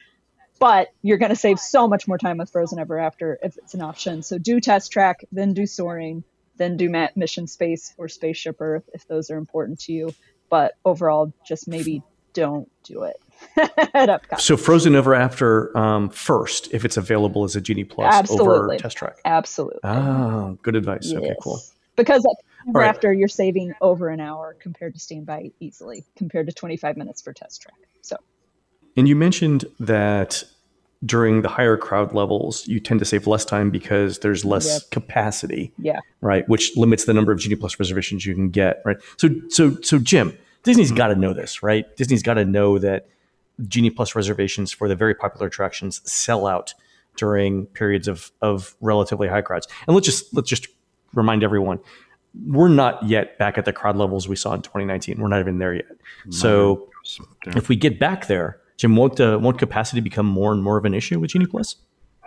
But 0.58 0.88
you're 1.02 1.18
going 1.18 1.30
to 1.30 1.36
save 1.36 1.58
so 1.58 1.88
much 1.88 2.06
more 2.06 2.18
time 2.18 2.38
with 2.38 2.50
Frozen 2.50 2.78
Ever 2.78 2.98
After 2.98 3.38
if 3.42 3.56
it's 3.58 3.74
an 3.74 3.82
option. 3.82 4.22
So 4.22 4.38
do 4.38 4.60
Test 4.60 4.92
Track, 4.92 5.24
then 5.32 5.54
do 5.54 5.66
Soarin', 5.66 6.22
then 6.56 6.76
do 6.76 6.88
Mission 7.16 7.46
Space 7.48 7.92
or 7.98 8.08
Spaceship 8.08 8.60
Earth 8.60 8.88
if 8.94 9.06
those 9.08 9.30
are 9.30 9.38
important 9.38 9.80
to 9.80 9.92
you. 9.92 10.14
But 10.48 10.74
overall, 10.84 11.32
just 11.44 11.66
maybe 11.66 12.02
don't 12.32 12.70
do 12.84 13.02
it 13.02 13.16
at 13.56 14.08
Epcot. 14.08 14.40
so 14.40 14.56
frozen 14.56 14.94
ever 14.94 15.14
after 15.14 15.76
um, 15.76 16.08
first 16.08 16.72
if 16.72 16.84
it's 16.84 16.96
available 16.96 17.44
as 17.44 17.56
a 17.56 17.60
genie 17.60 17.84
plus 17.84 18.14
Absolutely. 18.14 18.56
over 18.56 18.76
test 18.76 18.96
track 18.96 19.16
Absolutely. 19.24 19.80
oh 19.84 20.56
good 20.62 20.76
advice 20.76 21.12
okay 21.12 21.34
cool 21.42 21.60
Because 21.96 22.26
at 22.62 22.68
Ever 22.70 22.78
right. 22.78 22.88
After, 22.88 23.12
you're 23.12 23.28
saving 23.28 23.74
over 23.80 24.08
an 24.08 24.20
hour 24.20 24.56
compared 24.60 24.94
to 24.94 25.00
standby 25.00 25.52
easily, 25.60 26.04
compared 26.16 26.46
to 26.46 26.52
25 26.52 26.96
minutes 26.96 27.20
for 27.22 27.32
Test 27.32 27.62
Track. 27.62 27.76
So 28.00 28.16
And 28.96 29.08
you 29.08 29.16
mentioned 29.16 29.64
that 29.80 30.44
during 31.04 31.42
the 31.42 31.48
higher 31.48 31.76
crowd 31.76 32.14
levels, 32.14 32.66
you 32.68 32.78
tend 32.78 33.00
to 33.00 33.06
save 33.06 33.26
less 33.26 33.44
time 33.44 33.70
because 33.70 34.20
there's 34.20 34.44
less 34.44 34.66
Yep. 34.66 34.90
capacity, 34.92 35.72
Yeah. 35.78 35.98
right? 36.20 36.48
Which 36.48 36.76
limits 36.76 37.04
the 37.06 37.12
number 37.12 37.32
of 37.32 37.40
Genie 37.40 37.56
Plus 37.56 37.78
reservations 37.80 38.24
you 38.24 38.34
can 38.34 38.50
get, 38.50 38.82
right? 38.84 38.98
So, 39.16 39.28
so, 39.48 39.76
so, 39.82 39.98
Jim, 39.98 40.38
Disney's 40.62 40.88
mm-hmm. 40.88 40.96
got 40.96 41.08
to 41.08 41.16
know 41.16 41.32
this, 41.32 41.62
right? 41.62 41.84
Disney's 41.96 42.22
got 42.22 42.34
to 42.34 42.44
know 42.44 42.78
that 42.78 43.08
Genie 43.66 43.90
Plus 43.90 44.14
reservations 44.14 44.70
for 44.72 44.88
the 44.88 44.94
very 44.94 45.14
popular 45.14 45.48
attractions 45.48 46.00
sell 46.10 46.46
out 46.46 46.74
during 47.16 47.66
periods 47.66 48.08
of 48.08 48.30
of 48.40 48.74
relatively 48.80 49.28
high 49.28 49.42
crowds. 49.42 49.66
And 49.86 49.94
let's 49.94 50.06
just 50.06 50.32
let's 50.34 50.48
just 50.48 50.68
remind 51.14 51.42
everyone, 51.42 51.80
we're 52.46 52.68
not 52.68 53.02
yet 53.02 53.38
back 53.38 53.58
at 53.58 53.64
the 53.64 53.72
crowd 53.72 53.96
levels 53.96 54.28
we 54.28 54.36
saw 54.36 54.54
in 54.54 54.62
2019. 54.62 55.20
We're 55.20 55.28
not 55.28 55.40
even 55.40 55.58
there 55.58 55.74
yet. 55.74 55.86
So 56.30 56.88
Yeah. 57.46 57.54
if 57.56 57.68
we 57.68 57.76
get 57.76 57.98
back 57.98 58.26
there, 58.26 58.58
Jim, 58.76 58.96
won't 58.96 59.20
uh, 59.20 59.38
won't 59.42 59.58
capacity 59.58 60.00
become 60.00 60.26
more 60.26 60.52
and 60.52 60.62
more 60.62 60.76
of 60.76 60.84
an 60.84 60.94
issue 60.94 61.18
with 61.20 61.30
Genie 61.30 61.46
Plus? 61.46 61.76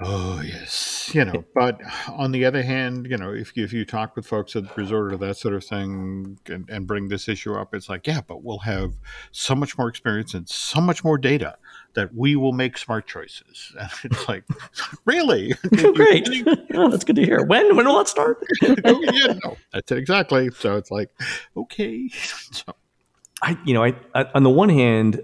Oh 0.02 0.42
yes, 0.44 1.12
you 1.14 1.24
know. 1.24 1.46
But 1.54 1.80
on 2.10 2.34
the 2.34 2.44
other 2.44 2.64
hand, 2.64 3.08
you 3.10 3.16
know, 3.16 3.32
if 3.32 3.56
you, 3.56 3.64
if 3.64 3.72
you 3.72 3.86
talk 3.86 4.18
with 4.18 4.28
folks 4.28 4.54
at 4.56 4.64
the 4.64 4.74
resort 4.76 5.14
or 5.14 5.18
that 5.18 5.38
sort 5.38 5.54
of 5.54 5.64
thing, 5.64 6.38
and, 6.48 6.70
and 6.70 6.86
bring 6.86 7.08
this 7.08 7.30
issue 7.30 7.54
up, 7.54 7.74
it's 7.74 7.88
like, 7.88 8.06
yeah, 8.06 8.20
but 8.28 8.44
we'll 8.44 8.60
have 8.60 8.96
so 9.32 9.56
much 9.56 9.78
more 9.78 9.88
experience 9.88 10.34
and 10.34 10.50
so 10.50 10.82
much 10.82 11.06
more 11.06 11.18
data 11.18 11.56
that 11.94 12.14
we 12.14 12.36
will 12.36 12.52
make 12.52 12.78
smart 12.78 13.08
choices. 13.08 13.74
And 13.80 14.12
it's 14.12 14.28
like, 14.28 14.44
really? 15.06 15.54
Great, 15.94 16.28
oh, 16.74 16.90
that's 16.90 17.06
good 17.06 17.16
to 17.16 17.26
hear. 17.26 17.46
When 17.46 17.78
when 17.78 17.86
will 17.86 17.98
that 18.00 18.10
start? 18.10 18.46
oh, 18.64 19.02
yeah, 19.02 19.34
no, 19.46 19.56
that's 19.72 19.92
it 19.94 19.98
exactly. 19.98 20.50
So 20.52 20.76
it's 20.76 20.92
like, 20.92 21.10
okay. 21.56 22.10
So, 22.52 22.76
I, 23.42 23.58
you 23.64 23.74
know, 23.74 23.84
I, 23.86 23.96
I 24.14 24.26
on 24.36 24.44
the 24.44 24.50
one 24.50 24.70
hand, 24.70 25.22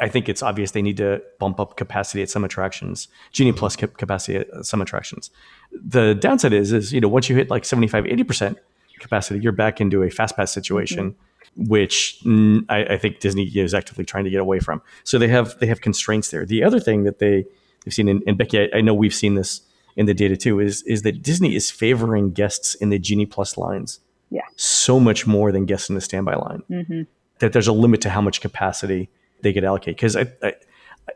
I 0.00 0.08
think 0.08 0.28
it's 0.28 0.42
obvious 0.42 0.70
they 0.70 0.82
need 0.82 0.96
to 0.96 1.22
bump 1.38 1.60
up 1.60 1.76
capacity 1.76 2.22
at 2.22 2.30
some 2.30 2.44
attractions, 2.44 3.08
Genie 3.32 3.52
Plus 3.52 3.76
cap- 3.76 3.96
capacity 3.96 4.38
at 4.38 4.64
some 4.64 4.80
attractions. 4.80 5.30
The 5.72 6.14
downside 6.14 6.52
is, 6.52 6.72
is 6.72 6.92
you 6.92 7.00
know, 7.00 7.08
once 7.08 7.28
you 7.28 7.36
hit 7.36 7.50
like 7.50 7.64
75, 7.64 8.06
80 8.06 8.24
percent 8.24 8.58
capacity, 8.98 9.40
you're 9.40 9.52
back 9.52 9.80
into 9.80 10.02
a 10.02 10.10
fast 10.10 10.36
pass 10.36 10.52
situation, 10.52 11.14
which 11.56 12.20
mm, 12.24 12.64
I, 12.68 12.94
I 12.94 12.98
think 12.98 13.20
Disney 13.20 13.44
is 13.44 13.74
actively 13.74 14.04
trying 14.04 14.24
to 14.24 14.30
get 14.30 14.40
away 14.40 14.58
from. 14.60 14.82
So 15.04 15.18
they 15.18 15.28
have 15.28 15.58
they 15.58 15.66
have 15.66 15.80
constraints 15.80 16.30
there. 16.30 16.44
The 16.46 16.64
other 16.64 16.80
thing 16.80 17.04
that 17.04 17.18
they 17.18 17.44
they've 17.84 17.94
seen, 17.94 18.08
and, 18.08 18.22
and 18.26 18.36
Becky, 18.38 18.60
I, 18.60 18.78
I 18.78 18.80
know 18.80 18.94
we've 18.94 19.14
seen 19.14 19.34
this 19.34 19.60
in 19.96 20.06
the 20.06 20.14
data 20.14 20.36
too, 20.36 20.60
is 20.60 20.82
is 20.82 21.02
that 21.02 21.22
Disney 21.22 21.54
is 21.54 21.70
favoring 21.70 22.30
guests 22.32 22.74
in 22.74 22.90
the 22.90 22.98
Genie 22.98 23.26
Plus 23.26 23.56
lines, 23.58 24.00
Yeah. 24.30 24.42
so 24.56 25.00
much 25.00 25.26
more 25.26 25.50
than 25.52 25.66
guests 25.66 25.88
in 25.88 25.94
the 25.94 26.00
standby 26.00 26.34
line 26.36 26.62
hmm 26.68 27.02
that 27.40 27.54
there's 27.54 27.68
a 27.68 27.72
limit 27.72 28.02
to 28.02 28.10
how 28.10 28.20
much 28.20 28.42
capacity 28.42 29.08
they 29.42 29.52
could 29.52 29.64
allocate. 29.64 29.96
Because 29.96 30.16
I, 30.16 30.26
I, 30.42 30.54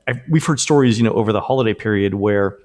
I, 0.08 0.12
we've 0.28 0.44
heard 0.44 0.60
stories, 0.60 0.98
you 0.98 1.04
know, 1.04 1.12
over 1.12 1.32
the 1.32 1.40
holiday 1.40 1.74
period 1.74 2.14
where 2.14 2.58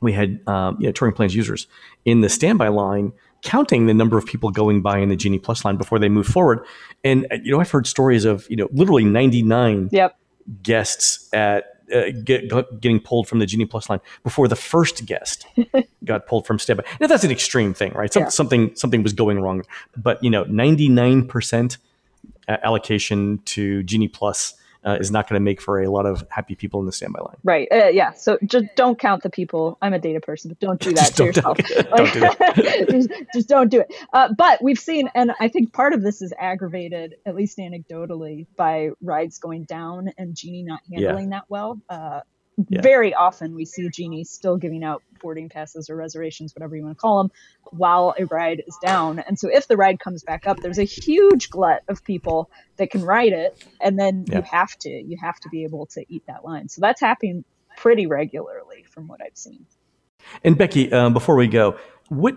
we 0.00 0.12
had 0.12 0.40
um, 0.46 0.76
you 0.80 0.86
know, 0.86 0.92
touring 0.92 1.14
plans 1.14 1.34
users 1.34 1.66
in 2.04 2.20
the 2.20 2.28
standby 2.28 2.68
line 2.68 3.12
counting 3.42 3.86
the 3.86 3.94
number 3.94 4.18
of 4.18 4.26
people 4.26 4.50
going 4.50 4.82
by 4.82 4.98
in 4.98 5.08
the 5.08 5.16
Genie 5.16 5.38
Plus 5.38 5.64
line 5.64 5.76
before 5.76 5.98
they 5.98 6.08
move 6.08 6.26
forward. 6.26 6.60
And 7.04 7.26
uh, 7.30 7.36
you 7.42 7.52
know, 7.52 7.60
I've 7.60 7.70
heard 7.70 7.86
stories 7.86 8.24
of 8.24 8.46
you 8.50 8.56
know 8.56 8.68
literally 8.72 9.04
99 9.04 9.90
Yep. 9.92 10.16
guests 10.62 11.28
at 11.32 11.64
uh, 11.94 12.10
get, 12.24 12.48
getting 12.80 12.98
pulled 12.98 13.28
from 13.28 13.38
the 13.38 13.46
Genie 13.46 13.64
Plus 13.66 13.88
line 13.88 14.00
before 14.24 14.48
the 14.48 14.56
first 14.56 15.06
guest 15.06 15.46
got 16.04 16.26
pulled 16.26 16.46
from 16.46 16.58
standby. 16.58 16.84
Now 17.00 17.06
that's 17.06 17.22
an 17.24 17.30
extreme 17.30 17.72
thing, 17.74 17.92
right? 17.92 18.12
Some, 18.12 18.24
Yeah. 18.24 18.28
Something 18.30 18.74
something 18.74 19.02
was 19.02 19.12
going 19.12 19.40
wrong, 19.40 19.62
but 19.96 20.22
you 20.24 20.30
know, 20.30 20.44
99 20.44 21.26
percent 21.28 21.78
allocation 22.48 23.38
to 23.44 23.82
Genie 23.84 24.08
Plus 24.08 24.54
uh, 24.86 24.96
is 25.00 25.10
not 25.10 25.28
going 25.28 25.38
to 25.38 25.42
make 25.44 25.60
for 25.60 25.82
a 25.82 25.90
lot 25.90 26.06
of 26.06 26.24
happy 26.30 26.54
people 26.54 26.78
in 26.80 26.86
the 26.86 26.92
standby 26.92 27.20
line. 27.20 27.36
Right. 27.44 27.68
Uh, 27.72 27.88
yeah. 27.88 28.12
So 28.12 28.38
just 28.44 28.66
don't 28.76 28.98
count 28.98 29.22
the 29.22 29.30
people. 29.30 29.76
I'm 29.82 29.92
a 29.92 29.98
data 29.98 30.20
person, 30.20 30.48
but 30.48 30.60
don't 30.60 30.80
do 30.80 30.92
that 30.94 31.06
to 31.14 31.16
don't- 31.16 31.26
yourself. 31.26 31.58
don't 31.96 32.12
do 32.12 32.20
that. 32.20 32.86
just, 32.90 33.10
just 33.34 33.48
don't 33.48 33.68
do 33.70 33.80
it. 33.80 33.92
Uh, 34.12 34.28
but 34.36 34.62
we've 34.62 34.78
seen, 34.78 35.10
and 35.14 35.32
I 35.40 35.48
think 35.48 35.72
part 35.72 35.92
of 35.92 36.02
this 36.02 36.22
is 36.22 36.32
aggravated, 36.38 37.16
at 37.26 37.34
least 37.34 37.58
anecdotally, 37.58 38.46
by 38.56 38.90
rides 39.02 39.38
going 39.38 39.64
down 39.64 40.10
and 40.18 40.34
Genie 40.36 40.62
not 40.62 40.80
Yeah. 40.88 41.00
handling 41.08 41.30
that 41.30 41.44
well. 41.48 41.80
Yeah. 42.68 42.80
Very 42.80 43.12
often 43.12 43.54
we 43.54 43.66
see 43.66 43.88
Genie 43.90 44.24
still 44.24 44.56
giving 44.56 44.82
out 44.82 45.02
boarding 45.20 45.50
passes 45.50 45.90
or 45.90 45.96
reservations, 45.96 46.54
whatever 46.54 46.74
you 46.74 46.84
want 46.84 46.96
to 46.96 47.00
call 47.00 47.22
them, 47.22 47.30
while 47.64 48.14
a 48.18 48.24
ride 48.24 48.62
is 48.66 48.76
down. 48.82 49.18
And 49.18 49.38
so 49.38 49.48
if 49.52 49.68
the 49.68 49.76
ride 49.76 50.00
comes 50.00 50.22
back 50.22 50.46
up, 50.46 50.60
there's 50.60 50.78
a 50.78 50.84
huge 50.84 51.50
glut 51.50 51.82
of 51.88 52.02
people 52.02 52.50
that 52.78 52.90
can 52.90 53.02
ride 53.04 53.32
it, 53.32 53.62
and 53.80 53.98
then 53.98 54.24
Yeah. 54.26 54.38
you 54.38 54.42
have 54.42 54.74
to 54.80 54.88
you 54.88 55.18
have 55.20 55.38
to 55.40 55.48
be 55.50 55.64
able 55.64 55.86
to 55.86 56.04
eat 56.08 56.22
that 56.26 56.44
line. 56.44 56.68
So 56.70 56.80
that's 56.80 57.00
happening 57.00 57.44
pretty 57.76 58.06
regularly 58.06 58.84
from 58.88 59.06
what 59.06 59.20
I've 59.20 59.36
seen. 59.36 59.66
And 60.42 60.56
Becky, 60.56 60.90
um, 60.92 61.12
before 61.12 61.36
we 61.36 61.46
go, 61.48 61.76
what 62.08 62.36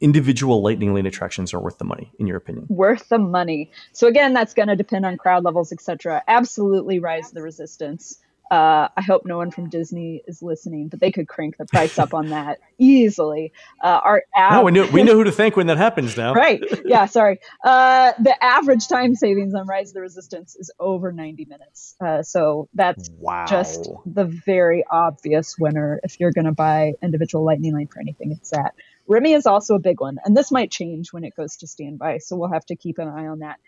individual 0.00 0.62
Lightning 0.62 0.92
Lane 0.92 1.06
attractions 1.06 1.54
are 1.54 1.60
worth 1.60 1.78
the 1.78 1.84
money, 1.84 2.12
in 2.18 2.26
your 2.26 2.36
opinion? 2.36 2.66
Worth 2.68 3.08
the 3.08 3.18
money. 3.18 3.70
So 3.92 4.06
again, 4.08 4.34
that's 4.34 4.52
going 4.52 4.68
to 4.68 4.76
depend 4.76 5.06
on 5.06 5.16
crowd 5.16 5.44
levels, 5.44 5.72
etc. 5.72 6.22
Absolutely, 6.28 6.98
Rise 6.98 7.30
the 7.30 7.40
Resistance. 7.42 8.18
Uh, 8.50 8.88
I 8.96 9.02
hope 9.02 9.22
no 9.26 9.38
one 9.38 9.50
from 9.50 9.68
Disney 9.70 10.22
is 10.26 10.42
listening, 10.42 10.88
but 10.88 11.00
they 11.00 11.12
could 11.12 11.28
crank 11.28 11.56
the 11.58 11.66
price 11.66 11.98
up 11.98 12.14
on 12.14 12.30
that 12.30 12.58
easily. 12.78 13.52
Uh, 13.82 14.00
our 14.04 14.22
app, 14.36 14.52
No, 14.54 14.62
we 14.64 14.72
know 14.72 14.86
we 14.92 15.02
know 15.02 15.14
who 15.14 15.24
to 15.24 15.32
thank 15.32 15.56
when 15.56 15.66
that 15.68 15.78
happens 15.78 16.16
now. 16.16 16.34
right 16.36 16.62
yeah 16.86 17.06
sorry 17.06 17.38
uh 17.64 18.12
the 18.20 18.44
average 18.44 18.88
time 18.88 19.14
savings 19.14 19.54
on 19.54 19.66
rise 19.66 19.90
of 19.90 19.94
the 19.94 20.00
resistance 20.00 20.56
is 20.56 20.70
over 20.78 21.12
90 21.12 21.46
minutes 21.46 21.96
uh 22.04 22.22
so 22.22 22.68
that's 22.74 23.10
Wow. 23.20 23.46
just 23.46 23.90
the 24.06 24.24
very 24.24 24.84
obvious 24.90 25.56
winner 25.58 26.00
if 26.04 26.20
you're 26.20 26.32
going 26.32 26.44
to 26.44 26.52
buy 26.52 26.92
individual 27.02 27.44
lightning 27.44 27.74
lane 27.74 27.88
for 27.88 28.00
anything 28.00 28.32
it's 28.32 28.50
that 28.50 28.74
remy 29.08 29.32
is 29.32 29.46
also 29.46 29.74
a 29.74 29.80
big 29.80 30.00
one 30.00 30.18
and 30.24 30.36
this 30.36 30.52
might 30.52 30.70
change 30.70 31.12
when 31.12 31.24
it 31.24 31.34
goes 31.36 31.56
to 31.56 31.66
standby 31.66 32.18
so 32.18 32.36
we'll 32.36 32.52
have 32.52 32.66
to 32.66 32.76
keep 32.76 32.98
an 32.98 33.08
eye 33.08 33.26
on 33.26 33.40
that 33.40 33.58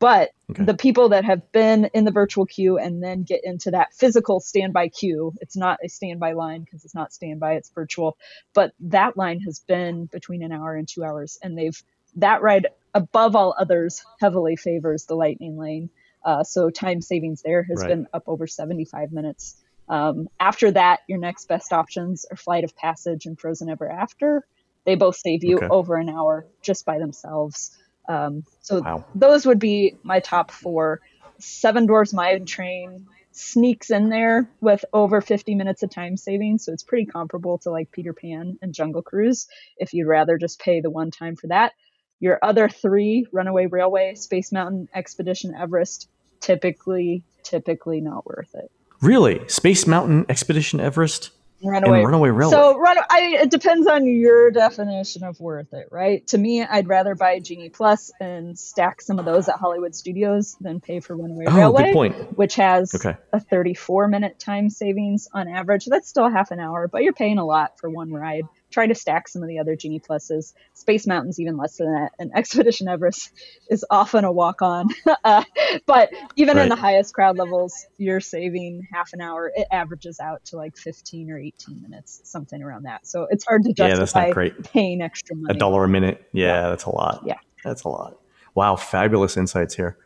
but 0.00 0.30
Okay. 0.50 0.64
the 0.64 0.74
people 0.74 1.10
that 1.10 1.24
have 1.24 1.50
been 1.52 1.86
in 1.94 2.04
the 2.04 2.10
virtual 2.10 2.46
queue 2.46 2.78
and 2.78 3.02
then 3.02 3.22
get 3.22 3.40
into 3.44 3.70
that 3.70 3.92
physical 3.94 4.40
standby 4.40 4.88
queue 4.88 5.32
it's 5.40 5.56
not 5.56 5.78
a 5.84 5.88
standby 5.88 6.32
line 6.32 6.62
because 6.62 6.84
it's 6.84 6.94
not 6.94 7.12
standby 7.12 7.54
it's 7.54 7.70
virtual 7.74 8.16
but 8.54 8.72
that 8.80 9.16
line 9.16 9.40
has 9.40 9.60
been 9.68 10.06
between 10.06 10.42
an 10.42 10.52
hour 10.52 10.74
and 10.74 10.88
two 10.88 11.04
hours 11.04 11.38
and 11.42 11.56
they've 11.56 11.80
that 12.16 12.42
ride 12.42 12.68
above 12.94 13.36
all 13.36 13.54
others 13.58 14.02
heavily 14.20 14.56
favors 14.56 15.04
the 15.06 15.14
lightning 15.14 15.56
lane 15.56 15.90
uh, 16.24 16.42
so 16.42 16.70
time 16.70 17.00
savings 17.00 17.42
there 17.42 17.62
has 17.62 17.80
Right. 17.80 17.90
been 17.90 18.06
up 18.12 18.24
over 18.26 18.46
75 18.46 19.12
minutes 19.12 19.62
um, 19.88 20.28
after 20.40 20.70
that 20.70 21.00
your 21.08 21.18
next 21.18 21.46
best 21.48 21.72
options 21.72 22.24
are 22.30 22.36
flight 22.36 22.64
of 22.64 22.74
passage 22.76 23.26
and 23.26 23.38
frozen 23.38 23.68
ever 23.68 23.90
after 23.90 24.44
they 24.86 24.94
both 24.94 25.16
save 25.16 25.44
you 25.44 25.58
Okay. 25.58 25.68
over 25.70 25.96
an 25.96 26.08
hour 26.08 26.46
just 26.62 26.84
by 26.86 26.98
themselves 26.98 27.76
um, 28.08 28.44
so 28.62 28.80
Wow. 28.82 29.04
those 29.14 29.46
would 29.46 29.58
be 29.58 29.96
my 30.02 30.20
top 30.20 30.50
four 30.50 31.00
seven 31.38 31.86
dwarfs 31.86 32.12
mine 32.12 32.46
train 32.46 33.06
sneaks 33.30 33.90
in 33.90 34.08
there 34.08 34.50
with 34.60 34.84
over 34.92 35.20
50 35.20 35.54
minutes 35.54 35.82
of 35.84 35.90
time 35.90 36.16
savings 36.16 36.64
so 36.64 36.72
it's 36.72 36.82
pretty 36.82 37.06
comparable 37.06 37.58
to 37.58 37.70
like 37.70 37.92
peter 37.92 38.12
pan 38.12 38.58
and 38.60 38.74
jungle 38.74 39.02
cruise 39.02 39.46
if 39.76 39.92
you'd 39.94 40.08
rather 40.08 40.36
just 40.36 40.58
pay 40.58 40.80
the 40.80 40.90
one 40.90 41.12
time 41.12 41.36
for 41.36 41.46
that 41.46 41.72
your 42.18 42.40
other 42.42 42.68
three 42.68 43.26
runaway 43.32 43.66
railway 43.66 44.14
space 44.16 44.50
mountain 44.50 44.88
expedition 44.92 45.54
everest 45.54 46.08
typically 46.40 47.22
typically 47.44 48.00
not 48.00 48.26
worth 48.26 48.50
it 48.54 48.70
Really? 49.00 49.46
Space 49.46 49.86
Mountain 49.86 50.26
Expedition 50.28 50.80
Everest 50.80 51.30
runaway 51.62 52.04
Runaway 52.04 52.30
Railway. 52.30 52.50
so 52.52 52.78
run 52.78 52.96
I, 53.10 53.38
it 53.42 53.50
depends 53.50 53.86
on 53.86 54.06
your 54.06 54.50
definition 54.50 55.24
of 55.24 55.40
worth 55.40 55.72
it 55.72 55.88
right 55.90 56.26
to 56.28 56.38
me 56.38 56.62
i'd 56.62 56.86
rather 56.86 57.14
buy 57.14 57.40
genie 57.40 57.68
plus 57.68 58.10
and 58.20 58.58
stack 58.58 59.00
some 59.00 59.18
of 59.18 59.24
those 59.24 59.48
at 59.48 59.56
hollywood 59.56 59.94
studios 59.94 60.56
than 60.60 60.80
pay 60.80 61.00
for 61.00 61.16
runaway 61.16 61.46
oh, 61.48 61.56
railway 61.56 61.82
good 61.84 61.92
point. 61.92 62.38
which 62.38 62.54
has 62.56 62.94
Okay. 62.94 63.16
a 63.32 63.40
34 63.40 64.08
minute 64.08 64.38
time 64.38 64.70
savings 64.70 65.28
on 65.32 65.48
average. 65.48 65.86
That's 65.86 66.08
still 66.08 66.28
half 66.28 66.50
an 66.50 66.60
hour, 66.60 66.88
but 66.88 67.02
you're 67.02 67.12
paying 67.12 67.38
a 67.38 67.44
lot 67.44 67.78
for 67.78 67.88
one 67.90 68.12
ride. 68.12 68.44
Try 68.78 68.86
to 68.86 68.94
stack 68.94 69.26
some 69.26 69.42
of 69.42 69.48
the 69.48 69.58
other 69.58 69.74
Genie 69.74 69.98
Pluses. 69.98 70.52
Space 70.74 71.04
Mountain's 71.04 71.40
even 71.40 71.56
less 71.56 71.78
than 71.78 71.92
that, 71.92 72.12
and 72.20 72.30
Expedition 72.36 72.86
Everest 72.86 73.32
is 73.68 73.84
often 73.90 74.24
a 74.24 74.30
walk 74.30 74.62
on. 74.62 74.86
uh, 75.24 75.42
but 75.84 76.10
even 76.36 76.56
in 76.58 76.68
the 76.68 76.76
highest 76.76 77.12
crowd 77.12 77.36
levels, 77.36 77.74
you're 77.96 78.20
saving 78.20 78.86
half 78.92 79.12
an 79.12 79.20
hour. 79.20 79.50
It 79.52 79.66
averages 79.72 80.20
out 80.20 80.44
to 80.44 80.56
like 80.56 80.76
15 80.76 81.28
or 81.28 81.40
18 81.40 81.82
minutes, 81.82 82.20
something 82.22 82.62
around 82.62 82.84
that. 82.84 83.04
So 83.04 83.26
it's 83.28 83.44
hard 83.44 83.64
to 83.64 83.70
Yeah, 83.76 83.88
that's 83.88 84.12
justify 84.12 84.26
not 84.26 84.34
great. 84.34 84.62
paying 84.62 85.02
extra 85.02 85.34
money. 85.34 85.56
A 85.56 85.58
dollar 85.58 85.82
a 85.82 85.88
minute. 85.88 86.28
Yeah, 86.32 86.68
that's 86.68 86.84
a 86.84 86.90
lot. 86.90 87.24
Yeah. 87.26 87.38
That's 87.64 87.82
a 87.82 87.88
lot. 87.88 88.16
Wow, 88.54 88.76
fabulous 88.76 89.36
insights 89.36 89.74
here. 89.74 89.98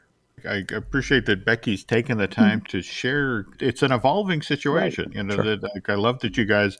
I 0.48 0.64
appreciate 0.74 1.26
that 1.26 1.44
Becky's 1.44 1.84
taken 1.84 2.16
the 2.16 2.26
time 2.26 2.62
to 2.68 2.80
share. 2.80 3.44
It's 3.60 3.82
an 3.82 3.92
evolving 3.92 4.40
situation. 4.40 5.12
You 5.14 5.24
know, 5.24 5.34
Sure. 5.34 5.44
that 5.44 5.62
like, 5.62 5.90
I 5.90 5.94
love 5.94 6.20
that 6.20 6.38
you 6.38 6.46
guys 6.46 6.78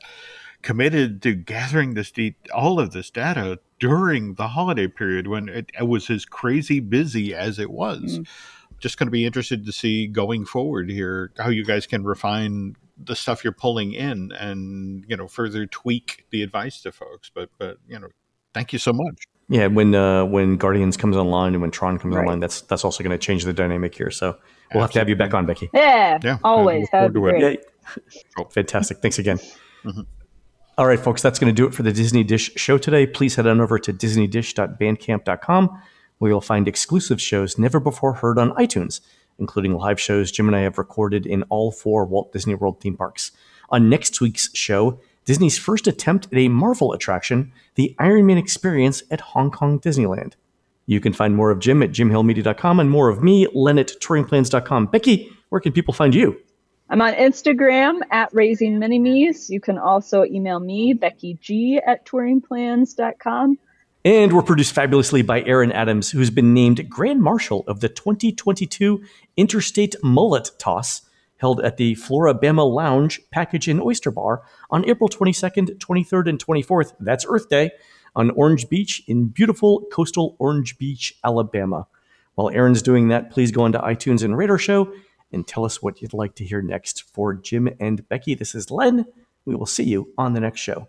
committed 0.63 1.21
to 1.21 1.35
gathering 1.35 1.93
this 1.93 2.09
de- 2.11 2.35
all 2.53 2.79
of 2.79 2.91
this 2.91 3.09
data 3.11 3.59
during 3.79 4.33
the 4.35 4.47
holiday 4.47 4.87
period 4.87 5.27
when 5.27 5.47
it, 5.49 5.69
it 5.77 5.87
was 5.87 6.09
as 6.09 6.25
crazy 6.25 6.79
busy 6.79 7.35
as 7.35 7.59
it 7.59 7.69
was. 7.69 8.19
Mm. 8.19 8.27
Just 8.79 8.97
going 8.97 9.07
to 9.07 9.11
be 9.11 9.25
interested 9.25 9.65
to 9.65 9.71
see 9.71 10.07
going 10.07 10.45
forward 10.45 10.89
here 10.89 11.31
how 11.37 11.49
you 11.49 11.63
guys 11.63 11.85
can 11.85 12.03
refine 12.03 12.75
the 12.97 13.15
stuff 13.15 13.43
you're 13.43 13.53
pulling 13.53 13.93
in 13.93 14.31
and 14.33 15.05
you 15.07 15.15
know 15.15 15.27
further 15.27 15.65
tweak 15.65 16.25
the 16.31 16.41
advice 16.43 16.81
to 16.81 16.91
folks. 16.91 17.29
But 17.33 17.49
but 17.57 17.77
you 17.87 17.99
know, 17.99 18.09
thank 18.53 18.73
you 18.73 18.79
so 18.79 18.91
much. 18.93 19.23
Yeah, 19.49 19.67
when 19.67 19.93
uh, 19.95 20.25
when 20.25 20.57
Guardians 20.57 20.97
comes 20.97 21.15
online 21.15 21.53
and 21.53 21.61
when 21.61 21.71
Tron 21.71 21.97
comes 21.99 22.15
Right. 22.15 22.21
online, 22.23 22.39
that's 22.39 22.61
that's 22.61 22.83
also 22.83 23.03
going 23.03 23.17
to 23.17 23.23
change 23.23 23.43
the 23.45 23.53
dynamic 23.53 23.95
here. 23.95 24.11
So 24.11 24.37
we'll 24.73 24.81
have 24.81 24.91
to 24.91 24.99
have 24.99 25.09
you 25.09 25.15
back 25.15 25.33
on, 25.33 25.45
Becky. 25.45 25.69
Yeah, 25.73 26.19
Yeah, 26.23 26.37
always. 26.43 26.75
I 26.75 26.79
look 26.79 26.91
That 26.91 27.03
would 27.03 27.13
be 27.13 27.19
forward 27.19 27.39
to 27.39 27.57
great. 28.37 28.51
Fantastic. 28.53 28.97
Thanks 28.99 29.19
again. 29.19 29.39
All 30.75 30.87
right, 30.87 30.99
folks, 30.99 31.21
that's 31.21 31.37
going 31.37 31.53
to 31.53 31.61
do 31.61 31.67
it 31.67 31.73
for 31.75 31.83
the 31.83 31.93
Disney 31.93 32.23
Dish 32.23 32.51
show 32.55 32.79
today. 32.79 33.05
Please 33.05 33.35
head 33.35 33.45
on 33.45 33.61
over 33.61 33.77
to 33.77 33.93
disneydish.bandcamp.com 33.93 35.81
where 36.17 36.31
you'll 36.31 36.41
find 36.41 36.67
exclusive 36.67 37.21
shows 37.21 37.59
never 37.59 37.79
before 37.79 38.13
heard 38.13 38.39
on 38.39 38.51
iTunes, 38.51 39.01
including 39.37 39.75
live 39.75 39.99
shows 39.99 40.31
Jim 40.31 40.47
and 40.47 40.55
I 40.55 40.61
have 40.61 40.77
recorded 40.77 41.25
in 41.25 41.43
all 41.43 41.71
four 41.71 42.05
Walt 42.05 42.31
Disney 42.31 42.55
World 42.55 42.81
theme 42.81 42.97
parks. 42.97 43.31
On 43.69 43.89
next 43.89 44.21
week's 44.21 44.49
show, 44.55 44.99
Disney's 45.25 45.59
first 45.59 45.85
attempt 45.85 46.27
at 46.31 46.37
a 46.37 46.47
Marvel 46.47 46.93
attraction, 46.93 47.51
the 47.75 47.95
Iron 47.99 48.25
Man 48.25 48.37
Experience 48.37 49.03
at 49.11 49.21
Hong 49.21 49.51
Kong 49.51 49.79
Disneyland. 49.79 50.33
You 50.85 50.99
can 50.99 51.13
find 51.13 51.35
more 51.35 51.51
of 51.51 51.59
Jim 51.59 51.83
at 51.83 51.91
jimhillmedia.com 51.91 52.79
and 52.79 52.89
more 52.89 53.09
of 53.09 53.21
me, 53.21 53.47
Len 53.53 53.77
at 53.77 53.89
touringplans.com. 54.01 54.87
Becky, 54.87 55.29
where 55.49 55.61
can 55.61 55.71
people 55.71 55.93
find 55.93 56.15
you? 56.15 56.39
I'm 56.89 57.01
on 57.01 57.13
Instagram 57.13 58.01
at 58.11 58.33
Raising 58.33 58.79
Minimes. 58.79 59.49
You 59.49 59.59
can 59.59 59.77
also 59.77 60.25
email 60.25 60.59
me, 60.59 60.93
Becky 60.93 61.37
G 61.41 61.79
at 61.85 62.05
touringplans.com. 62.05 63.57
And 64.05 64.33
we're 64.33 64.41
produced 64.41 64.73
fabulously 64.73 65.21
by 65.21 65.43
Aaron 65.43 65.71
Adams, 65.71 66.11
who's 66.11 66.29
been 66.29 66.53
named 66.53 66.89
Grand 66.89 67.21
Marshal 67.21 67.63
of 67.67 67.79
the 67.79 67.87
2022 67.87 69.01
Interstate 69.37 69.95
Mullet 70.03 70.51
Toss, 70.59 71.03
held 71.37 71.61
at 71.61 71.77
the 71.77 71.95
Florabama 71.95 72.69
Lounge 72.69 73.21
Package 73.31 73.69
and 73.69 73.81
Oyster 73.81 74.11
Bar 74.11 74.43
on 74.69 74.87
April 74.89 75.07
22nd, 75.07 75.77
23rd, 75.77 76.29
and 76.29 76.45
24th. 76.45 76.93
That's 76.99 77.25
Earth 77.27 77.47
Day 77.47 77.71
on 78.13 78.29
Orange 78.31 78.67
Beach 78.67 79.01
in 79.07 79.27
beautiful 79.27 79.85
coastal 79.91 80.35
Orange 80.37 80.77
Beach, 80.77 81.15
Alabama. 81.23 81.87
While 82.35 82.49
Aaron's 82.49 82.81
doing 82.81 83.07
that, 83.07 83.31
please 83.31 83.51
go 83.51 83.63
onto 83.63 83.77
iTunes 83.79 84.23
and 84.23 84.35
our 84.35 84.57
show 84.57 84.91
and 85.33 85.47
tell 85.47 85.65
us 85.65 85.81
what 85.81 86.01
you'd 86.01 86.13
like 86.13 86.35
to 86.35 86.45
hear 86.45 86.61
next. 86.61 87.03
For 87.03 87.33
Jim 87.33 87.69
and 87.79 88.07
Becky, 88.07 88.35
this 88.35 88.55
is 88.55 88.71
Len. 88.71 89.05
We 89.45 89.55
will 89.55 89.65
see 89.65 89.83
you 89.83 90.13
on 90.17 90.33
the 90.33 90.39
next 90.39 90.61
show. 90.61 90.87